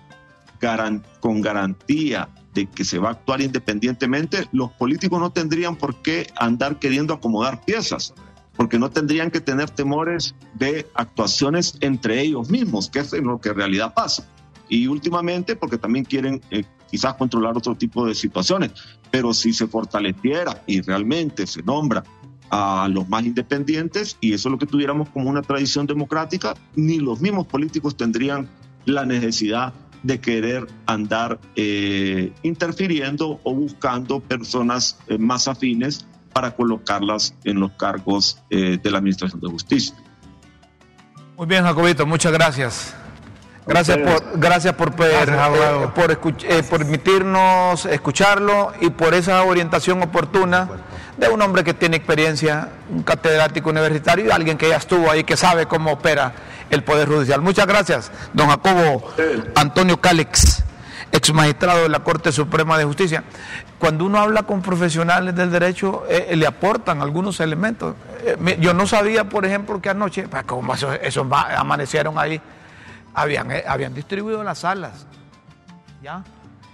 con 1.20 1.42
garantía 1.42 2.30
de 2.54 2.68
que 2.68 2.86
se 2.86 2.98
va 2.98 3.10
a 3.10 3.12
actuar 3.12 3.42
independientemente, 3.42 4.48
los 4.54 4.72
políticos 4.72 5.20
no 5.20 5.32
tendrían 5.32 5.76
por 5.76 6.02
qué 6.02 6.28
andar 6.38 6.80
queriendo 6.80 7.14
acomodar 7.14 7.66
piezas 7.66 8.14
porque 8.56 8.80
no 8.80 8.90
tendrían 8.90 9.32
que 9.32 9.42
tener 9.42 9.70
temores 9.70 10.36
de 10.54 10.88
actuaciones 10.94 11.78
entre 11.82 12.22
ellos 12.22 12.50
mismos, 12.50 12.90
que 12.90 13.00
es 13.00 13.14
lo 13.14 13.40
que 13.40 13.50
en 13.50 13.56
realidad 13.56 13.94
pasa. 13.94 14.28
Y 14.70 14.88
últimamente, 14.88 15.56
porque 15.56 15.78
también 15.78 16.06
quieren 16.06 16.42
eh, 16.52 16.64
quizás 16.90 17.16
controlar 17.16 17.58
otro 17.58 17.76
tipo 17.76 18.06
de 18.06 18.16
situaciones, 18.16 18.72
pero 19.12 19.34
si 19.34 19.54
se 19.54 19.68
fortaleciera 19.68 20.64
y 20.68 20.82
realmente 20.82 21.48
se 21.48 21.64
nombra 21.64 22.04
a 22.50 22.88
los 22.88 23.10
más 23.10 23.26
independientes, 23.26 24.18
y 24.22 24.34
eso 24.34 24.48
es 24.48 24.52
lo 24.52 24.60
que 24.60 24.68
tuviéramos 24.68 25.10
como 25.10 25.30
una 25.30 25.42
tradición 25.42 25.88
democrática, 25.88 26.54
ni 26.76 27.00
los 27.00 27.20
mismos 27.20 27.48
políticos 27.48 27.98
tendrían 27.98 28.48
la 28.86 29.06
necesidad 29.06 29.74
de 30.04 30.20
querer 30.20 30.68
andar 30.86 31.40
eh, 31.56 32.32
interfiriendo 32.44 33.40
o 33.44 33.56
buscando 33.56 34.20
personas 34.20 35.00
eh, 35.08 35.18
más 35.18 35.48
afines 35.48 36.06
para 36.34 36.52
colocarlas 36.52 37.36
en 37.44 37.60
los 37.60 37.72
cargos 37.74 38.42
eh, 38.50 38.80
de 38.82 38.92
la 38.92 38.98
Administración 38.98 39.40
de 39.40 39.48
Justicia. 39.50 39.96
Muy 41.38 41.48
bien, 41.48 41.64
Jacobito, 41.64 42.06
muchas 42.06 42.32
gracias. 42.32 42.96
Gracias 43.66 43.98
por, 43.98 44.40
gracias 44.40 44.74
por, 44.74 44.94
poder, 44.94 45.30
eh, 45.30 45.88
por, 45.96 46.12
eh, 46.12 46.64
por 46.70 46.80
permitirnos 46.80 47.86
escucharlo 47.86 48.74
y 48.82 48.90
por 48.90 49.14
esa 49.14 49.42
orientación 49.44 50.02
oportuna 50.02 50.68
de 51.16 51.30
un 51.30 51.42
hombre 51.42 51.64
que 51.64 51.74
tiene 51.74 51.96
experiencia, 51.96 52.68
un 52.90 53.04
catedrático 53.04 53.70
universitario 53.70 54.26
y 54.26 54.32
alguien 54.32 54.58
que 54.58 54.68
ya 54.68 54.76
estuvo 54.76 55.10
ahí, 55.10 55.24
que 55.24 55.38
sabe 55.38 55.66
cómo 55.66 55.94
opera 55.94 56.34
el 56.72 56.84
Poder 56.84 57.08
Judicial. 57.08 57.42
Muchas 57.42 57.66
gracias, 57.66 58.12
don 58.34 58.50
Jacobo 58.50 59.10
Antonio 59.56 60.02
Cálix 60.02 60.64
ex 61.14 61.32
magistrado 61.32 61.84
de 61.84 61.90
la 61.90 62.00
Corte 62.00 62.32
Suprema 62.32 62.78
de 62.78 62.86
Justicia. 62.86 63.24
Cuando 63.80 64.04
uno 64.04 64.20
habla 64.20 64.44
con 64.44 64.62
profesionales 64.62 65.36
del 65.36 65.52
derecho, 65.52 66.04
eh, 66.10 66.28
eh, 66.30 66.36
le 66.36 66.48
aportan 66.48 67.02
algunos 67.02 67.40
elementos. 67.40 67.96
Eh, 68.22 68.58
yo 68.60 68.74
no 68.74 68.88
sabía, 68.88 69.30
por 69.30 69.46
ejemplo, 69.46 69.80
que 69.80 69.90
anoche, 69.90 70.28
como 70.48 70.74
eso, 70.74 71.30
amanecieron 71.32 72.18
ahí, 72.18 72.42
habían, 73.14 73.50
habían 73.68 73.94
distribuido 73.94 74.44
las 74.44 74.60
salas. 74.60 75.06
¿Ya? 76.02 76.24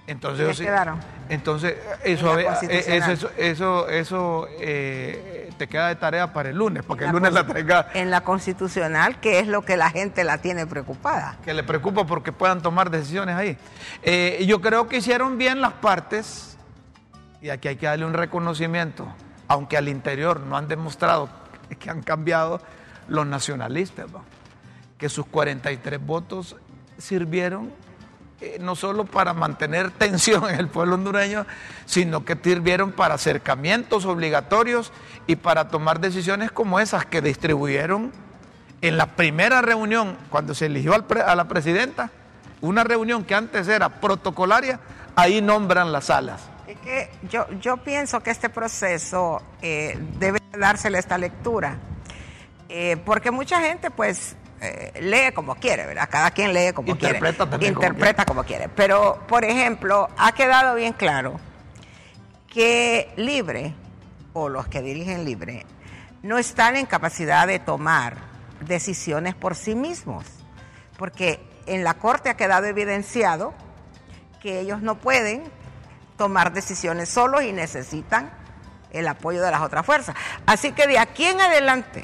Entonces, 0.09 0.59
quedaron? 0.59 0.99
Entonces, 1.29 1.75
eso, 2.03 2.35
eso, 2.39 3.29
eso, 3.37 3.87
eso, 3.87 4.47
te 4.57 5.67
queda 5.69 5.89
de 5.89 5.95
tarea 5.97 6.33
para 6.33 6.49
el 6.49 6.57
lunes, 6.57 6.83
porque 6.83 7.05
el 7.05 7.11
lunes 7.11 7.31
la 7.31 7.45
traiga. 7.45 7.89
En 7.93 8.09
la 8.09 8.21
constitucional, 8.21 9.19
que 9.19 9.37
es 9.37 9.47
lo 9.47 9.61
que 9.61 9.77
la 9.77 9.91
gente 9.91 10.23
la 10.23 10.39
tiene 10.39 10.65
preocupada. 10.65 11.37
Que 11.45 11.53
le 11.53 11.61
preocupa 11.61 12.07
porque 12.07 12.31
puedan 12.31 12.61
tomar 12.63 12.89
decisiones 12.89 13.35
ahí. 13.35 13.55
Eh, 14.01 14.43
yo 14.47 14.61
creo 14.61 14.87
que 14.87 14.97
hicieron 14.97 15.37
bien 15.37 15.61
las 15.61 15.73
partes, 15.73 16.57
y 17.39 17.49
aquí 17.49 17.67
hay 17.67 17.75
que 17.75 17.85
darle 17.85 18.05
un 18.05 18.13
reconocimiento, 18.13 19.07
aunque 19.47 19.77
al 19.77 19.89
interior 19.89 20.39
no 20.39 20.57
han 20.57 20.67
demostrado 20.67 21.29
que 21.79 21.91
han 21.91 22.01
cambiado 22.01 22.61
los 23.07 23.27
nacionalistas, 23.27 24.07
que 24.97 25.07
sus 25.07 25.27
43 25.27 26.03
votos 26.03 26.55
sirvieron 26.97 27.71
eh, 28.41 28.57
no 28.59 28.75
solo 28.75 29.05
para 29.05 29.33
mantener 29.33 29.91
tensión 29.97 30.49
en 30.49 30.59
el 30.59 30.67
pueblo 30.67 30.95
hondureño, 30.95 31.45
sino 31.85 32.25
que 32.25 32.37
sirvieron 32.41 32.91
para 32.91 33.15
acercamientos 33.15 34.05
obligatorios 34.05 34.91
y 35.27 35.35
para 35.35 35.67
tomar 35.69 35.99
decisiones 35.99 36.51
como 36.51 36.79
esas 36.79 37.05
que 37.05 37.21
distribuyeron 37.21 38.11
en 38.81 38.97
la 38.97 39.07
primera 39.07 39.61
reunión, 39.61 40.17
cuando 40.29 40.53
se 40.55 40.67
eligió 40.67 40.93
a 40.93 41.35
la 41.35 41.47
presidenta, 41.47 42.11
una 42.61 42.83
reunión 42.83 43.25
que 43.25 43.35
antes 43.35 43.67
era 43.67 43.89
protocolaria, 43.99 44.79
ahí 45.15 45.41
nombran 45.41 45.91
las 45.91 46.05
salas. 46.05 46.41
Es 46.65 46.77
que 46.77 47.09
yo, 47.29 47.47
yo 47.59 47.77
pienso 47.77 48.21
que 48.21 48.31
este 48.31 48.49
proceso 48.49 49.41
eh, 49.61 49.97
debe 50.17 50.39
dársele 50.57 50.99
esta 50.99 51.17
lectura, 51.17 51.77
eh, 52.69 52.97
porque 53.05 53.31
mucha 53.31 53.61
gente 53.61 53.91
pues 53.91 54.35
eh, 54.61 54.99
lee 55.01 55.33
como 55.33 55.55
quiere, 55.55 55.85
¿verdad? 55.85 56.09
Cada 56.09 56.31
quien 56.31 56.53
lee 56.53 56.73
como 56.73 56.89
Interpreta 56.89 57.37
quiere. 57.37 57.51
también 57.51 57.73
Interpreta 57.73 58.25
como 58.25 58.43
quiere. 58.43 58.69
Pero, 58.69 59.23
por 59.27 59.45
ejemplo, 59.45 60.09
ha 60.17 60.31
quedado 60.33 60.75
bien 60.75 60.93
claro 60.93 61.39
que 62.47 63.11
Libre, 63.15 63.73
o 64.33 64.49
los 64.49 64.67
que 64.67 64.81
dirigen 64.81 65.23
Libre, 65.23 65.65
no 66.23 66.37
están 66.37 66.75
en 66.75 66.85
capacidad 66.85 67.47
de 67.47 67.59
tomar 67.59 68.17
decisiones 68.61 69.35
por 69.35 69.55
sí 69.55 69.75
mismos, 69.75 70.25
porque 70.97 71.39
en 71.65 71.83
la 71.83 71.93
Corte 71.93 72.29
ha 72.29 72.35
quedado 72.35 72.65
evidenciado 72.65 73.53
que 74.41 74.59
ellos 74.59 74.81
no 74.81 74.95
pueden 74.95 75.43
tomar 76.17 76.51
decisiones 76.51 77.09
solos 77.09 77.43
y 77.43 77.53
necesitan 77.53 78.31
el 78.91 79.07
apoyo 79.07 79.41
de 79.41 79.51
las 79.51 79.61
otras 79.61 79.85
fuerzas. 79.85 80.15
Así 80.45 80.71
que 80.71 80.87
de 80.87 80.99
aquí 80.99 81.25
en 81.25 81.39
adelante, 81.39 82.03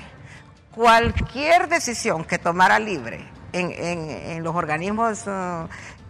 cualquier 0.76 1.68
decisión 1.70 2.26
que 2.26 2.38
tomara 2.38 2.80
libre 2.80 3.26
en, 3.54 3.72
en, 3.72 4.44
los 4.44 4.54
organismos 4.54 5.26
uh, 5.28 5.68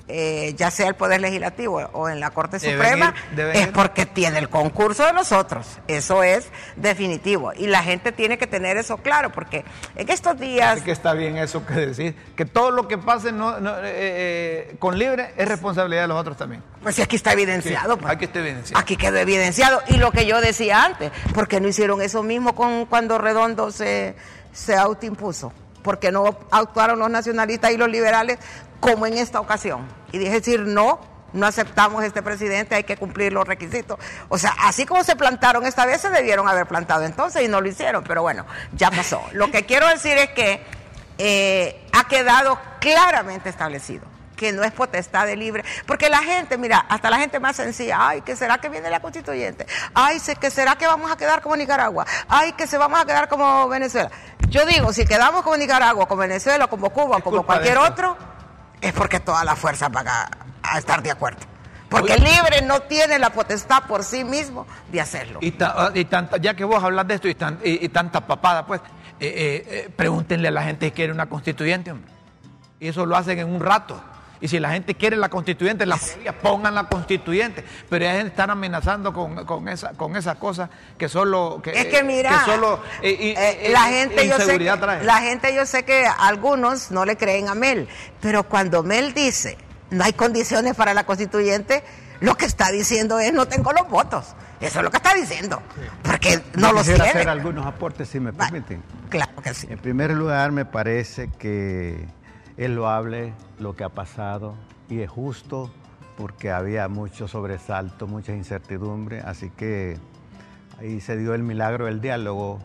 eh, 0.07 0.53
ya 0.55 0.70
sea 0.70 0.88
el 0.88 0.93
Poder 0.93 1.20
Legislativo 1.20 1.78
o 1.93 2.09
en 2.09 2.20
la 2.20 2.30
Corte 2.30 2.59
Suprema, 2.59 3.16
es 3.36 3.68
porque 3.70 4.05
tiene 4.05 4.38
el 4.38 4.49
concurso 4.49 5.03
de 5.03 5.13
nosotros. 5.13 5.80
Eso 5.88 6.22
es 6.22 6.47
definitivo. 6.76 7.53
Y 7.57 7.66
la 7.66 7.82
gente 7.82 8.11
tiene 8.11 8.38
que 8.38 8.45
tener 8.45 8.78
eso 8.78 8.97
claro, 8.97 9.32
porque 9.32 9.66
en 9.95 10.07
estos 10.09 10.39
días... 10.39 10.82
que 10.82 10.91
está 10.91 11.13
bien 11.13 11.38
eso 11.38 11.66
que 11.66 11.74
decir, 11.74 12.16
que 12.36 12.45
todo 12.45 12.70
lo 12.70 12.88
que 12.88 12.99
pase 12.99 13.32
no, 13.32 13.57
eh, 13.57 13.82
eh, 13.84 14.76
con 14.78 14.99
libre 14.99 15.34
es 15.38 15.47
responsabilidad 15.47 16.03
de 16.03 16.07
los 16.09 16.20
otros 16.20 16.38
también. 16.38 16.61
Pues 16.84 16.95
sí, 16.95 17.01
aquí 17.01 17.16
está 17.16 17.34
evidenciado. 17.34 17.97
pues. 17.97 18.13
Aquí 18.13 18.26
está 18.26 18.39
evidenciado. 18.39 18.80
Aquí 18.80 18.97
quedó 18.97 19.18
evidenciado. 19.18 19.82
Y 19.88 19.97
lo 19.97 20.11
que 20.11 20.28
yo 20.28 20.39
decía 20.39 20.84
antes, 20.84 21.11
porque 21.34 21.59
no 21.59 21.68
hicieron 21.68 21.99
eso 22.03 22.22
mismo 22.22 22.53
con 22.53 22.86
cuando 22.86 23.18
Redondo 23.18 23.72
se, 23.72 24.16
se 24.56 24.76
autoimpuso? 24.76 25.51
porque 25.86 26.12
no 26.12 26.36
actuaron 26.49 26.97
los 26.97 27.12
nacionalistas 27.12 27.72
y 27.72 27.78
los 27.78 27.88
liberales 27.88 28.39
como 28.80 29.06
en 29.06 29.20
esta 29.20 29.39
ocasión. 29.39 29.88
Y 30.12 30.18
dije 30.18 30.32
decir, 30.32 30.62
no, 30.62 30.99
no 31.32 31.45
aceptamos 31.45 32.03
este 32.03 32.24
presidente, 32.24 32.74
hay 32.74 32.84
que 32.84 32.97
cumplir 32.97 33.32
los 33.32 33.47
requisitos. 33.47 33.99
O 34.28 34.39
sea, 34.39 34.56
así 34.64 34.88
como 34.88 35.03
se 35.03 35.16
plantaron 35.16 35.64
esta 35.64 35.86
vez, 35.86 36.01
se 36.01 36.10
debieron 36.10 36.49
haber 36.49 36.66
plantado 36.66 37.06
entonces 37.06 37.43
y 37.43 37.47
no 37.47 37.62
lo 37.62 37.70
hicieron, 37.70 38.03
pero 38.03 38.24
bueno, 38.24 38.47
ya 38.74 38.89
pasó. 38.89 39.22
Lo 39.34 39.51
que 39.51 39.68
quiero 39.68 39.88
decir 39.88 40.18
es 40.18 40.30
que 40.32 40.66
eh, 41.20 41.88
ha 41.93 42.08
quedado 42.08 42.60
claramente 42.80 43.49
establecido 43.49 44.16
que 44.36 44.51
no 44.51 44.64
es 44.64 44.72
potestad 44.72 45.26
de 45.26 45.36
libre, 45.36 45.64
porque 45.86 46.10
la 46.10 46.22
gente, 46.22 46.58
mira, 46.58 46.86
hasta 46.89 47.10
la 47.10 47.18
gente 47.18 47.39
más 47.39 47.56
sencilla, 47.56 48.10
ay, 48.10 48.22
que 48.22 48.36
será 48.36 48.58
que 48.60 48.70
viene 48.70 48.89
la 48.89 48.99
constituyente, 48.99 49.66
ay, 49.93 50.20
que 50.39 50.51
será 50.51 50.76
que 50.76 50.86
vamos 50.86 51.12
a 51.12 51.18
quedar 51.18 51.41
como 51.41 51.56
Nicaragua, 51.56 52.06
ay, 52.28 52.53
que 52.53 52.68
se 52.68 52.78
vamos 52.78 52.99
a 52.99 53.06
quedar 53.06 53.28
como 53.28 53.68
Venezuela. 53.68 54.12
Yo 54.49 54.65
digo, 54.65 54.93
si 54.93 55.05
quedamos 55.05 55.43
como 55.43 55.57
Nicaragua, 55.57 56.07
como 56.07 56.21
Venezuela, 56.21 56.67
como 56.67 56.89
Cuba, 56.89 57.19
como 57.21 57.43
cualquier 57.43 57.77
otro, 57.77 58.17
es 58.81 58.93
porque 58.93 59.19
todas 59.19 59.43
las 59.43 59.57
fuerzas 59.57 59.91
van 59.91 60.07
a, 60.07 60.29
estar 60.77 61.01
de 61.01 61.11
acuerdo. 61.11 61.39
Porque 61.89 62.13
el 62.13 62.23
libre 62.23 62.61
no 62.63 62.81
tiene 62.81 63.19
la 63.19 63.29
potestad 63.29 63.83
por 63.87 64.03
sí 64.03 64.23
mismo 64.23 64.65
de 64.91 65.01
hacerlo. 65.01 65.39
Y, 65.41 65.51
tanta, 65.51 66.37
ya 66.37 66.53
que 66.55 66.63
vos 66.63 66.83
hablas 66.83 67.07
de 67.07 67.15
esto 67.15 67.27
y, 67.27 67.89
tanta 67.89 68.21
papada, 68.21 68.65
pues, 68.65 68.81
eh, 69.19 69.27
eh, 69.27 69.65
eh, 69.67 69.89
pregúntenle 69.95 70.49
a 70.49 70.51
la 70.51 70.63
gente 70.63 70.87
si 70.87 70.91
quiere 70.91 71.13
una 71.13 71.27
constituyente, 71.27 71.91
hombre. 71.91 72.11
Y 72.79 72.89
eso 72.89 73.05
lo 73.05 73.15
hacen 73.15 73.39
en 73.39 73.53
un 73.53 73.61
rato. 73.61 74.01
Y 74.45 74.47
si 74.47 74.59
la 74.59 74.69
gente 74.69 74.93
quiere 74.93 75.15
la 75.15 75.27
constituyente, 75.27 75.87
la 75.87 75.97
pongan 76.43 76.75
la 76.75 76.83
constituyente. 76.83 77.65
Pero 77.89 78.05
ya 78.05 78.21
están 78.21 78.51
amenazando 78.51 79.11
con, 79.11 79.43
con, 79.43 79.67
esa, 79.67 79.93
con 79.93 80.15
esas 80.15 80.35
cosas 80.35 80.69
que 80.99 81.09
solo. 81.09 81.61
Que, 81.63 81.71
es 81.71 81.87
que 81.87 82.03
mira, 82.03 82.45
solo 82.45 82.79
eh, 83.01 83.33
eh, 83.35 83.69
la, 83.71 83.85
gente, 83.85 84.27
yo 84.27 84.37
sé 84.37 84.59
que, 84.59 84.65
la 85.03 85.17
gente 85.17 85.55
yo 85.55 85.65
sé 85.65 85.83
que 85.83 86.05
algunos 86.05 86.91
no 86.91 87.05
le 87.05 87.17
creen 87.17 87.49
a 87.49 87.55
Mel. 87.55 87.87
Pero 88.21 88.43
cuando 88.43 88.83
Mel 88.83 89.15
dice 89.15 89.57
no 89.89 90.03
hay 90.03 90.13
condiciones 90.13 90.75
para 90.75 90.93
la 90.93 91.07
constituyente, 91.07 91.83
lo 92.19 92.35
que 92.35 92.45
está 92.45 92.69
diciendo 92.69 93.19
es 93.19 93.33
no 93.33 93.47
tengo 93.47 93.73
los 93.73 93.89
votos. 93.89 94.35
Eso 94.61 94.77
es 94.77 94.85
lo 94.85 94.91
que 94.91 94.97
está 94.97 95.15
diciendo. 95.15 95.59
Porque 96.03 96.39
no 96.53 96.71
lo 96.71 96.83
tiene. 96.83 97.03
hacer 97.03 97.29
algunos 97.29 97.65
aportes, 97.65 98.09
si 98.09 98.19
me 98.19 98.31
permiten. 98.31 98.83
Claro 99.09 99.41
que 99.41 99.55
sí. 99.55 99.65
En 99.71 99.79
primer 99.79 100.11
lugar, 100.11 100.51
me 100.51 100.65
parece 100.65 101.31
que 101.39 102.05
es 102.58 102.70
loable 102.70 103.34
lo 103.60 103.76
que 103.76 103.84
ha 103.84 103.89
pasado 103.89 104.56
y 104.89 104.99
es 104.99 105.10
justo 105.10 105.72
porque 106.18 106.51
había 106.51 106.88
mucho 106.88 107.28
sobresalto, 107.28 108.08
mucha 108.08 108.34
incertidumbre, 108.34 109.20
así 109.20 109.49
que 109.49 109.97
ahí 110.80 111.01
se 111.01 111.18
dio 111.18 111.34
el 111.34 111.43
milagro 111.43 111.86
del 111.86 111.99
diálogo, 111.99 112.60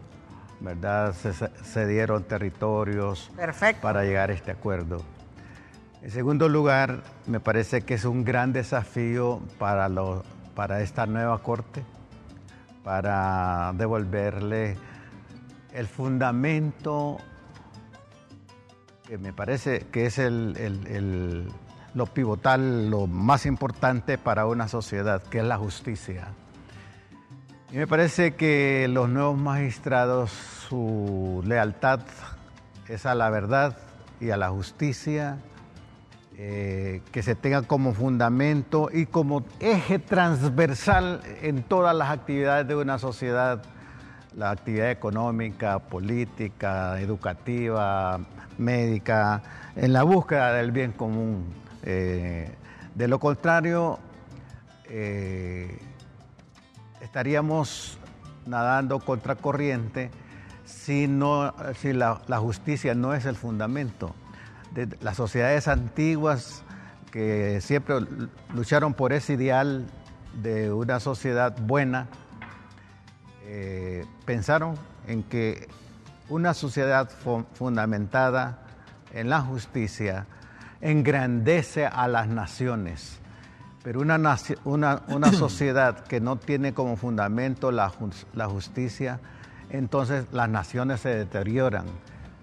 ¿verdad? 0.61 1.15
Se, 1.15 1.87
dieron 1.87 2.25
territorios 2.25 3.31
para 3.81 4.05
llegar 4.05 4.31
a 4.31 4.35
este 4.35 4.53
acuerdo. 4.53 5.03
En 6.03 6.11
segundo 6.11 6.49
lugar, 6.49 7.03
me 7.27 7.41
parece 7.41 7.83
que 7.83 7.95
es 7.95 8.05
un 8.05 8.25
gran 8.25 8.53
desafío 8.53 9.41
para, 9.59 9.91
para 10.55 10.81
esta 10.81 11.07
nueva 11.07 11.43
corte, 11.43 11.83
para 12.85 13.73
devolverle 13.77 14.77
el 15.75 15.87
fundamento 15.87 17.19
me 19.19 19.33
parece 19.33 19.87
que 19.91 20.07
es 20.07 20.19
lo 20.19 22.07
pivotal, 22.07 22.91
lo 22.91 23.07
más 23.07 23.47
importante 23.47 24.19
para 24.19 24.47
una 24.47 24.69
sociedad, 24.69 25.23
que 25.23 25.39
es 25.39 25.45
la 25.45 25.59
justicia. 25.59 26.29
Y 27.73 27.77
me 27.77 27.87
parece 27.87 28.35
que 28.35 28.89
los 28.89 29.09
nuevos 29.09 29.39
magistrados, 29.39 30.31
su 30.69 31.43
lealtad 31.47 32.01
es 32.89 33.07
a 33.07 33.15
la 33.15 33.31
verdad 33.31 33.77
y 34.21 34.31
a 34.31 34.37
la 34.37 34.51
justicia, 34.51 35.39
eh, 36.37 37.03
que 37.13 37.23
se 37.23 37.35
tenga 37.35 37.63
como 37.63 37.93
fundamento 37.93 38.89
y 38.93 39.07
como 39.07 39.45
eje 39.61 39.99
transversal 39.99 41.21
en 41.43 41.63
todas 41.63 41.95
las 41.95 42.11
actividades 42.11 42.67
de 42.67 42.77
una 42.77 42.99
sociedad, 42.99 43.63
la 44.35 44.51
actividad 44.51 44.91
económica, 44.91 45.79
política, 45.81 47.01
educativa, 47.01 48.21
médica, 48.61 49.43
en 49.75 49.93
la 49.93 50.03
búsqueda 50.05 50.53
del 50.53 50.71
bien 50.71 50.93
común. 50.93 51.53
Eh, 51.83 52.55
de 52.95 53.09
lo 53.09 53.19
contrario, 53.19 53.99
eh, 54.85 55.79
estaríamos 57.01 57.99
nadando 58.47 59.01
contra 59.01 59.35
corriente 59.37 60.11
si, 60.65 61.09
no, 61.09 61.55
si 61.77 61.93
la, 61.93 62.17
justicia 62.39 62.95
no 62.95 63.15
es 63.15 63.25
el 63.25 63.37
fundamento. 63.37 64.15
De 64.73 64.89
las 65.01 65.17
sociedades 65.17 65.67
antiguas 65.67 66.63
que 67.11 67.61
siempre 67.61 67.97
lucharon 68.55 68.95
por 68.95 69.13
ese 69.13 69.33
ideal 69.33 69.87
de 70.43 70.73
una 70.73 71.01
sociedad 71.01 71.57
buena, 71.61 72.07
eh, 73.47 74.05
pensaron 74.25 74.77
en 75.09 75.25
que 75.25 75.69
una 76.31 76.55
sociedad 76.55 77.11
fundamentada 77.55 78.61
en 79.13 79.29
la 79.29 79.41
justicia 79.41 80.27
engrandece 80.81 81.87
a 81.87 82.09
las 82.09 82.29
naciones, 82.29 83.19
pero 83.83 84.01
una, 84.01 84.17
una, 84.65 85.33
sociedad 85.33 86.05
que 86.05 86.21
no 86.21 86.37
tiene 86.37 86.73
como 86.73 86.97
fundamento 86.97 87.73
la, 87.73 87.93
la 88.35 88.47
justicia, 88.47 89.21
entonces 89.71 90.27
las 90.33 90.49
naciones 90.49 91.01
se 91.01 91.11
deterioran. 91.11 91.85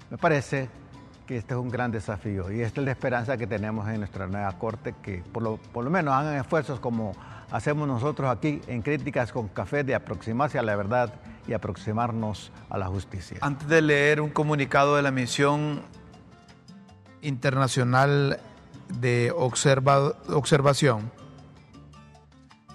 Me 0.09 0.17
parece 0.17 0.69
que 1.25 1.37
este 1.37 1.53
es 1.53 1.59
un 1.59 1.69
gran 1.69 1.91
desafío 1.91 2.51
y 2.51 2.61
esta 2.61 2.81
es 2.81 2.85
la 2.85 2.91
esperanza 2.91 3.37
que 3.37 3.47
tenemos 3.47 3.87
en 3.89 3.99
nuestra 3.99 4.27
nueva 4.27 4.51
corte, 4.57 4.95
que 5.01 5.23
por 5.31 5.43
lo, 5.43 5.57
por 5.57 5.83
lo 5.83 5.89
menos 5.89 6.13
hagan 6.13 6.35
esfuerzos 6.35 6.79
como 6.79 7.13
hacemos 7.51 7.87
nosotros 7.87 8.29
aquí 8.29 8.61
en 8.67 8.81
Críticas 8.81 9.31
con 9.31 9.47
Café 9.47 9.83
de 9.83 9.95
aproximarse 9.95 10.59
a 10.59 10.63
la 10.63 10.75
verdad 10.75 11.13
y 11.47 11.53
aproximarnos 11.53 12.51
a 12.69 12.77
la 12.77 12.87
justicia. 12.87 13.37
Antes 13.41 13.67
de 13.67 13.81
leer 13.81 14.21
un 14.21 14.29
comunicado 14.29 14.95
de 14.95 15.01
la 15.01 15.11
misión 15.11 15.81
internacional 17.21 18.39
de 18.99 19.31
observación, 19.31 21.11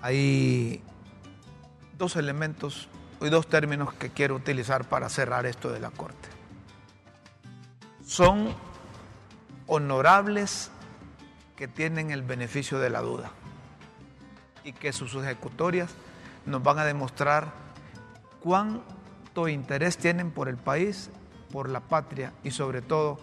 hay 0.01 0.83
dos 1.99 2.17
elementos 2.17 2.89
y 3.21 3.29
dos 3.29 3.47
términos 3.47 3.93
que 3.95 4.11
quiero 4.11 4.35
utilizar 4.35 4.89
para 4.89 5.09
cerrar 5.09 5.47
esto 5.47 5.71
de 5.71 5.81
la 5.81 5.91
Corte. 5.91 6.29
Son 8.05 8.55
honorables 9.67 10.71
que 11.57 11.69
tienen 11.69 12.11
el 12.11 12.23
beneficio 12.23 12.79
de 12.81 12.91
la 12.91 13.01
duda 13.01 13.31
y 14.65 14.73
que 14.73 14.93
sus 14.93 15.15
ejecutorias 15.15 15.91
nos 16.47 16.63
van 16.63 16.79
a 16.79 16.85
demostrar 16.85 17.53
cuánto 18.43 19.49
interés 19.49 19.97
tienen 19.97 20.31
por 20.31 20.49
el 20.49 20.57
país, 20.57 21.11
por 21.51 21.69
la 21.69 21.81
patria 21.81 22.33
y 22.43 22.51
sobre 22.51 22.83
todo 22.83 23.19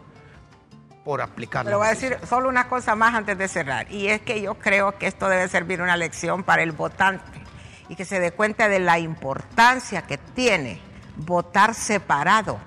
por 1.04 1.22
aplicar. 1.22 1.66
Pero 1.66 1.80
voy 1.80 1.88
a 1.88 1.92
decir 1.92 2.18
solo 2.28 2.50
una 2.50 2.68
cosa 2.68 2.96
más 2.96 3.16
antes 3.16 3.38
de 3.38 3.48
cerrar, 3.48 3.92
y 3.92 4.08
es 4.08 4.22
que 4.22 4.42
yo 4.42 4.56
creo 4.56 4.98
que 4.98 5.08
esto 5.08 5.28
debe 5.28 5.48
servir 5.48 5.82
una 5.82 5.98
lección 5.98 6.44
para 6.44 6.62
el 6.62 6.72
votante 6.72 7.40
y 7.88 7.96
que 7.96 8.06
se 8.06 8.20
dé 8.20 8.32
cuenta 8.32 8.70
de 8.70 8.80
la 8.80 9.00
importancia 9.00 10.04
que 10.04 10.18
tiene 10.18 10.80
votar 11.18 11.74
separado, 11.74 12.60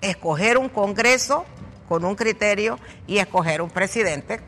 escoger 0.00 0.58
un 0.58 0.68
Congreso 0.68 1.44
con 1.88 2.04
un 2.04 2.14
criterio 2.14 2.78
y 3.06 3.18
escoger 3.18 3.62
un 3.62 3.70
presidente 3.70 4.40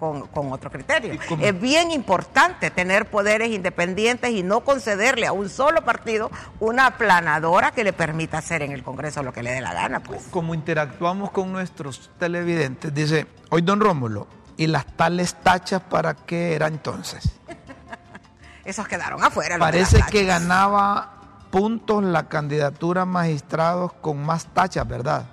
con, 0.00 0.52
otro 0.52 0.70
criterio. 0.70 1.20
Es 1.40 1.60
bien 1.60 1.90
importante 1.90 2.70
tener 2.70 3.06
poderes 3.10 3.50
independientes 3.50 4.30
y 4.30 4.42
no 4.42 4.60
concederle 4.62 5.26
a 5.26 5.32
un 5.32 5.50
solo 5.50 5.82
partido 5.84 6.30
una 6.58 6.86
aplanadora 6.86 7.70
que 7.72 7.84
le 7.84 7.92
permita 7.92 8.38
hacer 8.38 8.62
en 8.62 8.72
el 8.72 8.82
Congreso 8.82 9.22
lo 9.22 9.32
que 9.32 9.42
le 9.42 9.52
dé 9.52 9.60
la 9.60 9.74
gana. 9.74 10.00
Pues. 10.00 10.22
Como 10.30 10.54
interactuamos 10.54 11.30
con 11.30 11.52
nuestros 11.52 12.10
televidentes, 12.18 12.92
dice, 12.94 13.26
hoy 13.50 13.60
don 13.60 13.78
Rómulo, 13.80 14.26
¿y 14.56 14.66
las 14.66 14.86
tales 14.96 15.34
tachas 15.34 15.82
para 15.82 16.14
qué 16.14 16.54
era 16.54 16.66
entonces? 16.66 17.30
Esos 18.64 18.88
quedaron 18.88 19.22
afuera. 19.22 19.58
Parece 19.58 20.02
que 20.10 20.24
ganaba 20.24 21.20
puntos 21.50 22.02
la 22.02 22.28
candidatura 22.28 23.02
a 23.02 23.06
magistrados 23.06 23.92
con 24.00 24.24
más 24.24 24.46
tachas, 24.46 24.88
¿verdad? 24.88 25.26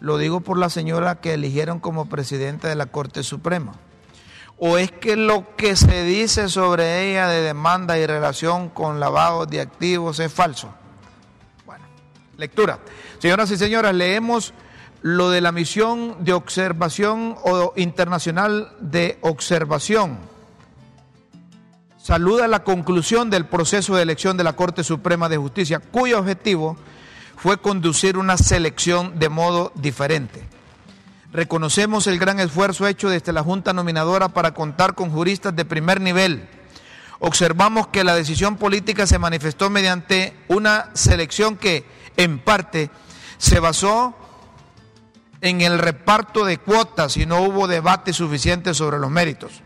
Lo 0.00 0.18
digo 0.18 0.40
por 0.40 0.58
la 0.58 0.70
señora 0.70 1.20
que 1.20 1.34
eligieron 1.34 1.80
como 1.80 2.06
presidenta 2.06 2.68
de 2.68 2.74
la 2.74 2.86
Corte 2.86 3.22
Suprema. 3.22 3.74
¿O 4.58 4.78
es 4.78 4.92
que 4.92 5.16
lo 5.16 5.56
que 5.56 5.76
se 5.76 6.04
dice 6.04 6.48
sobre 6.48 7.10
ella 7.10 7.28
de 7.28 7.40
demanda 7.40 7.98
y 7.98 8.06
relación 8.06 8.68
con 8.68 9.00
lavado 9.00 9.46
de 9.46 9.60
activos 9.60 10.20
es 10.20 10.32
falso? 10.32 10.72
Bueno, 11.66 11.84
lectura. 12.36 12.78
Señoras 13.18 13.50
y 13.50 13.56
señores, 13.56 13.94
leemos 13.94 14.54
lo 15.02 15.30
de 15.30 15.40
la 15.40 15.52
misión 15.52 16.24
de 16.24 16.32
observación 16.32 17.36
o 17.42 17.72
internacional 17.76 18.72
de 18.80 19.18
observación. 19.22 20.18
Saluda 21.98 22.48
la 22.48 22.64
conclusión 22.64 23.30
del 23.30 23.46
proceso 23.46 23.96
de 23.96 24.02
elección 24.02 24.36
de 24.36 24.44
la 24.44 24.54
Corte 24.54 24.84
Suprema 24.84 25.28
de 25.28 25.36
Justicia, 25.36 25.78
cuyo 25.78 26.18
objetivo 26.18 26.76
fue 27.36 27.58
conducir 27.58 28.16
una 28.16 28.36
selección 28.36 29.18
de 29.18 29.28
modo 29.28 29.72
diferente. 29.74 30.46
Reconocemos 31.32 32.06
el 32.06 32.18
gran 32.18 32.38
esfuerzo 32.38 32.86
hecho 32.86 33.08
desde 33.08 33.32
la 33.32 33.42
Junta 33.42 33.72
Nominadora 33.72 34.28
para 34.28 34.54
contar 34.54 34.94
con 34.94 35.10
juristas 35.10 35.56
de 35.56 35.64
primer 35.64 36.00
nivel. 36.00 36.48
Observamos 37.18 37.88
que 37.88 38.04
la 38.04 38.14
decisión 38.14 38.56
política 38.56 39.04
se 39.06 39.18
manifestó 39.18 39.68
mediante 39.68 40.36
una 40.46 40.90
selección 40.94 41.56
que, 41.56 41.84
en 42.16 42.38
parte, 42.38 42.90
se 43.38 43.58
basó 43.58 44.14
en 45.40 45.60
el 45.60 45.80
reparto 45.80 46.44
de 46.44 46.58
cuotas 46.58 47.16
y 47.16 47.26
no 47.26 47.40
hubo 47.42 47.66
debate 47.66 48.12
suficiente 48.12 48.72
sobre 48.72 48.98
los 48.98 49.10
méritos. 49.10 49.63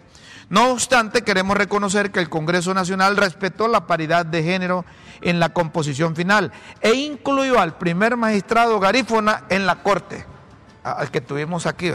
No 0.51 0.71
obstante, 0.71 1.23
queremos 1.23 1.57
reconocer 1.57 2.11
que 2.11 2.21
el 2.21 2.31
Congreso 2.31 2.73
Nacional 2.73 3.17
respetó 3.17 3.69
la 3.69 3.87
paridad 3.87 4.25
de 4.25 4.43
género 4.43 4.85
en 5.21 5.41
la 5.41 5.51
composición 5.51 6.17
final 6.17 6.53
e 6.81 6.95
incluyó 6.95 7.61
al 7.61 7.77
primer 7.77 8.17
magistrado 8.17 8.81
garífona 8.81 9.45
en 9.51 9.67
la 9.67 9.83
Corte, 9.83 10.25
al 10.83 11.11
que 11.11 11.21
tuvimos 11.21 11.67
aquí, 11.67 11.93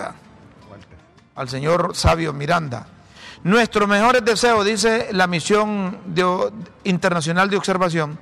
al 1.36 1.50
señor 1.50 1.96
Sabio 1.96 2.32
Miranda. 2.32 2.86
Nuestros 3.44 3.90
mejores 3.90 4.24
deseos, 4.24 4.64
dice 4.66 5.10
la 5.12 5.26
misión 5.26 5.98
internacional 6.84 7.50
de 7.50 7.58
observación, 7.58 8.20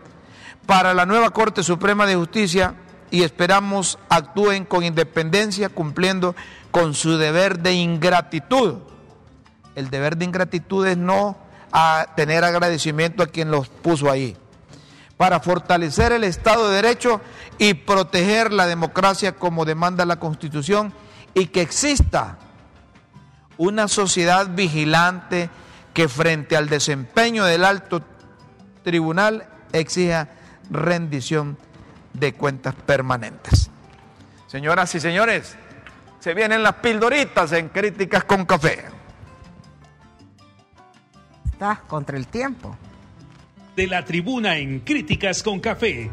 para 0.65 0.93
la 0.93 1.05
nueva 1.05 1.31
Corte 1.31 1.61
Suprema 1.61 2.05
de 2.05 2.15
Justicia 2.15 2.75
y 3.09 3.23
esperamos 3.23 3.99
actúen 4.07 4.63
con 4.63 4.85
independencia 4.85 5.67
cumpliendo 5.67 6.35
con 6.71 6.93
su 6.93 7.17
deber 7.17 7.59
de 7.59 7.73
ingratitud 7.73 8.90
el 9.75 9.89
deber 9.89 10.17
de 10.17 10.25
ingratitud 10.25 10.85
es 10.87 10.97
no 10.97 11.37
a 11.71 12.07
tener 12.15 12.43
agradecimiento 12.43 13.23
a 13.23 13.27
quien 13.27 13.51
los 13.51 13.69
puso 13.69 14.11
ahí. 14.11 14.35
Para 15.17 15.39
fortalecer 15.39 16.11
el 16.11 16.23
Estado 16.23 16.69
de 16.69 16.75
Derecho 16.75 17.21
y 17.57 17.75
proteger 17.75 18.51
la 18.51 18.65
democracia 18.65 19.33
como 19.33 19.65
demanda 19.65 20.05
la 20.05 20.19
Constitución 20.19 20.93
y 21.33 21.47
que 21.47 21.61
exista 21.61 22.37
una 23.57 23.87
sociedad 23.87 24.47
vigilante 24.49 25.49
que 25.93 26.07
frente 26.07 26.57
al 26.57 26.69
desempeño 26.69 27.45
del 27.45 27.63
alto 27.63 28.01
tribunal 28.83 29.47
exija 29.71 30.29
rendición 30.69 31.57
de 32.13 32.33
cuentas 32.33 32.73
permanentes. 32.73 33.69
Señoras 34.47 34.93
y 34.95 34.99
señores, 34.99 35.55
se 36.19 36.33
vienen 36.33 36.63
las 36.63 36.75
pildoritas 36.75 37.51
en 37.53 37.69
Críticas 37.69 38.23
con 38.23 38.45
Café 38.45 39.00
contra 41.87 42.17
el 42.17 42.27
tiempo. 42.27 42.75
De 43.75 43.85
la 43.85 44.03
tribuna 44.03 44.57
en 44.57 44.79
Críticas 44.79 45.43
con 45.43 45.59
Café. 45.59 46.09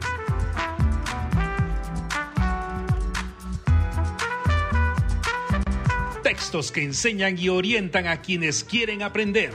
Textos 6.22 6.70
que 6.70 6.84
enseñan 6.84 7.38
y 7.38 7.48
orientan 7.48 8.06
a 8.06 8.20
quienes 8.20 8.62
quieren 8.62 9.02
aprender. 9.02 9.52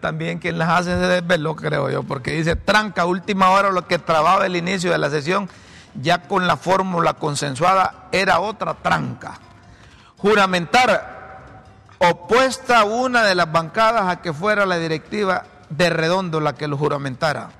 también 0.00 0.38
quien 0.38 0.56
las 0.56 0.70
hace 0.70 0.92
se 0.92 1.06
desveló, 1.06 1.54
creo 1.54 1.90
yo, 1.90 2.02
porque 2.04 2.30
dice 2.30 2.56
tranca, 2.56 3.04
última 3.04 3.50
hora 3.50 3.70
lo 3.70 3.86
que 3.86 3.98
trababa 3.98 4.46
el 4.46 4.56
inicio 4.56 4.90
de 4.90 4.96
la 4.96 5.10
sesión, 5.10 5.46
ya 6.00 6.22
con 6.22 6.46
la 6.46 6.56
fórmula 6.56 7.12
consensuada, 7.12 8.08
era 8.10 8.40
otra 8.40 8.72
tranca 8.72 9.38
juramentar 10.24 11.42
opuesta 11.98 12.84
una 12.84 13.24
de 13.24 13.34
las 13.34 13.52
bancadas 13.52 14.08
a 14.08 14.22
que 14.22 14.32
fuera 14.32 14.64
la 14.64 14.78
directiva 14.78 15.44
de 15.68 15.90
Redondo 15.90 16.40
la 16.40 16.54
que 16.54 16.66
lo 16.66 16.78
juramentara. 16.78 17.50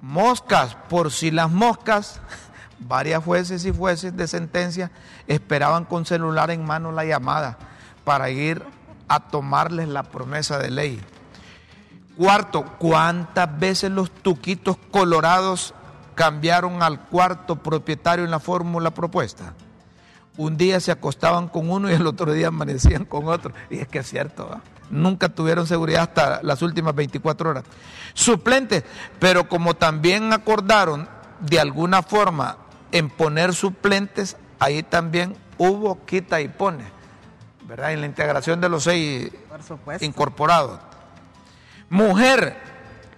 Moscas, 0.00 0.76
por 0.88 1.10
si 1.10 1.32
las 1.32 1.50
moscas, 1.50 2.20
varias 2.78 3.24
jueces 3.24 3.64
y 3.64 3.74
jueces 3.74 4.16
de 4.16 4.28
sentencia 4.28 4.92
esperaban 5.26 5.84
con 5.84 6.06
celular 6.06 6.52
en 6.52 6.64
mano 6.64 6.92
la 6.92 7.04
llamada 7.04 7.58
para 8.04 8.30
ir 8.30 8.62
a 9.08 9.28
tomarles 9.28 9.88
la 9.88 10.04
promesa 10.04 10.58
de 10.58 10.70
ley. 10.70 11.00
Cuarto, 12.16 12.66
¿cuántas 12.78 13.58
veces 13.58 13.90
los 13.90 14.12
tuquitos 14.12 14.76
colorados 14.92 15.74
cambiaron 16.14 16.84
al 16.84 17.00
cuarto 17.00 17.56
propietario 17.56 18.24
en 18.24 18.30
la 18.30 18.38
fórmula 18.38 18.92
propuesta? 18.92 19.54
Un 20.36 20.56
día 20.56 20.80
se 20.80 20.92
acostaban 20.92 21.48
con 21.48 21.70
uno 21.70 21.90
y 21.90 21.94
el 21.94 22.06
otro 22.06 22.32
día 22.32 22.48
amanecían 22.48 23.04
con 23.04 23.28
otro. 23.28 23.52
Y 23.68 23.78
es 23.78 23.88
que 23.88 23.98
es 23.98 24.08
cierto, 24.08 24.60
nunca 24.90 25.28
tuvieron 25.28 25.66
seguridad 25.66 26.02
hasta 26.02 26.42
las 26.42 26.62
últimas 26.62 26.94
24 26.94 27.50
horas. 27.50 27.64
Suplentes, 28.14 28.84
pero 29.18 29.48
como 29.48 29.74
también 29.74 30.32
acordaron 30.32 31.08
de 31.40 31.60
alguna 31.60 32.02
forma 32.02 32.56
en 32.92 33.08
poner 33.08 33.54
suplentes, 33.54 34.36
ahí 34.58 34.82
también 34.82 35.36
hubo 35.58 36.04
quita 36.04 36.40
y 36.40 36.48
pone, 36.48 36.84
¿verdad? 37.66 37.92
En 37.92 38.00
la 38.00 38.06
integración 38.06 38.60
de 38.60 38.68
los 38.68 38.84
seis 38.84 39.30
incorporados. 40.00 40.80
Mujer, 41.88 42.56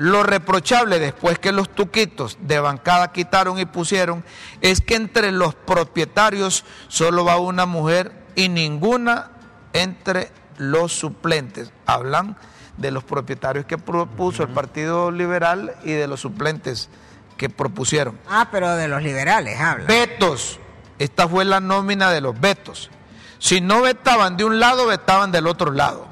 lo 0.02 0.24
reprochable 0.24 0.98
después 0.98 1.38
que 1.38 1.52
los 1.52 1.68
tuquitos 1.68 2.36
de 2.40 2.58
bancada 2.58 3.12
quitaron 3.12 3.60
y 3.60 3.66
pusieron 3.66 4.24
es 4.60 4.80
que 4.80 4.96
entre 4.96 5.30
los 5.30 5.54
propietarios 5.54 6.64
solo 6.88 7.24
va 7.24 7.38
una 7.38 7.66
mujer 7.66 8.10
y 8.34 8.48
ninguna 8.48 9.30
entre 9.72 10.32
los 10.58 10.92
suplentes. 10.92 11.70
Hablan 11.86 12.36
de 12.78 12.90
los 12.90 13.04
propietarios 13.04 13.64
que 13.64 13.78
propuso 13.78 14.42
el 14.42 14.48
Partido 14.48 15.12
Liberal 15.12 15.76
y 15.84 15.92
de 15.92 16.08
los 16.08 16.18
suplentes 16.18 16.88
que 17.36 17.48
propusieron. 17.48 18.18
Ah, 18.28 18.48
pero 18.50 18.74
de 18.74 18.88
los 18.88 19.04
liberales 19.04 19.60
hablan. 19.60 19.86
Vetos. 19.86 20.58
Esta 20.98 21.28
fue 21.28 21.44
la 21.44 21.60
nómina 21.60 22.10
de 22.10 22.20
los 22.20 22.40
vetos. 22.40 22.90
Si 23.38 23.60
no 23.60 23.82
vetaban 23.82 24.36
de 24.36 24.42
un 24.42 24.58
lado, 24.58 24.84
vetaban 24.84 25.30
del 25.30 25.46
otro 25.46 25.70
lado. 25.70 26.08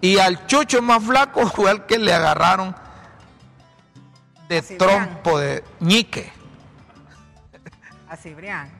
Y 0.00 0.18
al 0.18 0.44
chucho 0.48 0.82
más 0.82 1.04
flaco 1.04 1.46
fue 1.46 1.70
el 1.70 1.86
que 1.86 1.98
le 1.98 2.12
agarraron 2.12 2.74
de 4.48 4.62
trompo 4.62 5.38
de 5.38 5.62
ñique. 5.80 6.32
A 8.08 8.16
Cibrián. 8.16 8.70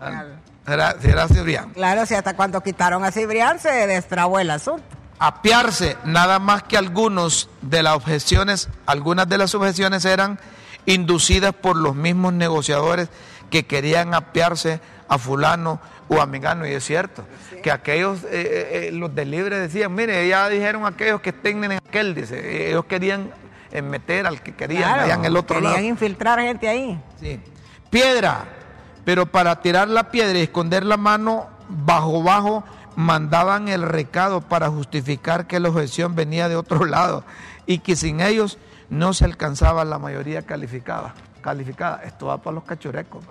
Ah, 0.00 0.24
era, 0.66 0.96
era 1.02 1.28
Cibrián. 1.28 1.70
Claro, 1.70 2.04
si 2.06 2.14
hasta 2.14 2.34
cuando 2.34 2.60
quitaron 2.60 3.04
a 3.04 3.12
Cibrián 3.12 3.58
se 3.58 3.86
destrabó 3.86 4.38
el 4.38 4.50
asunto. 4.50 4.84
Apiarse, 5.20 5.96
nada 6.04 6.38
más 6.38 6.62
que 6.64 6.76
algunos 6.76 7.48
de 7.62 7.82
las 7.82 7.94
objeciones, 7.94 8.68
algunas 8.86 9.28
de 9.28 9.38
las 9.38 9.54
objeciones 9.54 10.04
eran 10.04 10.38
inducidas 10.86 11.52
por 11.54 11.76
los 11.76 11.94
mismos 11.94 12.32
negociadores 12.32 13.08
que 13.50 13.66
querían 13.66 14.14
apiarse 14.14 14.80
a 15.08 15.18
fulano 15.18 15.80
o 16.08 16.20
a 16.20 16.26
mengano, 16.26 16.66
y 16.66 16.72
es 16.72 16.84
cierto, 16.84 17.24
que 17.62 17.70
aquellos, 17.70 18.24
eh, 18.24 18.28
eh, 18.30 18.68
eh, 18.88 18.92
los 18.92 19.14
del 19.14 19.30
libre 19.30 19.58
decían, 19.58 19.94
mire, 19.94 20.26
ya 20.28 20.48
dijeron 20.48 20.86
aquellos 20.86 21.20
que 21.20 21.30
estén 21.30 21.62
en 21.64 21.72
aquel, 21.72 22.14
dice, 22.14 22.70
ellos 22.70 22.86
querían 22.86 23.30
en 23.72 23.90
meter 23.90 24.26
al 24.26 24.42
que 24.42 24.54
querían 24.54 25.00
allá 25.00 25.14
en 25.14 25.24
el 25.24 25.36
otro 25.36 25.60
lado. 25.60 25.74
Querían 25.74 25.92
infiltrar 25.92 26.40
gente 26.40 26.68
ahí. 26.68 27.00
Sí. 27.20 27.40
Piedra, 27.90 28.44
pero 29.04 29.26
para 29.26 29.60
tirar 29.60 29.88
la 29.88 30.10
piedra 30.10 30.38
y 30.38 30.42
esconder 30.42 30.84
la 30.84 30.96
mano 30.96 31.48
bajo 31.68 32.22
bajo 32.22 32.64
mandaban 32.96 33.68
el 33.68 33.82
recado 33.82 34.40
para 34.40 34.68
justificar 34.68 35.46
que 35.46 35.60
la 35.60 35.68
objeción 35.68 36.14
venía 36.14 36.48
de 36.48 36.56
otro 36.56 36.84
lado 36.86 37.24
y 37.66 37.78
que 37.78 37.96
sin 37.96 38.20
ellos 38.20 38.58
no 38.90 39.12
se 39.12 39.24
alcanzaba 39.24 39.84
la 39.84 39.98
mayoría 39.98 40.42
calificada. 40.42 41.14
calificada. 41.40 42.02
Esto 42.04 42.26
va 42.26 42.38
para 42.38 42.54
los 42.54 42.64
cachurecos. 42.64 43.24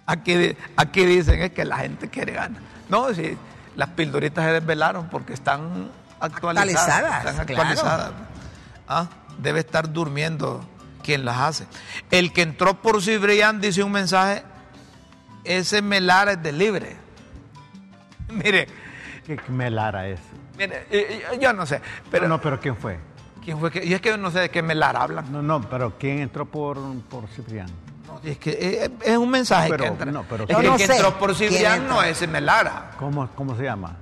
Aquí, 0.07 0.57
aquí 0.77 1.05
dicen 1.05 1.43
es 1.43 1.51
que 1.53 1.65
la 1.65 1.79
gente 1.79 2.09
quiere 2.09 2.33
ganar. 2.33 2.63
No, 2.89 3.13
sí, 3.13 3.37
las 3.75 3.91
pildoritas 3.91 4.45
se 4.45 4.53
desvelaron 4.53 5.09
porque 5.09 5.33
están 5.33 5.91
actualizadas. 6.21 6.89
Actualizadas, 6.89 7.27
están 7.27 7.47
claro. 7.47 7.63
actualizadas. 7.63 8.13
Ah, 8.89 9.09
debe 9.39 9.61
estar 9.61 9.93
durmiendo 9.93 10.65
quien 11.03 11.25
las 11.25 11.39
hace. 11.39 11.67
El 12.11 12.33
que 12.33 12.43
entró 12.43 12.81
por 12.81 13.03
Cibrián 13.03 13.61
dice 13.61 13.83
un 13.83 13.93
mensaje, 13.93 14.43
ese 15.45 15.83
melar 15.83 16.29
es 16.29 16.43
de 16.43 16.53
libre. 16.53 16.97
Mire, 18.29 18.69
¿Qué 19.27 19.41
melara 19.49 20.09
es? 20.09 20.21
mire, 20.57 20.87
eh, 20.91 21.25
eh, 21.33 21.39
yo 21.41 21.53
no 21.53 21.67
sé, 21.67 21.81
pero 22.11 22.29
no, 22.29 22.41
pero 22.41 22.61
¿quién 22.61 22.77
fue? 22.77 22.99
¿quién 23.45 23.59
fue 23.59 23.71
que? 23.71 23.85
Y 23.85 23.95
es 23.95 24.01
que 24.01 24.11
yo 24.11 24.17
no 24.17 24.31
sé 24.31 24.41
de 24.41 24.51
qué 24.51 24.63
melar 24.63 24.97
hablan. 24.97 25.31
No, 25.31 25.41
no, 25.43 25.61
pero 25.63 25.97
¿quién 25.99 26.19
entró 26.19 26.45
por, 26.47 26.79
por 27.09 27.29
Ciprián? 27.29 27.69
No, 28.23 28.31
es 28.31 28.39
que 28.39 28.51
eh, 28.85 28.91
es 29.05 29.17
un 29.17 29.31
mensaje 29.31 29.69
Pero, 29.71 29.85
que 29.85 29.89
entra. 29.91 30.13
no, 30.13 30.25
pero- 30.29 30.45
es 30.45 30.57
que 30.57 30.63
no 30.63 30.75
el 30.75 30.77
que 30.77 30.85
entró 30.85 31.19
por 31.19 31.35
Cibrián 31.35 31.89
no 31.89 32.03
es 32.03 32.27
Melara. 32.29 32.91
¿Cómo, 32.99 33.29
cómo 33.35 33.57
se 33.57 33.65
llama? 33.65 33.97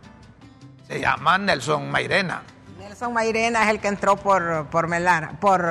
Se 0.87 1.01
llama 1.01 1.39
Nelson 1.39 1.91
Mairena. 1.91 2.43
Nelson 2.79 3.13
Mairena 3.15 3.63
es 3.65 3.71
el 3.71 3.81
que 3.81 3.89
entró 3.89 4.17
por, 4.17 4.67
por 4.67 4.87
Melara, 4.89 5.33
por 5.41 5.67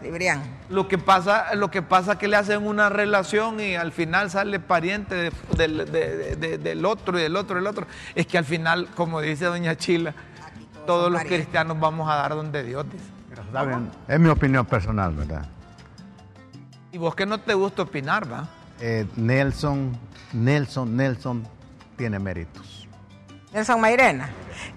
Cibrián. 0.00 0.42
Lo 0.68 0.88
que 0.88 0.98
pasa, 0.98 1.54
lo 1.54 1.70
que 1.70 1.80
pasa 1.82 2.12
es 2.12 2.18
que 2.18 2.26
le 2.28 2.36
hacen 2.36 2.66
una 2.66 2.88
relación 2.88 3.60
y 3.60 3.76
al 3.76 3.92
final 3.92 4.30
sale 4.30 4.58
pariente 4.58 5.14
de- 5.14 5.32
del, 5.56 5.90
de- 5.90 6.36
de- 6.36 6.58
del 6.58 6.84
otro 6.84 7.18
y 7.18 7.22
del 7.22 7.36
otro 7.36 7.56
y 7.56 7.60
del 7.60 7.66
otro. 7.68 7.86
Es 8.14 8.26
que 8.26 8.36
al 8.38 8.44
final, 8.44 8.88
como 8.96 9.20
dice 9.20 9.44
doña 9.44 9.76
Chila, 9.76 10.12
todos 10.86 11.10
los 11.10 11.20
parientes. 11.20 11.46
cristianos 11.46 11.78
vamos 11.80 12.10
a 12.10 12.16
dar 12.16 12.34
donde 12.34 12.62
Dios 12.64 12.84
dice. 12.90 13.04
Pero 13.30 13.80
Es 14.08 14.18
mi 14.20 14.28
opinión 14.28 14.64
personal, 14.66 15.14
¿verdad? 15.14 15.46
Y 16.96 16.98
vos 16.98 17.14
que 17.14 17.26
no 17.26 17.36
te 17.36 17.52
gusta 17.52 17.82
opinar, 17.82 18.32
¿va? 18.32 18.48
Eh, 18.80 19.04
Nelson, 19.16 19.94
Nelson, 20.32 20.96
Nelson 20.96 21.46
tiene 21.94 22.18
méritos. 22.18 22.88
Nelson 23.52 23.78
Mairena. 23.82 24.30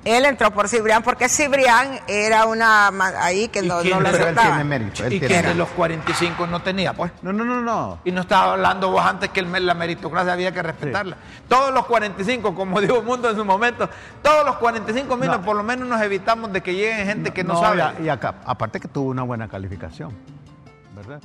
Él 0.04 0.26
entró 0.26 0.52
por 0.52 0.68
Cibrián 0.68 1.02
porque 1.02 1.30
Cibrián 1.30 1.98
era 2.10 2.46
una 2.46 2.90
ahí 3.24 3.48
que 3.48 3.60
¿Y 3.60 3.68
no, 3.70 3.80
quién- 3.80 3.94
no 3.94 4.02
lo 4.02 4.12
pero 4.12 4.28
él 4.28 4.36
tiene 4.36 4.64
mérito. 4.66 5.06
Él 5.06 5.14
Y 5.14 5.20
que 5.22 5.28
tiene 5.28 5.48
de 5.48 5.56
los 5.56 5.70
45 5.70 6.46
no 6.48 6.62
tenía, 6.62 6.92
pues. 6.92 7.10
No, 7.22 7.32
no, 7.32 7.46
no, 7.46 7.62
no. 7.62 8.00
Y 8.04 8.12
no 8.12 8.20
estaba 8.20 8.52
hablando 8.52 8.92
vos 8.92 9.06
antes 9.06 9.30
que 9.30 9.40
el- 9.40 9.66
la 9.66 9.74
meritocracia 9.74 10.34
había 10.34 10.52
que 10.52 10.62
respetarla. 10.62 11.16
Todos 11.48 11.74
los 11.74 11.86
45, 11.86 12.54
como 12.54 12.82
dijo 12.82 13.02
Mundo 13.02 13.30
en 13.30 13.38
su 13.38 13.46
momento, 13.46 13.90
todos 14.22 14.46
los 14.46 14.58
45 14.58 15.16
mil, 15.16 15.32
No. 15.32 15.42
por 15.42 15.56
lo 15.56 15.64
menos 15.64 15.88
nos 15.88 16.02
evitamos 16.02 16.52
de 16.52 16.60
que 16.62 16.74
lleguen 16.74 17.06
gente 17.08 17.32
que 17.32 17.46
no, 17.46 17.54
No, 17.54 17.62
sabe. 17.62 18.04
Y 18.04 18.10
acá, 18.10 18.36
aparte 18.46 18.82
que 18.82 18.90
tuvo 18.90 19.10
una 19.10 19.24
buena 19.24 19.48
calificación, 19.48 20.14
¿verdad? 20.98 21.22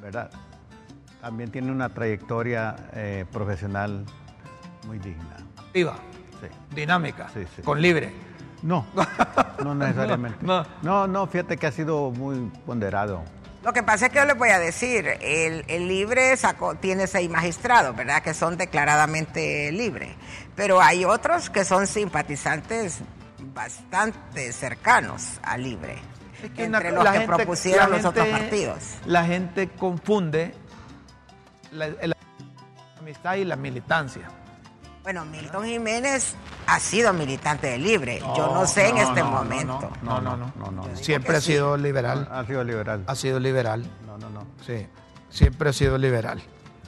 ¿Verdad? 0.00 0.30
También 1.20 1.50
tiene 1.50 1.70
una 1.70 1.88
trayectoria 1.90 2.74
eh, 2.94 3.24
profesional 3.30 4.04
muy 4.86 4.98
digna. 4.98 5.36
Activa, 5.58 5.96
Sí. 6.40 6.46
dinámica, 6.74 7.28
Sí, 7.34 7.40
sí. 7.54 7.62
con 7.62 7.80
libre. 7.82 8.12
No, 8.62 8.86
no 9.64 9.74
necesariamente. 9.74 10.38
No, 10.44 10.64
No, 10.82 11.06
no, 11.06 11.26
fíjate 11.26 11.56
que 11.56 11.66
ha 11.66 11.72
sido 11.72 12.10
muy 12.10 12.50
ponderado. 12.66 13.22
Lo 13.62 13.74
que 13.74 13.82
pasa 13.82 14.06
es 14.06 14.12
que 14.12 14.18
yo 14.18 14.24
les 14.24 14.38
voy 14.38 14.48
a 14.48 14.58
decir, 14.58 15.06
el, 15.20 15.64
el 15.68 15.86
libre 15.86 16.34
sacó, 16.38 16.74
tiene 16.76 17.06
seis 17.06 17.28
magistrados, 17.28 17.94
¿verdad? 17.94 18.22
Que 18.22 18.32
son 18.32 18.56
declaradamente 18.56 19.70
libres. 19.70 20.14
Pero 20.56 20.80
hay 20.80 21.04
otros 21.04 21.50
que 21.50 21.66
son 21.66 21.86
simpatizantes 21.86 23.00
bastante 23.54 24.50
cercanos 24.52 25.38
al 25.42 25.62
libre. 25.64 25.98
Es 26.42 26.50
que 26.52 26.64
entre 26.64 26.88
una- 26.88 26.90
los 26.90 27.04
la 27.04 27.12
que 27.12 27.18
gente- 27.18 27.34
propusieron 27.36 27.90
la 27.90 27.96
los 27.96 28.06
otros 28.06 28.26
partidos. 28.28 28.78
La 29.06 29.24
gente 29.24 29.68
confunde 29.68 30.54
la, 31.72 31.88
la 31.88 32.16
amistad 32.98 33.34
y 33.36 33.44
la 33.44 33.56
militancia. 33.56 34.22
Bueno, 35.02 35.24
Milton 35.24 35.64
Jiménez 35.64 36.34
ha 36.66 36.78
sido 36.78 37.12
militante 37.14 37.68
de 37.68 37.78
libre. 37.78 38.20
yo 38.36 38.52
no 38.54 38.66
sé 38.66 38.88
en 38.88 38.98
este 38.98 39.22
momento. 39.22 39.90
No, 40.02 40.20
no, 40.20 40.36
no. 40.36 40.52
no, 40.58 40.70
no, 40.70 40.86
no. 40.88 40.96
Siempre 40.96 41.36
ha 41.36 41.40
sido 41.40 41.76
liberal. 41.76 42.28
Ha 42.30 42.44
sido 42.44 42.62
liberal. 42.64 43.04
Ha 43.06 43.14
sido 43.14 43.40
liberal. 43.40 43.84
No, 44.06 44.18
no, 44.18 44.28
no. 44.30 44.46
Sí, 44.66 44.86
siempre 45.30 45.70
ha 45.70 45.72
sido 45.72 45.96
liberal. 45.96 46.42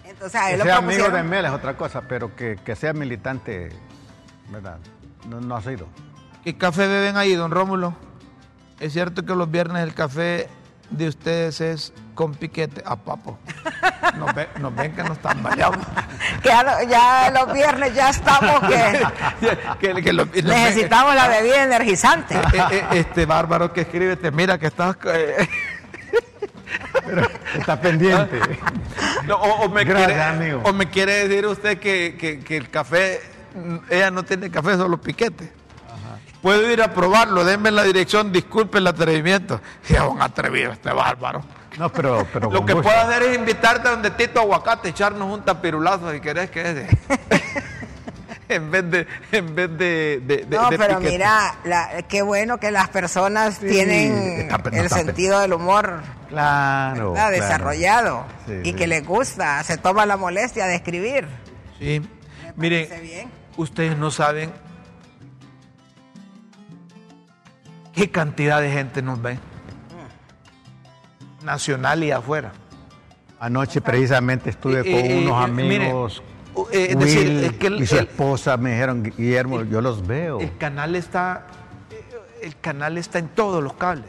Entonces 0.05 0.39
a 0.41 0.51
Que 0.51 0.57
lo 0.59 0.65
sea 0.65 0.77
amigo 0.77 1.09
de. 1.09 1.23
Mel 1.23 1.47
es 1.47 1.53
otra 1.53 1.75
cosa, 1.77 2.03
pero 2.03 2.37
que, 2.37 2.57
que 2.63 2.77
sea 2.77 2.93
militante, 2.93 3.71
¿verdad? 4.51 4.79
No, 5.27 5.41
no 5.41 5.57
ha 5.57 5.63
sido. 5.63 5.87
¿Qué 6.45 6.57
café 6.59 6.87
beben 6.87 7.17
ahí, 7.17 7.35
don 7.35 7.51
Rómulo? 7.51 7.95
Es 8.81 8.93
cierto 8.93 9.25
que 9.25 9.35
los 9.35 9.51
viernes 9.51 9.83
el 9.83 9.95
café 9.95 10.49
de 10.91 11.09
ustedes 11.09 11.61
es 11.61 11.93
con 12.15 12.35
piquete. 12.35 12.83
A 12.85 12.97
papo. 12.97 13.39
Nos, 14.19 14.35
ve- 14.35 14.49
nos 14.61 14.75
ven 14.75 14.95
que 14.95 15.03
no 15.05 15.13
están 15.15 15.43
variados. 15.43 15.77
Que 16.43 16.49
ya, 16.51 16.63
lo- 16.63 16.83
ya 16.89 17.31
los 17.31 17.53
viernes 17.55 17.95
ya 17.95 18.11
estamos 18.11 18.61
que 18.69 19.03
que, 19.95 20.03
que 20.03 20.13
lo- 20.13 20.25
nos 20.27 20.35
ven- 20.35 20.45
necesitamos 20.47 21.15
la 21.15 21.29
bebida 21.29 21.63
energizante. 21.63 22.35
Eh, 22.35 22.63
eh, 22.73 22.85
este 22.93 23.25
bárbaro 23.27 23.73
que 23.73 23.83
escribe, 23.83 24.17
te 24.17 24.31
mira 24.31 24.59
que 24.59 24.67
estás. 24.67 24.97
eh, 25.07 25.49
Está 27.59 27.81
pendiente. 27.81 28.41
no, 29.27 29.37
o, 29.37 29.65
o 29.65 29.69
me 29.69 29.85
Gracias, 29.85 30.07
quiere, 30.09 30.23
amigo. 30.23 30.63
o 30.65 30.73
me 30.73 30.89
quiere 30.89 31.29
decir 31.29 31.47
usted 31.47 31.79
que, 31.79 32.17
que- 32.19 32.41
que 32.41 32.57
el 32.57 32.71
café, 32.71 33.21
ella 33.91 34.11
no 34.11 34.23
tiene 34.25 34.51
café, 34.51 34.77
solo 34.77 35.01
piquete. 35.01 35.53
Puedo 36.43 36.71
ir 36.71 36.83
a 36.83 36.93
probarlo, 36.93 37.45
denme 37.45 37.71
la 37.71 37.85
dirección, 37.85 38.33
disculpe 38.33 38.79
el 38.79 38.87
atrevimiento. 38.89 39.61
Y 39.89 39.95
es 39.95 40.01
un 40.01 40.21
atrevido 40.21 40.73
este 40.73 40.93
bárbaro. 40.93 41.43
No, 41.79 41.89
pero, 41.91 42.27
pero 42.33 42.51
Lo 42.51 42.67
que 42.67 42.75
gusto. 42.75 42.89
puedo 42.89 43.01
hacer 43.01 43.23
es 43.23 43.39
invitarte 43.39 43.89
a 43.89 43.93
donde 43.93 44.11
Tito 44.11 44.41
Aguacate, 44.41 44.89
echarnos 44.91 45.33
un 45.33 45.43
tapirulazo 45.45 46.13
si 46.13 46.21
querés 46.21 46.51
que 46.51 46.61
es 46.61 46.77
en 48.49 48.71
vez 48.71 48.91
de, 48.91 49.07
en 49.31 49.55
vez 49.55 49.71
de, 49.79 50.21
de- 50.27 50.45
de- 50.45 50.57
No, 50.57 50.69
de 50.69 50.77
pero 50.77 50.99
piquete. 50.99 51.13
mira, 51.13 51.55
la- 51.65 52.03
qué 52.03 52.21
bueno 52.21 52.59
que 52.59 52.71
las 52.71 52.89
personas 52.91 53.55
Sí, 53.59 53.69
tienen 53.69 54.13
está 54.43 54.59
pe- 54.59 54.71
no 54.73 54.77
el 54.79 54.85
está 54.85 54.99
sentido 54.99 55.41
del 55.41 55.55
humor 55.55 56.01
Claro. 56.29 57.15
desarrollado 57.31 58.27
Sí, 58.47 58.53
y 58.65 58.71
sí. 58.71 58.73
que 58.75 58.87
les 58.87 59.07
gusta, 59.07 59.63
se 59.65 59.79
toma 59.79 60.05
la 60.05 60.17
molestia 60.19 60.67
de 60.67 60.75
escribir. 60.75 61.27
Sí. 61.79 62.03
Miren, 62.57 62.89
bien. 63.01 63.31
ustedes 63.57 63.97
no 63.97 64.11
saben 64.11 64.53
qué 67.93 68.11
cantidad 68.11 68.61
de 68.61 68.71
gente 68.71 69.03
nos 69.03 69.21
ve. 69.21 69.39
Nacional 71.45 72.05
y 72.05 72.11
afuera. 72.11 72.53
Anoche 73.41 73.81
precisamente 73.81 74.51
estuve 74.51 74.81
Eh, 74.81 74.83
con 74.83 75.11
eh, 75.11 75.19
unos 75.27 75.41
eh, 75.41 75.45
amigos. 75.45 76.23
mire, 76.71 76.91
eh, 76.91 76.95
Will 76.95 76.99
decir, 76.99 77.29
es 77.45 77.53
que 77.55 77.67
el- 77.67 77.83
y 77.83 77.87
su 77.87 77.97
el- 77.97 78.03
esposa 78.05 78.57
me 78.57 78.71
dijeron, 78.73 79.03
Guillermo, 79.03 79.63
yo 79.65 79.81
los 79.81 80.07
veo. 80.07 80.39
El 80.41 80.57
canal 80.59 80.95
está, 80.95 81.47
el 82.43 82.57
canal 82.61 82.97
está 82.99 83.19
en 83.19 83.29
todos 83.29 83.63
los 83.63 83.73
cables. 83.75 84.07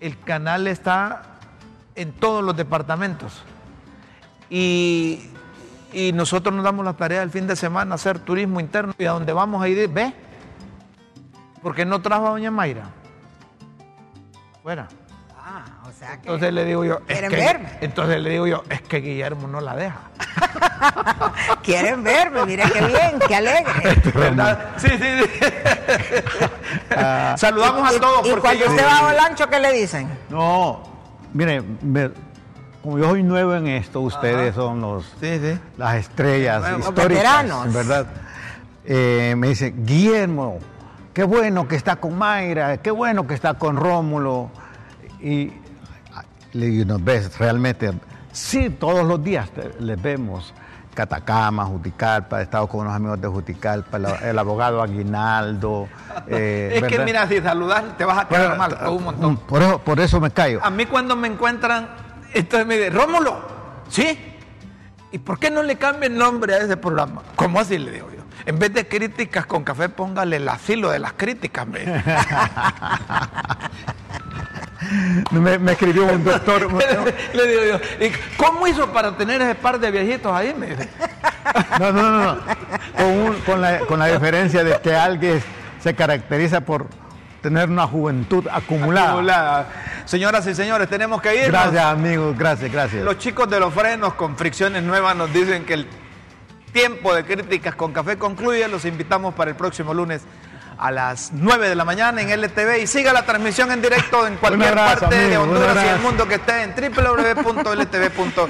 El 0.00 0.18
canal 0.18 0.66
está 0.66 1.22
en 1.94 2.12
todos 2.12 2.42
los 2.42 2.56
departamentos. 2.56 3.42
Y, 4.50 5.20
y 5.92 6.12
nosotros 6.12 6.54
nos 6.54 6.64
damos 6.64 6.84
la 6.84 6.94
tarea 6.94 7.22
el 7.22 7.30
fin 7.30 7.46
de 7.46 7.54
semana 7.56 7.94
hacer 7.94 8.18
turismo 8.18 8.58
interno 8.60 8.92
y 8.98 9.04
a 9.04 9.12
donde 9.12 9.32
vamos 9.32 9.62
a 9.62 9.68
ir, 9.68 9.88
ve. 9.88 10.12
¿Por 11.66 11.74
qué 11.74 11.84
no 11.84 12.00
trajo 12.00 12.28
a 12.28 12.30
doña 12.30 12.52
Mayra? 12.52 12.84
Fuera. 14.62 14.86
Ah, 15.36 15.64
o 15.84 15.90
sea 15.98 16.10
que 16.12 16.28
Entonces 16.28 16.52
le 16.52 16.64
digo 16.64 16.84
yo, 16.84 16.98
es 16.98 17.04
¿Quieren 17.18 17.30
que, 17.30 17.36
verme? 17.36 17.68
entonces 17.80 18.20
le 18.20 18.30
digo 18.30 18.46
yo, 18.46 18.62
es 18.70 18.82
que 18.82 18.98
Guillermo 19.00 19.48
no 19.48 19.60
la 19.60 19.74
deja. 19.74 19.98
quieren 21.64 22.04
verme, 22.04 22.46
mire 22.46 22.62
qué 22.72 22.86
bien, 22.86 23.18
qué 23.26 23.34
alegre. 23.34 23.72
¿Verdad? 24.14 24.74
Sí, 24.76 24.90
sí, 24.90 24.96
sí. 24.96 25.44
Saludamos 27.36 27.96
a 27.96 28.00
todos 28.00 28.24
y, 28.28 28.30
porque 28.30 28.40
cuando 28.42 28.64
yo- 28.64 28.70
usted 28.70 28.86
va 28.86 28.98
a 28.98 29.06
Olancho, 29.08 29.48
¿qué 29.50 29.58
le 29.58 29.72
dicen? 29.72 30.08
No, 30.30 30.84
mire, 31.32 31.62
me- 31.82 32.12
como 32.80 32.98
yo 32.98 33.08
soy 33.10 33.24
nuevo 33.24 33.54
en 33.56 33.66
esto, 33.66 34.02
ustedes 34.02 34.54
son 34.54 34.80
los, 34.80 35.04
Sí, 35.20 35.40
sí. 35.40 35.58
las 35.78 35.96
estrellas 35.96 36.62
Los 36.62 36.78
históricas, 36.78 37.08
veteranos. 37.08 37.72
¿verdad? 37.72 38.06
Eh, 38.84 39.34
me 39.36 39.48
dice, 39.48 39.74
Guillermo, 39.76 40.60
qué 41.16 41.24
bueno 41.24 41.66
que 41.66 41.76
está 41.76 41.96
con 41.96 42.18
Mayra, 42.18 42.76
qué 42.76 42.90
bueno 42.90 43.26
que 43.26 43.32
está 43.32 43.54
con 43.54 43.76
Rómulo. 43.76 44.50
Y 45.18 45.50
ah, 46.14 46.22
le 46.52 46.66
digo, 46.66 46.84
¿nos 46.84 47.02
ves 47.02 47.38
realmente? 47.38 47.90
Sí, 48.32 48.68
todos 48.68 49.06
los 49.06 49.24
días 49.24 49.48
les 49.80 50.00
vemos. 50.00 50.52
Catacama, 50.92 51.64
Juticalpa, 51.64 52.40
he 52.40 52.42
estado 52.42 52.66
con 52.66 52.80
unos 52.82 52.94
amigos 52.94 53.18
de 53.18 53.28
Juticalpa, 53.28 53.96
el, 53.96 54.38
abogado 54.38 54.82
Aguinaldo. 54.82 55.88
eh, 56.28 56.82
es 56.82 56.84
que 56.84 56.98
mira, 56.98 57.26
si 57.26 57.40
saludas 57.40 57.96
te 57.96 58.04
vas 58.04 58.18
a 58.18 58.28
quedar 58.28 58.58
mal, 58.58 58.76
con 58.78 58.88
un 58.96 59.04
montón. 59.04 59.36
Por 59.38 59.62
eso, 59.62 59.78
por 59.78 59.98
eso 60.00 60.20
me 60.20 60.30
callo. 60.30 60.60
A 60.62 60.68
mí 60.68 60.84
cuando 60.84 61.16
me 61.16 61.28
encuentran, 61.28 61.88
entonces 62.34 62.66
me 62.66 62.76
dicen, 62.76 62.92
Rómulo, 62.92 63.40
¿sí? 63.88 64.18
¿Y 65.12 65.18
por 65.18 65.38
qué 65.38 65.50
no 65.50 65.62
le 65.62 65.76
cambia 65.76 66.08
el 66.08 66.18
nombre 66.18 66.56
a 66.56 66.58
ese 66.58 66.76
programa? 66.76 67.22
¿Cómo 67.36 67.58
así 67.58 67.78
le 67.78 67.90
digo 67.90 68.08
yo? 68.10 68.15
En 68.46 68.58
vez 68.58 68.72
de 68.72 68.86
críticas 68.86 69.44
con 69.46 69.64
café, 69.64 69.88
póngale 69.88 70.36
el 70.36 70.48
asilo 70.48 70.90
de 70.90 70.98
las 71.00 71.12
críticas. 71.14 71.66
me. 71.66 71.80
Me, 75.32 75.58
me 75.58 75.72
escribió 75.72 76.04
un 76.06 76.22
doctor. 76.22 76.72
le 77.34 77.46
digo 77.46 77.62
yo, 77.64 78.04
¿y 78.06 78.12
cómo 78.36 78.68
hizo 78.68 78.86
para 78.92 79.16
tener 79.16 79.42
ese 79.42 79.54
par 79.56 79.80
de 79.80 79.90
viejitos 79.90 80.32
ahí? 80.32 80.54
Me 80.56 80.68
dice. 80.68 80.88
No, 81.80 81.92
no, 81.92 82.02
no. 82.02 82.34
no. 82.34 82.40
Con, 82.96 83.06
un- 83.06 83.34
con 83.46 83.60
la, 83.60 83.78
con 83.80 83.98
la 83.98 84.06
diferencia 84.06 84.62
de 84.64 84.78
que 84.80 84.94
alguien 84.94 85.42
se 85.80 85.94
caracteriza 85.94 86.60
por 86.60 86.86
tener 87.40 87.68
una 87.70 87.86
juventud 87.86 88.46
acumulada. 88.52 89.08
Acumulada. 89.10 89.68
Señoras 90.04 90.46
y 90.48 90.54
señores, 90.54 90.88
tenemos 90.88 91.20
que 91.22 91.34
ir. 91.44 91.46
Gracias, 91.50 91.84
amigos. 91.84 92.36
Gracias, 92.36 92.70
gracias. 92.70 93.02
Los 93.04 93.18
chicos 93.18 93.48
de 93.48 93.58
los 93.60 93.72
frenos 93.72 94.14
con 94.14 94.36
fricciones 94.36 94.82
nuevas 94.82 95.14
nos 95.16 95.32
dicen 95.32 95.64
que 95.64 95.74
el 95.74 95.88
tiempo 96.76 97.14
de 97.14 97.24
críticas 97.24 97.74
con 97.74 97.94
café 97.94 98.18
concluye. 98.18 98.68
Los 98.68 98.84
invitamos 98.84 99.32
para 99.34 99.50
el 99.50 99.56
próximo 99.56 99.94
lunes 99.94 100.20
a 100.76 100.90
las 100.90 101.30
9 101.32 101.70
de 101.70 101.74
la 101.74 101.86
mañana 101.86 102.20
en 102.20 102.28
LTV 102.28 102.82
y 102.82 102.86
siga 102.86 103.14
la 103.14 103.24
transmisión 103.24 103.72
en 103.72 103.80
directo 103.80 104.26
en 104.26 104.36
cualquier 104.36 104.76
abrazo, 104.78 105.00
parte 105.00 105.16
de 105.16 105.36
amigo, 105.36 105.44
Honduras 105.44 105.82
y 105.82 105.88
el 105.88 106.00
mundo 106.00 106.28
que 106.28 106.34
esté 106.34 106.64
en 106.64 106.74
www.ltv.hn. 106.94 108.46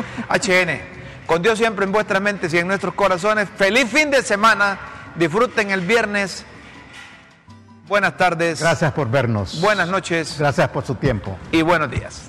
Con 1.25 1.41
Dios 1.41 1.57
siempre 1.57 1.85
en 1.85 1.93
vuestras 1.93 2.21
mentes 2.21 2.53
y 2.53 2.59
en 2.59 2.67
nuestros 2.67 2.95
corazones. 2.95 3.49
Feliz 3.57 3.89
fin 3.89 4.11
de 4.11 4.23
semana. 4.25 4.77
Disfruten 5.15 5.71
el 5.71 5.83
viernes. 5.83 6.45
Buenas 7.87 8.17
tardes. 8.17 8.61
Gracias 8.61 8.91
por 8.93 9.09
vernos. 9.09 9.61
Buenas 9.61 9.87
noches 9.87 10.35
Gracias 10.37 10.69
por 10.71 10.85
su 10.85 10.97
tiempo. 10.97 11.39
y 11.53 11.63
buenos 11.63 11.89
días. 11.93 12.29